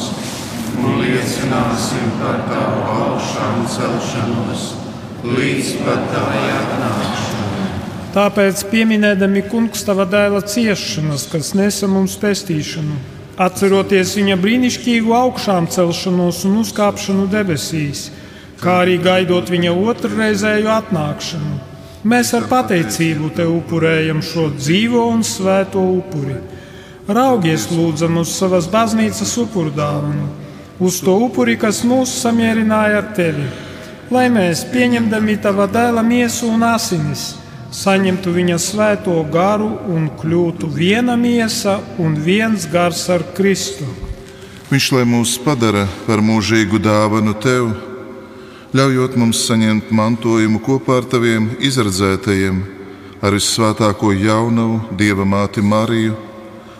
un 0.81 0.97
liecināsim 1.03 2.09
par 2.17 2.41
tavu 2.49 2.81
augšām 2.95 3.61
celšanos, 3.69 4.65
līdz 5.29 5.71
pat 5.85 6.09
tavai 6.09 6.41
atnākšanai. 6.55 7.69
Tāpēc, 8.17 8.65
pieminēdami 8.73 9.45
kungs 9.53 9.85
tava 9.85 10.09
dēla 10.09 10.41
ciešanas, 10.41 11.29
kas 11.29 11.53
nesa 11.53 11.85
mums 11.85 12.17
pestīšanu, 12.17 12.97
atceroties 13.37 14.17
viņa 14.17 14.41
brīnišķīgu 14.41 15.19
augšām 15.21 15.69
celšanos 15.69 16.47
un 16.49 16.63
uzkāpšanu 16.65 17.29
debesīs, 17.29 18.07
kā 18.57 18.81
arī 18.87 18.97
gaidot 19.05 19.53
viņa 19.53 19.77
otrreizēju 19.85 20.79
atnākšanu 20.81 21.67
Mēs 22.01 22.31
ar 22.33 22.47
pateicību 22.49 23.27
te 23.37 23.43
upurējam 23.45 24.23
šo 24.25 24.47
dzīvo 24.55 25.03
un 25.11 25.19
svēto 25.21 25.83
upuri. 25.99 26.39
Raugies, 27.05 27.67
lūdzam, 27.69 28.17
uz 28.17 28.31
savas 28.33 28.65
baznīcas 28.71 29.35
upurdāvanu, 29.43 30.25
uz 30.81 30.97
to 31.05 31.13
upuri, 31.27 31.59
kas 31.61 31.83
mūs 31.85 32.15
samierināja 32.23 33.03
ar 33.03 33.11
tevi, 33.13 33.45
lai 34.09 34.25
mēs, 34.33 34.63
pieņemdami 34.73 35.37
tava 35.45 35.67
dēla 35.69 36.01
miesu 36.01 36.49
un 36.49 36.65
asinis, 36.71 37.35
saņemtu 37.69 38.33
viņa 38.33 38.57
svēto 38.57 39.19
garu 39.29 39.69
un 39.93 40.09
kļūtu 40.17 40.71
viena 40.73 41.13
miesa 41.13 41.77
un 42.01 42.17
viens 42.17 42.65
gars 42.71 43.05
ar 43.13 43.27
Kristu. 43.37 43.85
Viņš 44.73 44.91
lai 44.97 45.05
mūs 45.05 45.37
padara 45.45 45.85
par 46.07 46.25
mūžīgu 46.25 46.81
dāvanu 46.81 47.37
tev 47.37 47.90
ļaujot 48.71 49.17
mums 49.19 49.41
saņemt 49.49 49.89
mantojumu 49.91 50.61
kopā 50.63 51.01
ar 51.01 51.07
taviem 51.11 51.49
izredzētajiem, 51.59 52.61
ar 53.19 53.35
visvētāko 53.35 54.13
jaunavu 54.15 54.95
Dieva 54.95 55.25
māti 55.27 55.59
Mariju, 55.59 56.15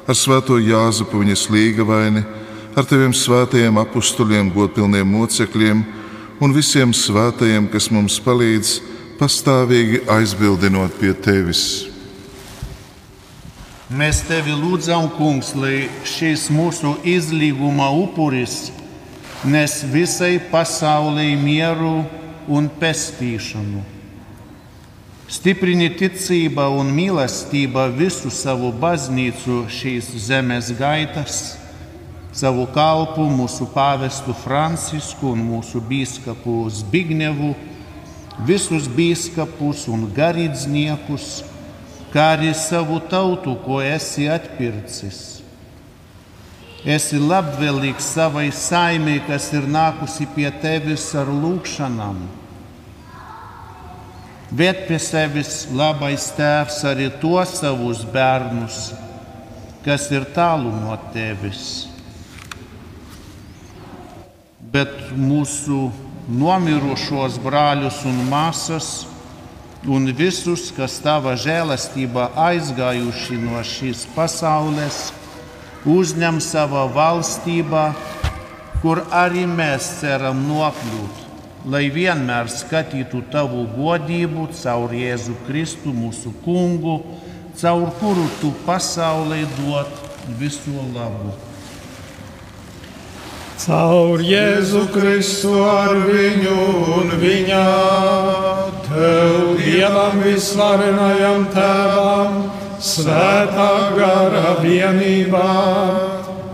ar 0.08 0.16
svēto 0.16 0.56
Jāzepu 0.56 1.20
viņas 1.20 1.50
līgavaini, 1.52 2.24
ar 2.80 2.88
taviem 2.88 3.12
svētajiem 3.12 3.82
apstuļiem, 3.84 4.54
godpilniem 4.56 5.12
mocekļiem 5.18 5.84
un 6.40 6.56
visiem 6.56 6.96
svētajiem, 6.96 7.68
kas 7.68 7.92
mums 7.92 8.22
palīdz 8.24 8.78
pastāvīgi 9.20 10.06
aizbildinot 10.16 10.96
pie 10.96 11.12
tevis. 11.12 11.90
Mēs 13.92 14.24
tevi 14.24 14.56
lūdzam, 14.56 15.10
Kungs, 15.18 15.52
lai 15.60 15.90
šis 16.08 16.48
mūsu 16.56 16.96
izlīguma 17.04 17.92
upuris 17.92 18.70
nes 19.44 19.82
visai 19.84 20.38
pasaulei 20.52 21.34
mieru 21.36 22.04
un 22.46 22.68
pestīšanu. 22.70 23.82
Stiprini 25.32 25.88
ticība 25.98 26.68
un 26.76 26.92
mīlestība 26.94 27.88
visu 27.96 28.30
savu 28.30 28.70
baznīcu 28.76 29.64
šīs 29.72 30.12
zemes 30.28 30.70
gaitas, 30.78 31.40
savu 32.36 32.68
kalpu, 32.76 33.26
mūsu 33.32 33.66
pāvestu 33.74 34.36
Francisku 34.44 35.32
un 35.34 35.42
mūsu 35.48 35.82
bīskapu 35.90 36.62
Zbignevu, 36.70 37.56
visus 38.46 38.86
bīskapus 38.92 39.88
un 39.90 40.06
garīdzniekus, 40.14 41.42
kā 42.14 42.34
arī 42.36 42.54
savu 42.54 43.02
tautu, 43.10 43.58
ko 43.66 43.82
esi 43.82 44.30
atpircis 44.30 45.31
esi 46.86 47.20
labvēlīgs 47.22 48.12
savai 48.16 48.50
saimē, 48.54 49.20
kas 49.28 49.52
ir 49.54 49.68
nākusi 49.70 50.28
pie 50.36 50.50
tevis 50.62 51.12
ar 51.16 51.30
lūgšanām. 51.30 52.22
Bet 54.52 54.88
pie 54.90 54.98
sevis 55.00 55.70
labais 55.72 56.26
tēvs 56.36 56.82
arī 56.90 57.08
tos 57.22 57.54
savus 57.62 58.02
bērnus, 58.04 58.92
kas 59.86 60.10
ir 60.12 60.26
tālu 60.36 60.74
no 60.74 60.98
tevis. 61.14 61.88
Bet 64.72 64.92
mūsu 65.16 65.90
nomirušos 66.32 67.40
brāļus 67.44 68.04
un 68.08 68.20
māsas 68.32 68.92
un 69.88 70.12
visus, 70.16 70.70
kas 70.76 71.00
tava 71.02 71.38
žēlastībā 71.40 72.30
aizgājuši 72.52 73.40
no 73.42 73.64
šīs 73.66 74.06
pasaules, 74.16 75.10
uzņem 75.86 76.40
savā 76.44 76.86
valstībā, 76.94 77.92
kur 78.82 79.04
arī 79.14 79.46
mēs 79.50 79.88
ceram 80.02 80.46
nokļūt, 80.48 81.22
lai 81.70 81.88
vienmēr 81.94 82.50
skatītu 82.50 83.24
tavu 83.34 83.68
godību 83.76 84.48
caur 84.62 84.94
Jēzu 84.94 85.36
Kristu, 85.48 85.94
mūsu 85.94 86.34
kungu, 86.46 87.02
caur 87.58 87.90
kuru 88.00 88.28
tu 88.42 88.54
pasaulē 88.66 89.44
dot 89.60 89.94
visu 90.40 90.74
labu. 90.96 91.34
Caur 93.62 94.22
Jēzu 94.26 94.88
Kristu 94.90 95.54
ar 95.70 95.94
viņu 96.08 96.56
un 96.98 97.12
viņa 97.22 97.66
tev, 98.88 99.52
Dievam 99.62 100.18
visvarenajam 100.26 101.46
tēvam 101.54 102.61
svētā 102.82 103.94
gara 103.94 104.56
vienībā 104.64 105.52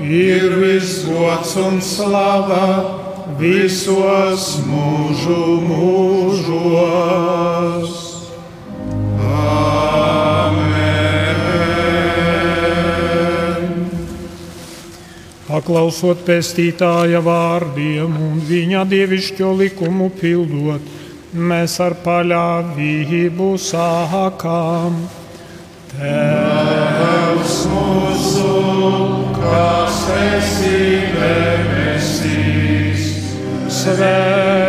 ir 0.04 0.58
visgods 0.60 1.56
un 1.62 1.80
slava 1.82 2.68
visos 3.40 4.58
mūžu 4.68 5.46
mūžos. 5.70 7.08
Paklausot 15.48 16.20
pestītāja 16.28 17.18
vārdiem 17.24 18.14
un 18.22 18.42
viņa 18.46 18.84
dievišķo 18.92 19.54
likumu 19.58 20.12
pildot, 20.20 20.84
mēs 21.34 21.80
ar 21.82 21.96
paļāvību 22.04 23.48
sākām. 23.66 25.00
Tēvs 25.98 27.54
mūsu, 27.72 28.52
kas 29.34 30.04
esi 30.14 31.10
debesīs, 31.16 33.08
svētīts 33.80 34.67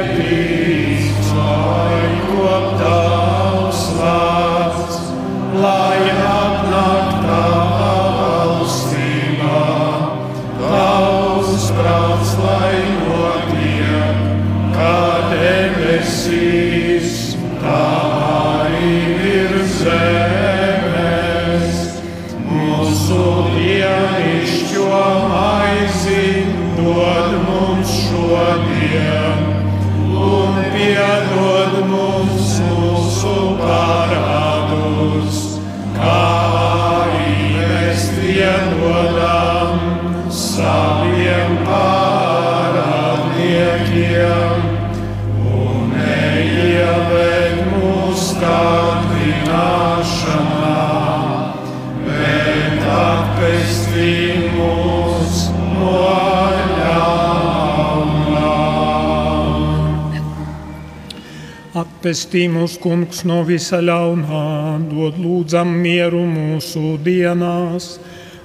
Atpestī 61.99 62.45
mūs, 62.47 62.77
kungs, 62.79 63.25
no 63.27 63.41
visa 63.43 63.81
ļaunā, 63.83 64.43
dod 64.87 65.17
lūdzam 65.19 65.73
mieru 65.83 66.21
mūsu 66.31 66.93
dienās, 67.03 67.89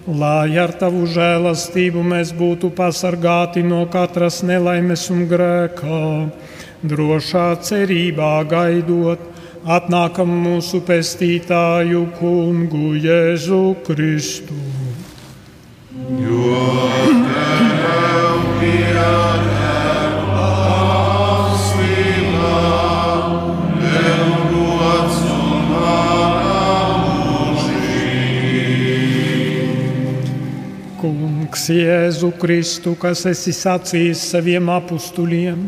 lai 0.10 0.58
ar 0.58 0.74
tavu 0.80 1.04
žēlastību 1.06 2.02
mēs 2.02 2.32
būtu 2.34 2.72
pasargāti 2.74 3.62
no 3.62 3.84
katras 3.94 4.40
nelaimes 4.42 5.06
un 5.14 5.28
grēkā, 5.30 6.02
drošā 6.82 7.46
cerībā 7.70 8.32
gaidot 8.50 9.22
atnākam 9.78 10.34
mūsu 10.48 10.82
pestītāju 10.90 12.08
kungu 12.18 12.96
Jēzu 13.06 13.64
Kristu. 13.86 14.58
Jo 16.26 16.58
tev 17.30 18.46
pieder 18.58 19.43
Kungs 31.54 31.70
Jēzu 31.70 32.32
Kristu, 32.42 32.96
kas 32.98 33.28
esi 33.30 33.52
sacījis 33.54 34.24
saviem 34.32 34.72
apustuliem, 34.74 35.68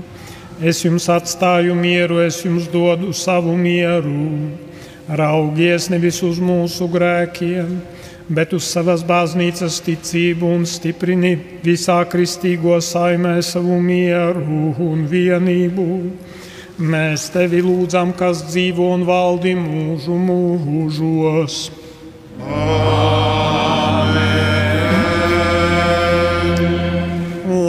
Es 0.57 0.80
jums 0.82 1.06
atstāju 1.14 1.76
mieru, 1.78 2.18
es 2.26 2.40
jums 2.41 2.66
dodu 2.74 3.12
savu 3.14 3.53
mieru. 3.60 4.49
Raugies 5.06 5.90
nevis 5.94 6.24
uz 6.26 6.40
mūsu 6.41 6.88
grēkiem, 6.90 7.70
bet 8.34 8.56
uz 8.57 8.66
savas 8.66 9.03
baznīcas 9.06 9.78
ticību 9.86 10.56
un 10.56 10.66
stiprini 10.66 11.36
visā 11.62 11.99
kristīgo 12.10 12.80
saimē 12.82 13.36
savu 13.45 13.78
mieru 13.78 14.74
un 14.90 15.06
vienību. 15.12 15.88
Mēs 16.82 17.30
tevi 17.36 17.62
lūdzam, 17.62 18.18
kas 18.18 18.41
dzīvo 18.49 18.90
un 18.95 19.06
valdi 19.06 19.53
mūžu 19.60 20.18
mūžos. 20.18 21.62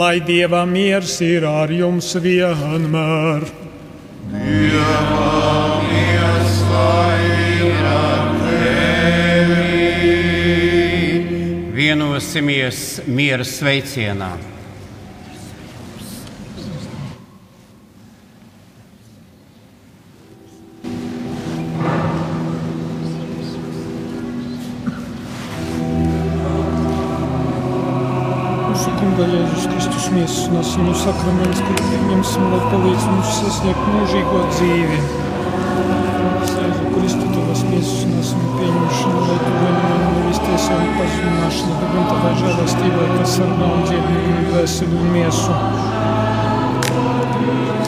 Lai 0.07 0.21
Dieva 0.23 0.63
miers 0.63 1.17
ir 1.19 1.43
ar 1.43 1.67
jums 1.73 2.13
vienmēr. 2.23 3.43
Dieva 4.31 5.83
miers 5.83 6.53
lai 6.71 7.25
ir 7.67 7.81
ar 7.91 8.29
tevi. 8.39 9.73
Vienosimies 11.75 12.79
miera 13.19 13.43
sveicienā. 13.43 14.31
Miesas 30.17 30.47
un 30.49 30.57
asinu 30.57 30.93
sakraments, 30.97 31.59
kur 31.61 31.81
pieņemsim, 31.89 32.45
lai 32.49 32.61
palīdz 32.71 33.03
mums 33.11 33.33
sasniegt 33.37 33.89
mūžīgo 33.93 34.39
dzīvi. 34.55 34.99
Jēzu 36.57 36.87
Kristu 36.95 37.27
tavas 37.35 37.61
miesas 37.69 37.99
un 38.07 38.15
asinu 38.21 38.55
pieņemšanu, 38.57 39.25
lai 39.27 39.37
tu 39.43 39.51
vienmēr 39.59 40.01
nevis 40.15 40.41
tiesā 40.45 40.79
un 40.81 40.89
pazināšanu, 40.97 41.77
bet 41.81 41.93
gan 41.93 42.09
tavai 42.13 42.33
žēlastībai, 42.41 43.09
kas 43.13 43.35
sargā 43.37 43.69
un 43.75 43.85
dziedina 43.91 44.41
veselu 44.55 45.05
miesu. 45.13 45.59
Lūk, 47.45 47.86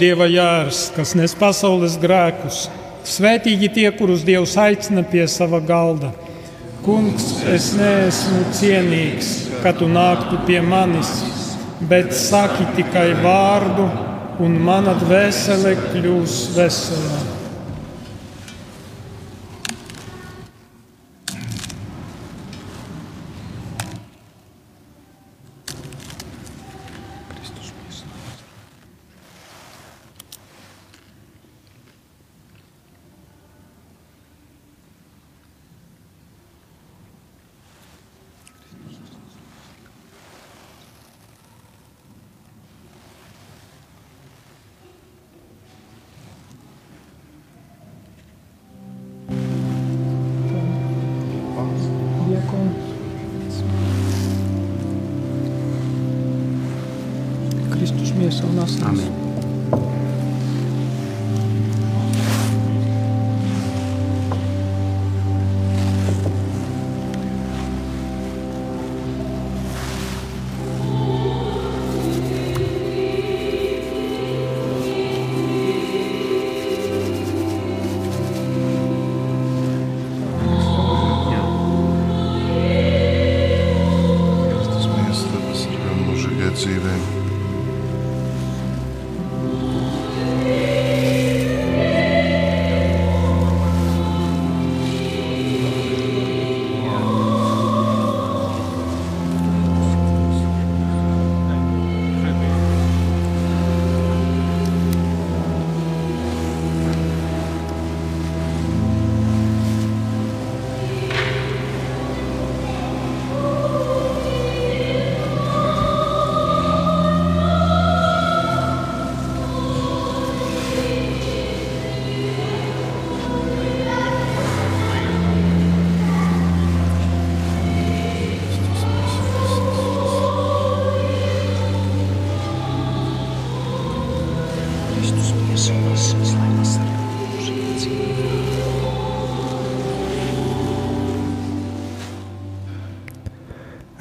Dieva 0.00 0.24
jērs, 0.30 0.86
kas 0.96 1.10
nes 1.18 1.34
pasaules 1.36 1.98
grēkus. 2.00 2.68
Svētīgi 3.04 3.68
tie, 3.74 3.86
kurus 3.92 4.22
Dievs 4.24 4.54
aicina 4.60 5.02
pie 5.04 5.26
sava 5.28 5.60
galda. 5.60 6.14
Kungs, 6.80 7.26
es 7.52 7.74
neesmu 7.76 8.46
cienīgs, 8.56 9.32
ka 9.60 9.74
tu 9.76 9.88
nāktu 9.90 10.38
pie 10.48 10.62
manis, 10.64 11.10
bet 11.90 12.14
saki 12.16 12.70
tikai 12.78 13.10
vārdu, 13.20 13.84
un 14.40 14.56
mana 14.64 14.96
dvēsele 15.02 15.74
kļūs 15.90 16.38
vesela. 16.56 17.29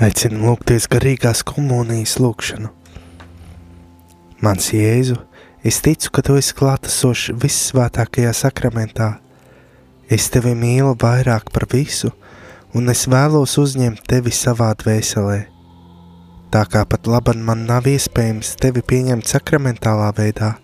Aicinu 0.09 0.39
lūgties 0.41 0.87
garīgās 0.89 1.43
komunijas 1.45 2.15
lūgšanu. 2.17 2.71
Mans 4.41 4.69
Jēzu, 4.73 5.19
es 5.61 5.77
ticu, 5.85 6.09
ka 6.15 6.23
Tu 6.25 6.37
esi 6.39 6.55
klātesošs 6.57 7.35
vissvētākajā 7.43 8.31
sakramentā. 8.39 9.09
Es 10.09 10.31
Tevi 10.33 10.55
mīlu 10.57 10.95
vairāk 11.03 11.51
par 11.53 11.67
visu, 11.69 12.09
un 12.73 12.89
es 12.89 13.03
vēlos 13.11 13.53
uzņemt 13.61 14.01
Tevi 14.09 14.33
savā 14.33 14.71
dvēselē. 14.81 15.43
Tā 16.49 16.63
kā 16.65 16.81
pat 16.89 17.05
laban 17.05 17.45
man 17.45 17.67
nav 17.69 17.91
iespējams 17.91 18.55
Tevi 18.63 18.81
pieņemt 18.81 19.29
sakramentālā 19.29 20.09
veidā, 20.17 20.55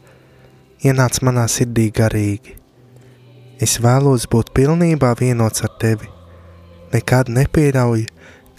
ienāc 0.82 1.22
manā 1.22 1.46
sirdī 1.52 1.92
garīgi. 1.94 2.58
Es 3.62 3.78
vēlos 3.78 4.26
būt 4.26 4.56
pilnībā 4.58 5.14
vienots 5.22 5.68
ar 5.68 5.78
Tevi. 5.86 6.10
Nekad 6.96 7.30
nepieļauju, 7.30 8.10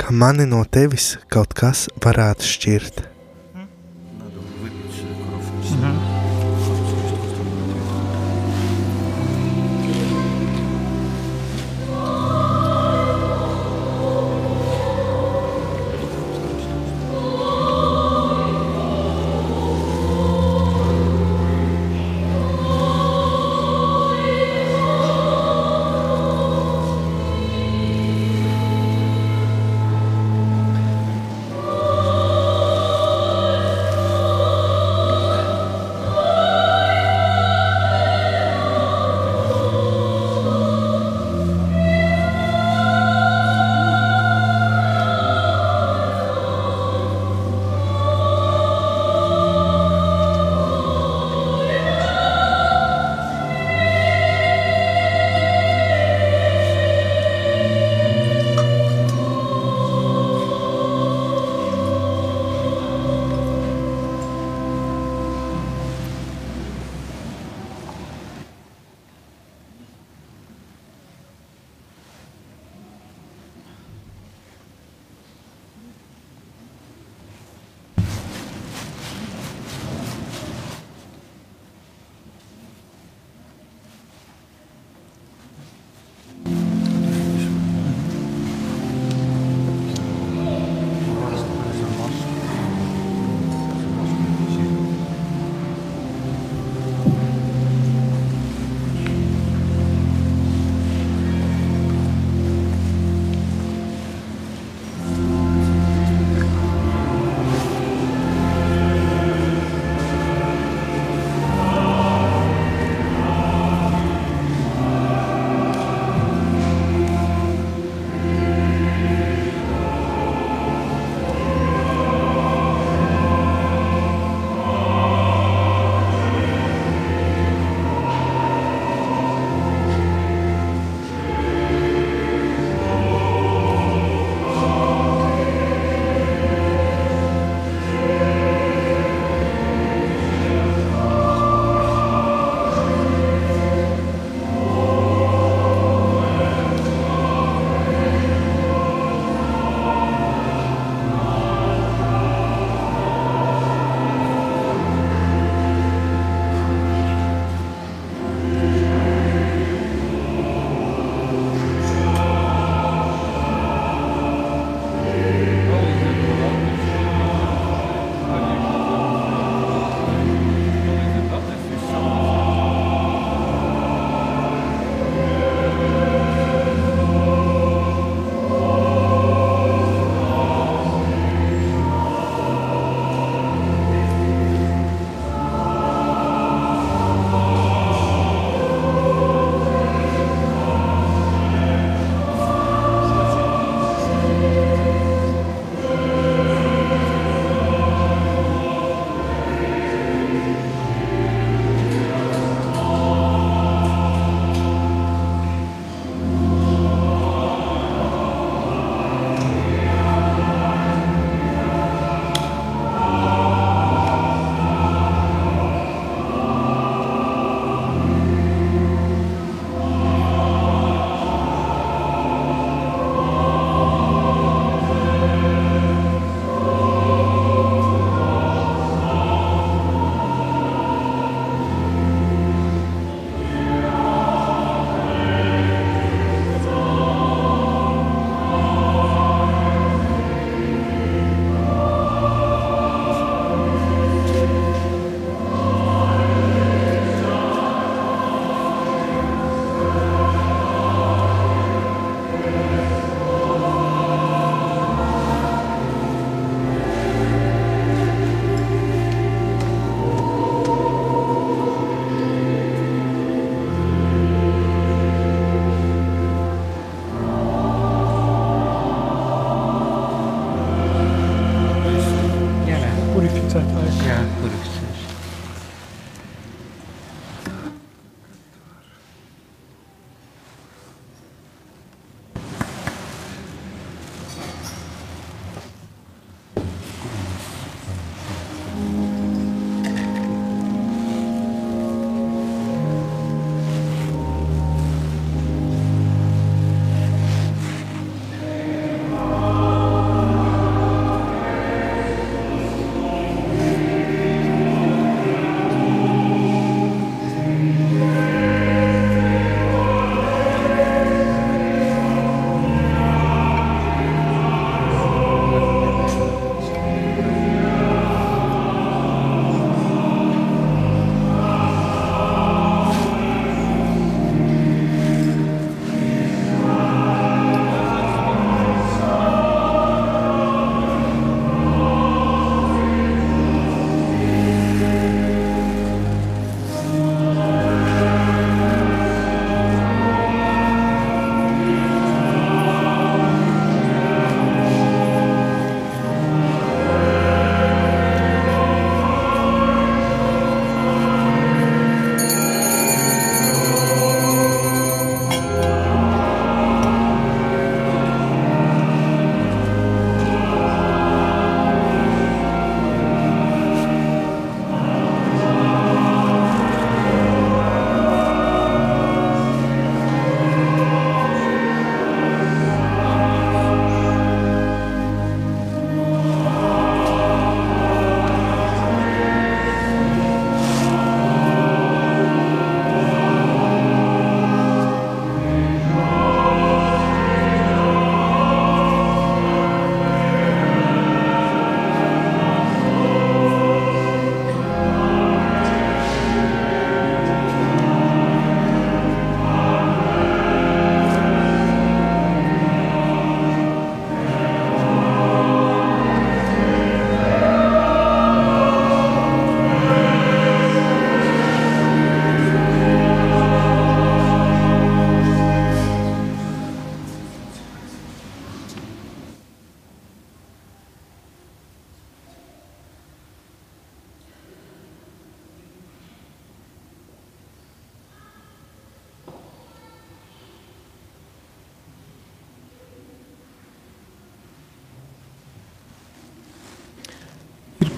ka 0.00 0.12
mani 0.12 0.46
no 0.46 0.62
tevis 0.64 1.16
kaut 1.32 1.54
kas 1.58 1.86
varētu 2.04 2.50
šķirt. 2.54 3.04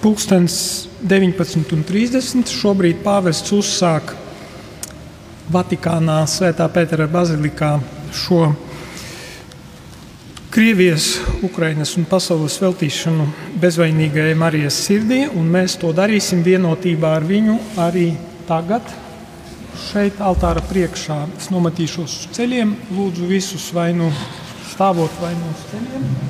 Pūkstens 0.09 0.53
19.30. 1.05 2.47
Šobrīd 2.49 3.03
pāvests 3.03 3.51
uzsāk 3.53 4.15
Vatikānā 5.53 6.15
Svētā 6.25 6.65
Pētera 6.73 7.05
bazilikā 7.05 7.75
šo 8.17 8.47
Krievijas, 10.49 11.11
Ukrainas 11.45 11.93
un 12.01 12.07
pasaules 12.09 12.55
veltīšanu 12.57 13.27
bezvainīgajai 13.61 14.33
Marijas 14.33 14.81
sirdī, 14.87 15.27
un 15.29 15.45
mēs 15.53 15.77
to 15.77 15.93
darīsim 15.93 16.41
vienotībā 16.47 17.13
ar 17.19 17.29
viņu 17.29 17.59
arī 17.85 18.07
tagad. 18.49 18.89
Šeit, 19.91 20.17
altāra 20.25 20.65
priekšā, 20.73 21.19
es 21.37 21.53
nomatīšos 21.53 22.17
uz 22.23 22.27
ceļiem. 22.39 22.73
Lūdzu, 22.97 23.29
visus 23.29 23.69
vai 23.77 23.91
nu 23.93 24.09
stāvot, 24.73 25.21
vai 25.21 25.35
no 25.37 25.53
ceļiem. 25.67 26.28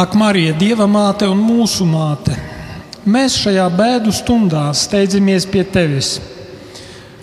Ak, 0.00 0.14
Marija, 0.16 0.54
Dieva 0.56 0.86
māte 0.88 1.26
un 1.28 1.42
mūsu 1.44 1.84
māte, 1.84 2.32
mēs 3.04 3.34
šajā 3.42 3.66
bēdu 3.76 4.14
stundā 4.16 4.62
steidzamies 4.72 5.44
pie 5.50 5.60
tevis. 5.74 6.14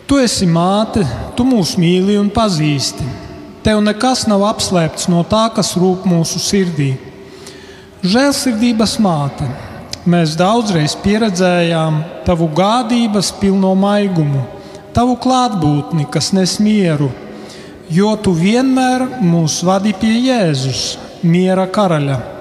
Tu 0.06 0.20
esi 0.22 0.45
māte, 0.45 1.02
tu 1.34 1.48
mūs 1.48 1.72
mīli 1.82 2.20
un 2.22 2.30
pazīsti. 2.36 3.08
Tev 3.66 3.82
nekas 3.82 4.28
nav 4.30 4.45
apslēpts 4.52 5.10
no 5.10 5.24
tā, 5.26 5.48
kas 5.58 5.74
rūp 5.74 6.06
mūsu 6.06 6.44
sirdī. 6.44 6.91
Žēlsirdības 8.06 8.95
māte, 9.02 9.49
mēs 10.06 10.38
daudzreiz 10.38 10.94
pieredzējām 11.02 11.99
tavu 12.30 12.52
gādības 12.62 13.34
pilno 13.41 13.74
maigumu, 13.74 14.45
tavu 14.94 15.18
klātbūtni, 15.26 16.06
kas 16.14 16.30
nes 16.38 16.60
mieru, 16.62 17.10
jo 17.90 18.14
tu 18.22 18.38
vienmēr 18.38 19.10
mūs 19.18 19.64
vadi 19.66 19.98
pie 19.98 20.18
Jēzus, 20.30 20.90
miera 21.26 21.66
karaļa. 21.66 22.36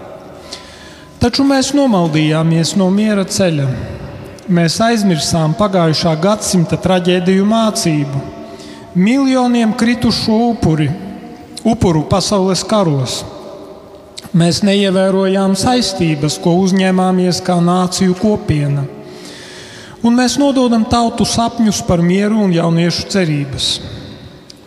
Taču 1.27 1.43
mēs 1.43 1.73
nomaldījāmies 1.74 2.77
no 2.78 2.85
miera 2.94 3.24
ceļa. 3.27 3.65
Mēs 4.47 4.77
aizmirsām 4.85 5.57
pagājušā 5.59 6.12
gadsimta 6.23 6.77
traģēdiju 6.78 7.43
mācību, 7.51 8.20
miljoniem 8.94 9.73
kritušo 9.74 10.36
upuri, 10.53 10.86
upuru 11.66 12.05
pasaules 12.07 12.62
karos. 12.70 13.16
Mēs 14.39 14.61
neievērojām 14.69 15.57
saistības, 15.59 16.36
ko 16.44 16.53
uzņēmāmies 16.61 17.43
kā 17.43 17.59
nāciju 17.59 18.15
kopiena. 18.20 18.86
Un 20.07 20.15
mēs 20.15 20.39
nododam 20.39 20.86
tautu 20.86 21.27
sapņus 21.27 21.82
par 21.90 22.07
mieru 22.07 22.39
un 22.47 22.55
jauniešu 22.55 23.09
cerības. 23.16 23.73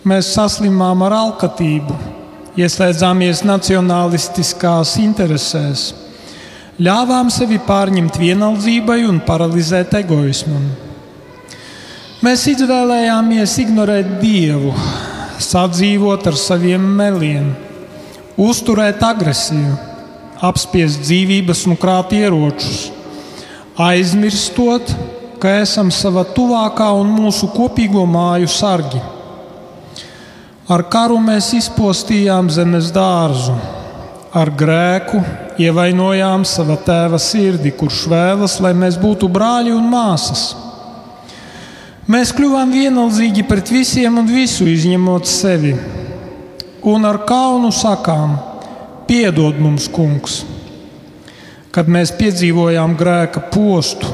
Mēs 0.03 0.35
saslimām 0.35 1.07
ar 1.07 1.15
alkatību, 1.21 1.95
ieslēdzāmies 2.59 3.47
nacionālistiskās 3.47 4.97
interesēs 5.07 5.87
ļāvām 6.79 7.27
sevi 7.27 7.57
pārņemt 7.59 8.15
vienaldzībai 8.21 9.01
un 9.09 9.17
paralizēt 9.27 9.97
egoismam. 9.99 10.63
Mēs 12.23 12.45
izvēlējāmies 12.53 13.55
ignorēt 13.65 14.13
Dievu, 14.21 14.71
sadzīvot 15.43 16.29
ar 16.31 16.37
saviem 16.39 16.85
meliem, 17.01 17.49
uzturēt 18.39 19.03
agresiju, 19.03 19.73
apspiest 20.39 21.03
dzīvības 21.03 21.65
un 21.67 21.79
krāt 21.79 22.15
ieročus, 22.15 22.87
aizmirstot, 23.75 24.95
ka 25.39 25.57
esam 25.59 25.91
sava 25.91 26.23
tuvākā 26.35 26.87
un 26.95 27.11
mūsu 27.11 27.51
kopīgo 27.55 28.05
māju 28.07 28.47
sargi. 28.51 29.03
Ar 30.71 30.85
karu 30.87 31.19
mēs 31.23 31.51
izpostījām 31.59 32.51
zemes 32.55 32.91
dārzu 32.95 33.55
ar 34.31 34.51
grēku 34.55 35.23
ievainojām 35.59 36.45
sava 36.47 36.77
tēva 36.79 37.19
sirdi, 37.19 37.73
kurš 37.75 38.05
vēlas, 38.11 38.57
lai 38.63 38.71
mēs 38.77 38.97
būtu 38.99 39.27
brāļi 39.31 39.73
un 39.75 39.89
māsas. 39.91 40.53
Mēs 42.09 42.31
kļuvām 42.33 42.71
vienaldzīgi 42.73 43.43
pret 43.45 43.69
visiem 43.69 44.17
un 44.21 44.29
visu 44.29 44.65
izņemot 44.65 45.27
sevi, 45.29 45.75
un 46.89 47.05
ar 47.05 47.21
kaunu 47.29 47.69
sakām: 47.75 48.37
Piedod 49.09 49.59
mums, 49.61 49.89
kungs! 49.91 50.41
Kad 51.69 51.91
mēs 51.91 52.09
piedzīvojām 52.17 52.95
grēka 52.97 53.43
postu, 53.53 54.09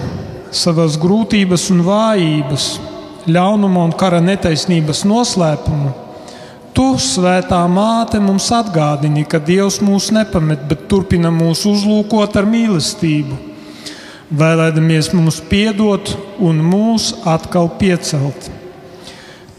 savas 0.51 0.97
grūtības 0.99 1.69
un 1.71 1.85
vājības, 1.87 2.65
ļaunuma 3.31 3.85
un 3.87 3.93
kara 3.95 4.19
netaisnības 4.23 5.05
noslēpumu, 5.07 5.93
Tu, 6.75 6.85
svētā 6.99 7.61
māte, 7.71 8.19
mums 8.19 8.49
atgādini, 8.51 9.23
ka 9.23 9.39
Dievs 9.39 9.77
mūs 9.79 10.09
nepamet, 10.11 10.65
bet 10.67 10.89
turpina 10.91 11.31
mūs 11.31 11.61
uzlūkot 11.69 12.35
ar 12.35 12.49
mīlestību, 12.51 13.37
vēlēdamies 14.35 15.13
mums 15.15 15.39
piedot 15.47 16.11
un 16.43 16.59
mūs 16.59 17.13
atkal 17.31 17.71
piecelt. 17.79 18.49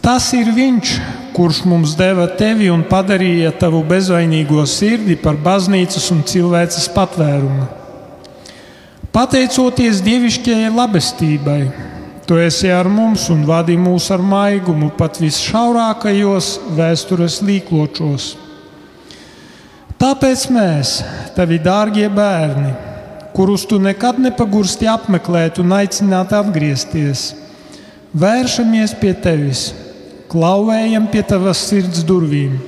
Tas 0.05 0.29
ir 0.37 0.53
Viņš, 0.53 0.93
kurš 1.33 1.63
mums 1.65 1.97
deva 1.97 2.29
tevi 2.37 2.69
un 2.69 2.85
padarīja 2.85 3.49
tavu 3.65 3.81
bezvainīgo 3.89 4.61
sirdi 4.69 5.17
par 5.17 5.41
baznīcas 5.41 6.05
un 6.13 6.21
cilvēces 6.21 6.85
patvērumu. 6.93 7.65
Pateicoties 9.11 10.03
dievišķajai 10.05 10.69
labestībai, 10.69 11.61
Tu 12.27 12.35
esi 12.43 12.67
ar 12.67 12.89
mums 12.91 13.29
un 13.31 13.45
vadi 13.47 13.77
mūs 13.79 14.09
ar 14.11 14.19
maigumu 14.19 14.89
pat 14.99 15.15
visšaurākajos 15.23 16.49
vēstures 16.75 17.37
līkločos. 17.39 18.25
Tāpēc 19.95 20.43
mēs, 20.51 20.91
tavi 21.37 21.55
dārgie 21.63 22.09
bērni, 22.11 22.73
kurus 23.31 23.63
tu 23.69 23.79
nekad 23.79 24.19
nepagursti 24.19 24.89
apmeklēt 24.91 25.61
un 25.63 25.71
aicināt 25.77 26.35
atgriezties, 26.35 27.29
vēršamies 28.11 28.97
pie 28.99 29.15
tevis, 29.23 29.63
klauvējam 30.27 31.07
pie 31.07 31.23
tavas 31.31 31.63
sirds 31.69 32.03
durvīm. 32.03 32.59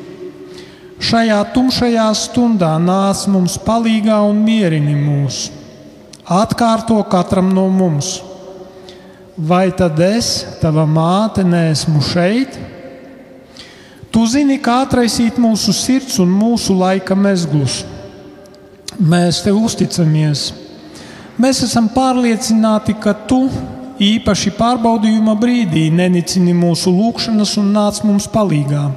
Šajā 1.03 1.41
tumšajā 1.51 2.07
stundā 2.15 2.71
nāc 2.79 3.27
mums 3.27 3.59
palīgā 3.67 4.23
un 4.23 4.39
mierini 4.47 4.95
mūs. 5.03 5.49
Atkārto 6.31 7.03
katram 7.11 7.51
no 7.51 7.67
mums 7.67 8.21
vai 9.39 9.71
tad 9.71 9.99
es, 10.03 10.43
tava 10.59 10.83
māte, 10.83 11.45
neesmu 11.47 12.01
šeit? 12.03 12.57
Tu 14.09 14.25
zini, 14.27 14.57
kā 14.59 14.81
atraisīt 14.83 15.37
mūsu 15.39 15.73
sirds 15.75 16.17
un 16.19 16.31
mūsu 16.33 16.75
laika 16.75 17.15
mezglus. 17.15 17.83
Mēs 18.99 19.43
tev 19.45 19.61
uzticamies. 19.63 20.49
Mēs 21.39 21.61
esam 21.63 21.87
pārliecināti, 21.93 22.97
ka 22.99 23.13
tu 23.29 23.45
īpaši 24.03 24.51
pārbaudījuma 24.57 25.37
brīdī 25.39 25.87
nenicini 25.93 26.55
mūsu 26.57 26.91
lūgšanas 26.91 27.55
un 27.61 27.71
nāc 27.75 28.01
mums 28.03 28.27
palīdzīgā. 28.33 28.87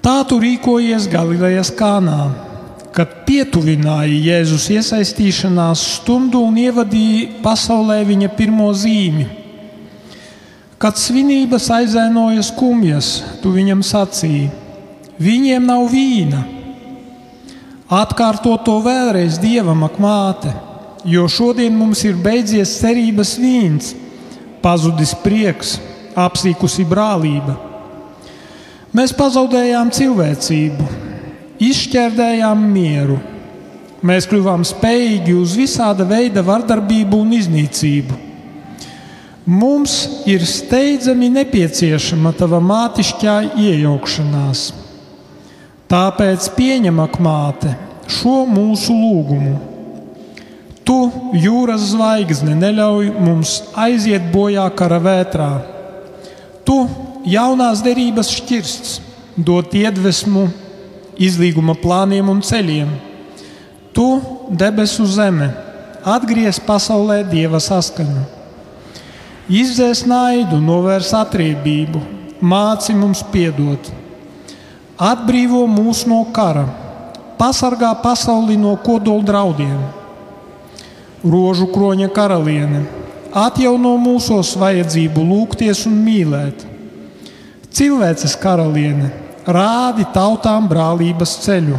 Tā 0.00 0.16
tu 0.26 0.38
rīkojies 0.40 1.10
Galilejas 1.12 1.70
kānā 1.76 2.49
kad 2.94 3.20
pietuvināja 3.26 4.16
Jēzus 4.30 4.66
iesaistīšanās 4.74 5.82
stundu 6.00 6.42
un 6.46 6.56
ievadīja 6.58 7.40
pasaulē 7.44 8.00
viņa 8.08 8.30
pirmo 8.38 8.70
zīmi. 8.74 9.26
Kad 10.80 10.96
svinības 10.96 11.68
aizēnoja 11.76 12.42
skumjas, 12.46 13.12
tu 13.42 13.52
viņam 13.52 13.84
sacīji: 13.84 14.48
Viņiem 15.20 15.66
nav 15.68 15.84
vīna. 15.92 16.40
Atkārto 17.90 18.54
to 18.64 18.78
vēlreiz 18.80 19.36
dievam, 19.42 19.82
ak, 19.84 19.98
māte, 20.00 20.52
jo 21.04 21.26
šodien 21.28 21.74
mums 21.76 22.04
ir 22.06 22.16
beidzies 22.16 22.78
cerības 22.80 23.34
vīns, 23.42 23.92
pazudis 24.62 25.12
prieks, 25.24 25.74
apsīkusi 26.16 26.86
brālība. 26.88 27.58
Mēs 28.96 29.12
pazaudējām 29.18 29.90
cilvēcību, 29.94 30.86
izšķērdējām 31.60 32.64
mieru. 32.72 33.18
Mēs 34.06 34.26
kļuvām 34.30 34.64
spējīgi 34.64 35.34
uz 35.36 35.54
visāda 35.60 36.06
veida 36.08 36.40
vardarbību 36.44 37.20
un 37.20 37.34
iznīcību. 37.36 38.16
Mums 39.50 40.24
ir 40.30 40.44
steidzami 40.46 41.28
nepieciešama 41.34 42.32
tava 42.38 42.60
mātišķā 42.64 43.36
iejaukšanās. 43.60 44.62
Tāpēc 45.90 46.46
pieņem, 46.54 47.00
māte, 47.18 47.74
šo 48.08 48.44
mūsu 48.46 48.94
lūgumu. 48.94 49.56
Tu, 50.86 50.96
jūras 51.42 51.90
zvaigzne, 51.92 52.54
neļauj 52.58 53.10
mums 53.20 53.56
aiziet 53.78 54.30
bojā 54.32 54.64
kara 54.78 55.00
vētrā. 55.02 55.50
Tu, 56.64 56.78
jaunās 57.28 57.82
derības 57.84 58.30
šķirsts, 58.38 58.96
dod 59.36 59.74
iedvesmu 59.76 60.48
izlīguma 61.20 61.76
plāniem 61.78 62.28
un 62.32 62.40
ceļiem. 62.44 62.90
Tu, 63.92 64.06
debesu 64.50 65.04
zeme, 65.06 65.50
atgriez 66.06 66.60
pasaulē 66.64 67.20
dieva 67.28 67.60
saskaņu. 67.60 68.22
Izdzēs 69.50 70.04
naidu, 70.06 70.60
novērs 70.62 71.10
atriebību, 71.18 72.00
māci 72.40 72.94
mums 72.94 73.24
piedot, 73.32 73.90
atbrīvo 74.94 75.64
mūs 75.66 76.04
no 76.06 76.22
kara, 76.32 76.68
pasargā 77.40 77.90
pasauli 78.02 78.56
no 78.60 78.76
kodola 78.78 79.26
draudiem. 79.26 79.80
Rožu 81.20 81.66
kroņa 81.74 82.08
karaliene, 82.14 82.84
atjauno 83.36 83.96
mūsos 84.00 84.54
vajadzību 84.60 85.24
lūgties 85.32 85.82
un 85.90 85.98
mīlēt. 86.06 86.62
Cilvēces 87.74 88.38
karaliene, 88.40 89.10
rādi 89.52 90.06
tautām 90.14 90.68
brālības 90.70 91.36
ceļu, 91.44 91.78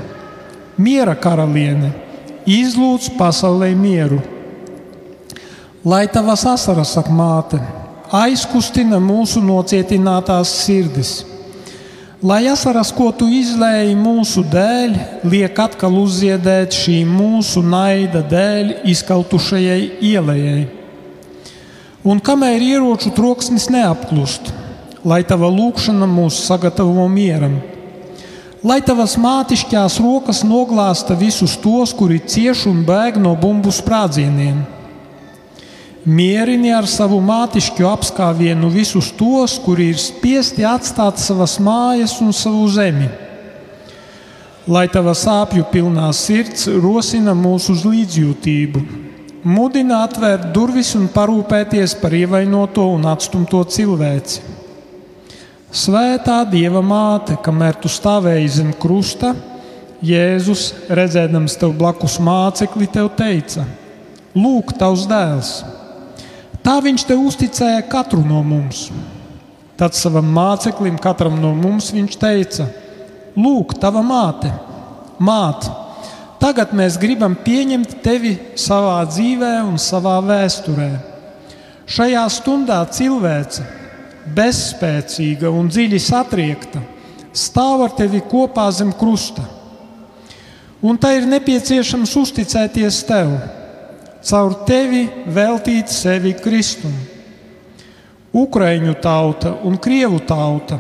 miera 0.82 1.16
karaliene, 1.16 1.92
izlūdz 2.50 3.12
pasaulē 3.18 3.72
mieru. 3.78 4.22
Lai 5.86 6.06
tavas 6.14 6.46
asaras, 6.46 6.94
saka 6.94 7.14
māte, 7.14 7.58
aizkustina 8.14 9.00
mūsu 9.02 9.42
nocietinātās 9.42 10.52
sirdis. 10.66 11.14
Lai 12.22 12.44
asaras, 12.52 12.92
ko 12.94 13.08
tu 13.18 13.26
izlēji 13.34 13.96
mūsu 13.98 14.44
dēļ, 14.46 14.92
liek 15.26 15.58
atkal 15.58 15.96
uzziedēt 16.04 16.76
šī 16.78 17.00
mūsu 17.10 17.64
naida 17.66 18.22
dēļ 18.22 18.76
izkautušajai 18.94 19.82
ielai. 20.12 20.68
Un 22.06 22.22
kamēr 22.22 22.62
ieroču 22.62 23.10
troksnis 23.18 23.68
neapklust, 23.74 24.54
lai 25.06 25.22
tava 25.28 25.50
lūkšana 25.52 26.10
mūs 26.10 26.42
sagatavo 26.48 27.08
mieram, 27.10 27.60
lai 28.64 28.82
tavas 28.86 29.18
mātišķās 29.18 29.98
rokas 30.04 30.44
noglāsta 30.46 31.18
visus 31.18 31.58
tos, 31.62 31.96
kuri 31.98 32.20
cieš 32.20 32.68
un 32.70 32.86
bēg 32.86 33.18
no 33.22 33.34
bumbu 33.40 33.74
sprādzieniem 33.74 34.62
Mierini 36.02 36.72
ar 36.74 36.88
savu 36.90 37.20
mātišķu 37.22 37.86
apskāvienu 37.86 38.72
visus 38.74 39.12
tos, 39.14 39.60
kuri 39.62 39.92
ir 39.92 40.00
spiesti 40.02 40.66
atstāt 40.66 41.22
savas 41.22 41.60
mājas 41.62 42.16
un 42.26 42.34
savu 42.34 42.66
zemi. 42.74 43.06
Lai 44.66 44.88
tava 44.90 45.14
sāpju 45.14 45.68
pilnā 45.70 46.08
sirds 46.18 46.66
rosina 46.82 47.36
mūsu 47.38 47.76
uz 47.76 47.86
līdzjūtību, 47.86 48.82
mudina 49.46 50.02
atvērt 50.08 50.50
durvis 50.56 50.96
un 50.98 51.06
parūpēties 51.14 51.94
par 52.02 52.18
ievainoto 52.18 52.88
un 52.96 53.06
atstumto 53.06 53.62
cilvēci. 53.62 54.42
Svētā 55.72 56.42
Dieva 56.52 56.82
māte, 56.84 57.38
kamēr 57.40 57.78
tu 57.80 57.88
stāvēji 57.88 58.50
zem 58.58 58.72
krusta, 58.76 59.30
Jēzus, 60.04 60.66
redzēdams 60.92 61.56
tev 61.62 61.72
blakus 61.80 62.18
mācekli, 62.20 62.90
tev 62.92 63.08
teica: 63.16 63.64
Lūk, 64.36 64.74
tavs 64.76 65.06
dēls! 65.08 65.54
Tā 66.60 66.76
viņš 66.84 67.08
te 67.08 67.16
uzticēja 67.16 67.86
katru 67.88 68.20
no 68.20 68.44
mums. 68.44 68.90
Tad 69.80 69.96
savam 69.96 70.28
māceklim, 70.36 71.00
katram 71.00 71.40
no 71.40 71.54
mums, 71.56 71.94
viņš 71.96 72.20
teica: 72.20 72.68
Lūk, 73.40 73.78
tava 73.80 74.04
māte, 74.04 74.52
māte, 75.24 75.72
tagad 76.44 76.76
mēs 76.76 77.00
gribam 77.00 77.38
pieņemt 77.48 78.02
tevi 78.04 78.36
savā 78.60 79.06
dzīvē 79.08 79.62
un 79.70 79.80
savā 79.80 80.20
vēsturē. 80.20 80.92
Šajā 81.88 82.28
stundā 82.28 82.84
cilvēce, 82.92 83.81
bezspēcīga 84.36 85.50
un 85.50 85.70
dziļi 85.72 86.00
satriekta, 86.02 86.82
stāv 87.34 87.86
ar 87.88 87.96
tevi 87.98 88.22
kopā 88.22 88.68
zem 88.76 88.92
krusta. 88.94 89.44
Un 90.82 90.98
tai 90.98 91.20
ir 91.20 91.28
nepieciešams 91.30 92.14
uzticēties 92.18 93.04
tev 93.06 93.34
caur 94.26 94.56
tevi 94.68 95.08
veltīt 95.34 95.90
sevi 95.90 96.34
Kristum. 96.38 96.94
Ukraiņu 98.32 98.96
tauta 99.04 99.52
un 99.68 99.76
Krievu 99.82 100.22
tauta, 100.24 100.78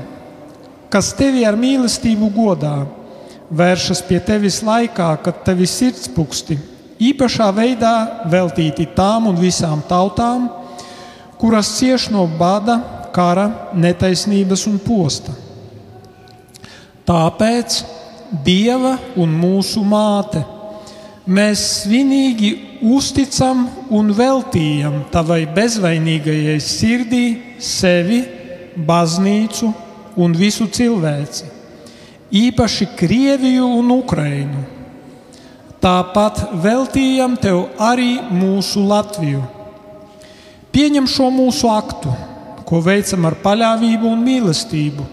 kas 0.92 1.12
tevi 1.18 1.44
ar 1.48 1.58
mīlestību 1.60 2.30
godā, 2.32 2.86
vēršas 3.52 4.04
pie 4.08 4.22
tevis 4.24 4.62
laikā, 4.64 5.10
kad 5.26 5.42
tevi 5.44 5.68
sirdspūksti, 5.68 6.58
īpašā 7.12 7.50
veidā 7.56 7.96
veltīti 8.32 8.88
tām 8.96 9.28
un 9.32 9.40
visām 9.42 9.82
tautām, 9.90 10.48
kuras 11.42 11.74
cieš 11.76 12.08
no 12.14 12.24
bada, 12.40 12.80
kara, 13.14 13.48
netaisnības 13.74 14.68
un 14.72 14.80
posta. 14.82 15.36
Tāpēc 17.08 17.82
Dieva 18.32 18.94
un 19.20 19.32
mūsu 19.36 19.82
māte 19.84 20.40
mēs 21.28 21.62
svinīgi 21.82 22.52
uzticam 22.88 23.66
un 23.92 24.14
veltījam 24.16 25.02
tavai 25.12 25.44
bezvainīgajai 25.52 26.56
sirdī 26.64 27.26
sevi, 27.60 28.22
baznīcu 28.88 29.68
un 30.16 30.36
visu 30.36 30.70
cilvēci, 30.72 31.50
īpaši 32.32 32.88
Krieviju 32.96 33.68
un 33.82 33.92
Ukrainu. 33.98 34.64
Tāpat 35.82 36.46
veltījam 36.64 37.36
tev 37.42 37.66
arī 37.82 38.14
mūsu 38.32 38.86
Latviju. 38.88 39.44
Pieņem 40.72 41.08
šo 41.10 41.28
mūsu 41.34 41.68
aktu, 41.68 42.14
ko 42.72 42.80
veicam 42.82 43.28
ar 43.28 43.36
paļāvību 43.44 44.08
un 44.08 44.26
mīlestību. 44.26 45.08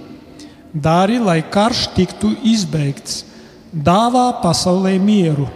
Dari, 0.73 1.19
lai 1.19 1.41
karš 1.43 1.89
tiktu 1.97 2.37
izbeigts, 2.47 3.25
dāvā 3.73 4.29
pasaulē 4.43 4.95
mieru 5.03 5.49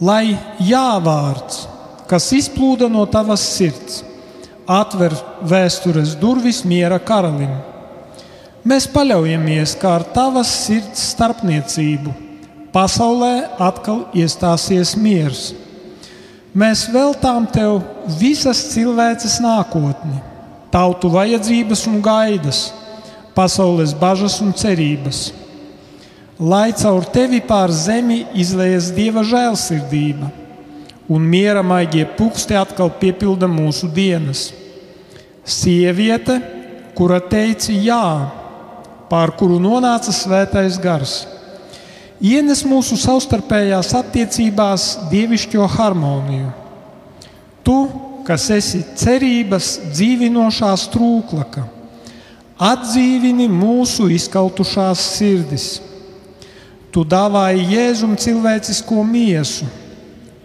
lai 0.00 0.36
jāvārds, 0.60 1.64
kas 2.10 2.28
izplūda 2.36 2.88
no 2.92 3.06
tavas 3.08 3.44
sirds, 3.56 4.02
atver 4.66 5.14
vēstures 5.46 6.16
durvis 6.20 6.62
miera 6.66 6.98
karalim. 6.98 7.52
Mēs 8.66 8.88
paļaujamies, 8.90 9.76
ka 9.78 9.96
ar 10.00 10.04
tavas 10.14 10.50
sirds 10.66 11.12
starpniecību 11.14 12.14
pasaulē 12.74 13.56
atkal 13.62 14.04
iestāsies 14.12 14.96
miers. 14.98 15.52
Mēs 16.56 16.86
veltām 16.92 17.46
tev 17.52 17.78
visas 18.18 18.64
cilvēces 18.72 19.38
nākotni, 19.44 20.18
tautu 20.72 21.10
vajadzības 21.12 21.86
un 21.90 21.98
gaidas, 22.04 22.68
pasaules 23.34 23.94
bažas 23.96 24.40
un 24.44 24.54
cerības 24.56 25.26
lai 26.38 26.72
caur 26.72 27.04
tevi 27.08 27.40
pār 27.40 27.72
zemi 27.72 28.26
izlējas 28.36 28.90
dieva 28.92 29.24
žēlsirdība, 29.24 30.28
un 31.08 31.22
miera 31.24 31.62
maigie 31.64 32.04
puksti 32.04 32.56
atkal 32.58 32.90
piepilda 33.00 33.48
mūsu 33.48 33.88
dienas. 33.88 34.50
Sieviete, 35.46 36.40
kura 36.96 37.20
teica 37.22 37.72
jā, 37.72 38.04
pār 39.08 39.32
kuru 39.38 39.60
nonāca 39.62 40.12
svētais 40.12 40.76
gars, 40.82 41.22
ienes 42.20 42.64
mūsu 42.66 42.98
savstarpējās 43.00 43.94
attiecībās 43.96 44.88
dievišķo 45.12 45.68
harmoniju. 45.76 46.50
Tu, 47.64 47.78
kas 48.26 48.48
esi 48.54 48.82
cerības 48.98 49.72
dzīvinošā 49.94 50.72
strūklaka, 50.84 51.64
atdzīvini 52.58 53.46
mūsu 53.52 54.10
izkautušās 54.16 55.02
sirdis 55.16 55.68
Tu 56.96 57.02
dāvāji 57.04 57.66
Jēzum 57.74 58.14
cilvēcisko 58.16 59.02
miesu, 59.04 59.66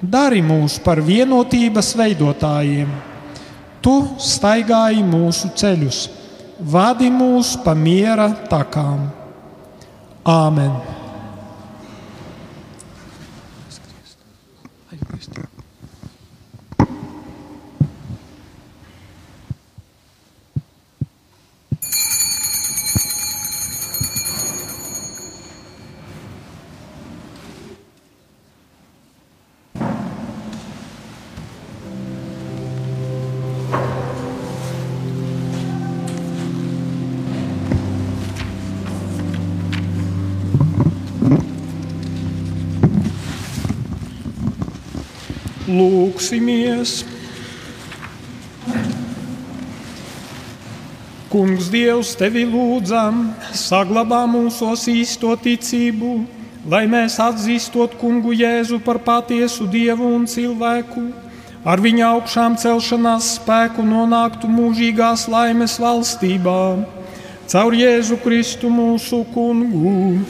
dari 0.04 0.42
mūs 0.44 0.82
par 0.84 1.00
vienotības 1.00 1.94
veidotājiem. 1.96 2.90
Tu 3.80 3.94
staigāji 4.20 5.00
mūsu 5.08 5.54
ceļus, 5.56 6.02
vadi 6.60 7.08
mūs 7.08 7.54
pa 7.64 7.72
miera 7.72 8.28
takām. 8.52 9.08
Āmen! 10.28 11.01
Lūksimies! 46.22 47.02
Kungs, 51.32 51.70
Dievs, 51.74 52.12
tevi 52.14 52.44
lūdzam, 52.46 53.32
saglabā 53.58 54.20
mūsos 54.30 54.84
īsto 54.92 55.34
ticību, 55.34 56.12
lai 56.70 56.84
mēs 56.86 57.18
atzīstot 57.26 57.96
Kungu 57.98 58.36
Jēzu 58.38 58.78
par 58.86 59.00
patiesu 59.02 59.66
Dievu 59.66 60.12
un 60.20 60.30
cilvēku, 60.30 61.08
ar 61.66 61.82
viņa 61.82 62.12
augšām 62.12 62.60
celšanās 62.68 63.32
spēku 63.40 63.82
nonāktu 63.82 64.46
mūžīgās 64.46 65.26
laimes 65.26 65.80
valstībā, 65.82 66.62
caur 67.50 67.82
Jēzu 67.82 68.22
Kristu 68.22 68.70
mūsu 68.70 69.24
Kungu. 69.34 70.22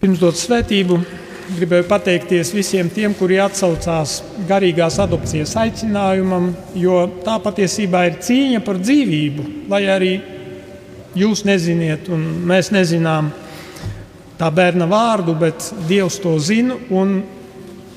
Pirms 0.00 0.16
dot 0.16 0.38
svētību, 0.40 0.96
gribēju 1.58 1.84
pateikties 1.84 2.54
visiem 2.56 2.88
tiem, 2.88 3.12
kuri 3.12 3.36
atsaucās 3.44 4.14
garīgās 4.48 4.94
adopcijas 5.02 5.50
aicinājumam, 5.60 6.46
jo 6.72 7.02
tā 7.20 7.34
patiesībā 7.44 8.06
ir 8.08 8.14
cīņa 8.24 8.62
par 8.64 8.78
dzīvību, 8.80 9.42
lai 9.68 9.82
arī 9.92 10.14
jūs 11.20 11.42
neziniet, 11.44 12.08
un 12.08 12.22
mēs 12.48 12.70
nezinām 12.72 13.28
tā 14.40 14.48
bērna 14.56 14.86
vārdu, 14.88 15.34
bet 15.36 15.66
Dievs 15.90 16.16
to 16.24 16.32
zina, 16.40 16.78
un 16.88 17.18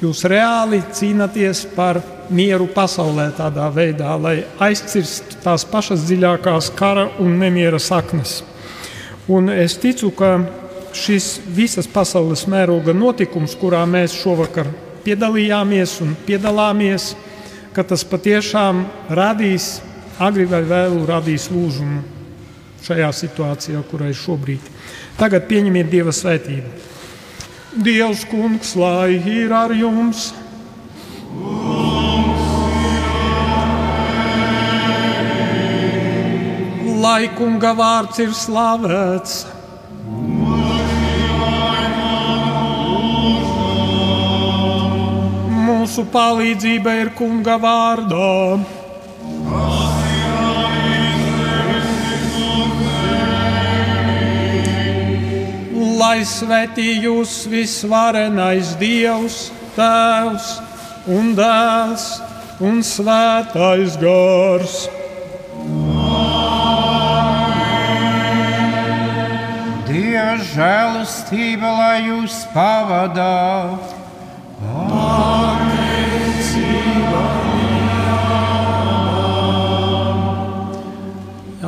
jūs 0.04 0.26
reāli 0.28 0.82
cīnāties 0.92 1.62
par 1.78 2.02
mieru 2.36 2.68
pasaulē 2.74 3.30
tādā 3.38 3.70
veidā, 3.72 4.18
lai 4.20 4.42
aizcirstu 4.68 5.40
tās 5.46 5.64
pašas 5.72 6.04
dziļākās 6.10 6.68
kara 6.76 7.08
un 7.24 7.40
nemiera 7.40 7.80
saknes. 7.80 8.42
Un 9.32 9.48
es 9.56 9.78
ticu, 9.80 10.12
ka 10.12 10.34
šis 10.94 11.40
visas 11.50 11.88
pasaules 11.90 12.46
mēroga 12.50 12.94
notikums, 12.96 13.56
kurā 13.60 13.84
mēs 13.90 14.16
šovakar 14.16 14.70
piedalījāmies 15.04 15.98
un 16.06 16.16
piedalāmies, 16.28 17.14
ka 17.74 17.84
tas 17.84 18.06
patiešām 18.08 18.84
radīs, 19.10 19.82
agri 20.22 20.46
vai 20.50 20.62
vēlu 20.68 21.06
radīs 21.10 21.50
lūžumu 21.52 22.04
šajā 22.84 23.10
situācijā, 23.16 23.82
kurai 23.90 24.12
šobrīd. 24.16 24.64
Tagad 25.18 25.48
pieņemiet 25.48 25.90
Dieva 25.92 26.14
svētību. 26.14 26.72
Dievs, 27.84 28.26
kungs, 28.30 28.76
lai 28.78 29.16
ir 29.18 29.54
ar 29.56 29.74
jums! 29.74 30.32
Lai 37.04 37.26
kunga 37.36 37.74
vārds 37.76 38.22
ir 38.24 38.36
slavēts! 38.38 39.53
Mūsu 45.84 46.06
palīdzība 46.08 46.92
ir 47.02 47.10
Kunga 47.18 47.58
vārdā. 47.60 48.56
Lai 56.00 56.20
svētī 56.28 56.86
jūs 57.04 57.34
visvarenais 57.52 58.74
Dievs, 58.80 59.50
Tēvs 59.76 60.48
un 61.12 61.34
Dēls 61.36 62.06
un 62.64 62.80
Svētais 62.88 63.98
Gars. 64.00 64.78
Dieva 69.90 70.38
žēlastība, 70.54 71.74
lai 71.82 71.98
jūs 72.08 72.40
pavadātu. 72.56 74.00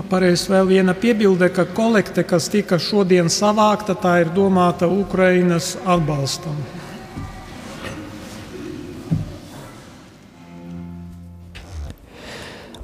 Pareizi 0.09 0.51
vēl 0.53 0.67
viena 0.69 0.93
piebilde, 0.93 1.47
ka 1.49 1.63
kolekte, 1.65 2.21
kas 2.27 2.45
tika 2.53 2.77
šodien 2.77 3.29
savākta, 3.31 3.95
tā 3.97 4.19
ir 4.21 4.29
domāta 4.35 4.85
Ukrainas 4.85 5.73
atbalstam. 5.81 6.57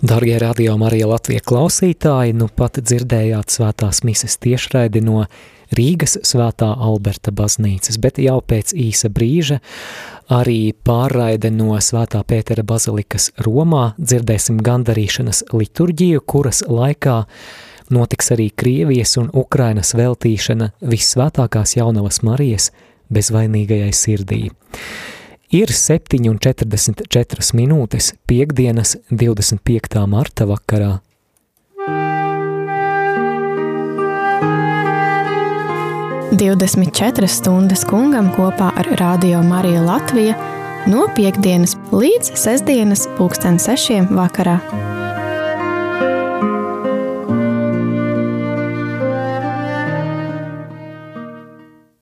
Darbie 0.02 0.40
radio 0.42 0.74
Marija 0.82 1.06
Latvijas 1.12 1.46
klausītāji, 1.46 2.34
nu 2.34 2.48
pat 2.50 2.80
dzirdējāt 2.82 3.54
svētās 3.54 4.02
mises 4.02 4.40
tiešraidi 4.42 5.04
no 5.06 5.28
Rīgas 5.78 6.18
svētā 6.26 6.72
Alberta 6.74 7.30
baznīcas, 7.32 8.00
bet 8.02 8.18
jau 8.18 8.40
pēc 8.42 8.74
īsa 8.74 9.12
brīža 9.14 9.60
arī 10.32 10.72
pārraide 10.88 11.52
no 11.54 11.76
svētā 11.84 12.22
Pētera 12.28 12.64
bazilikas 12.68 13.32
Romā 13.44 13.92
dzirdēsim 14.00 14.62
gandarīšanas 14.64 15.44
liturģiju, 15.52 16.24
kuras 16.24 16.64
laikā 16.68 17.18
notiks 17.92 18.32
arī 18.36 18.50
Krievijas 18.56 19.18
un 19.20 19.30
Ukrainas 19.36 19.94
veltīšana 19.98 20.72
vissvētākās 20.94 21.76
jaunavas 21.78 22.22
Marijas 22.24 22.72
bezvainīgajai 23.12 23.92
sirdī. 23.96 24.42
Ir 25.52 25.74
7,44 25.76 27.56
minūtes 27.60 28.14
piekdienas 28.28 28.96
25. 29.12 30.06
marta 30.08 30.48
vakarā 30.48 30.94
24 36.42 37.28
stundas 37.30 37.84
kungam 37.86 38.32
kopā 38.34 38.72
ar 38.82 38.88
Radio 38.98 39.44
Mariju 39.46 39.84
Latviju 39.86 40.34
no 40.90 41.04
piekdienas 41.14 41.76
līdz 41.94 42.34
sestdienas 42.34 43.06
pulksten 43.20 43.62
sešiem 43.62 44.10
vakarā. 44.18 44.58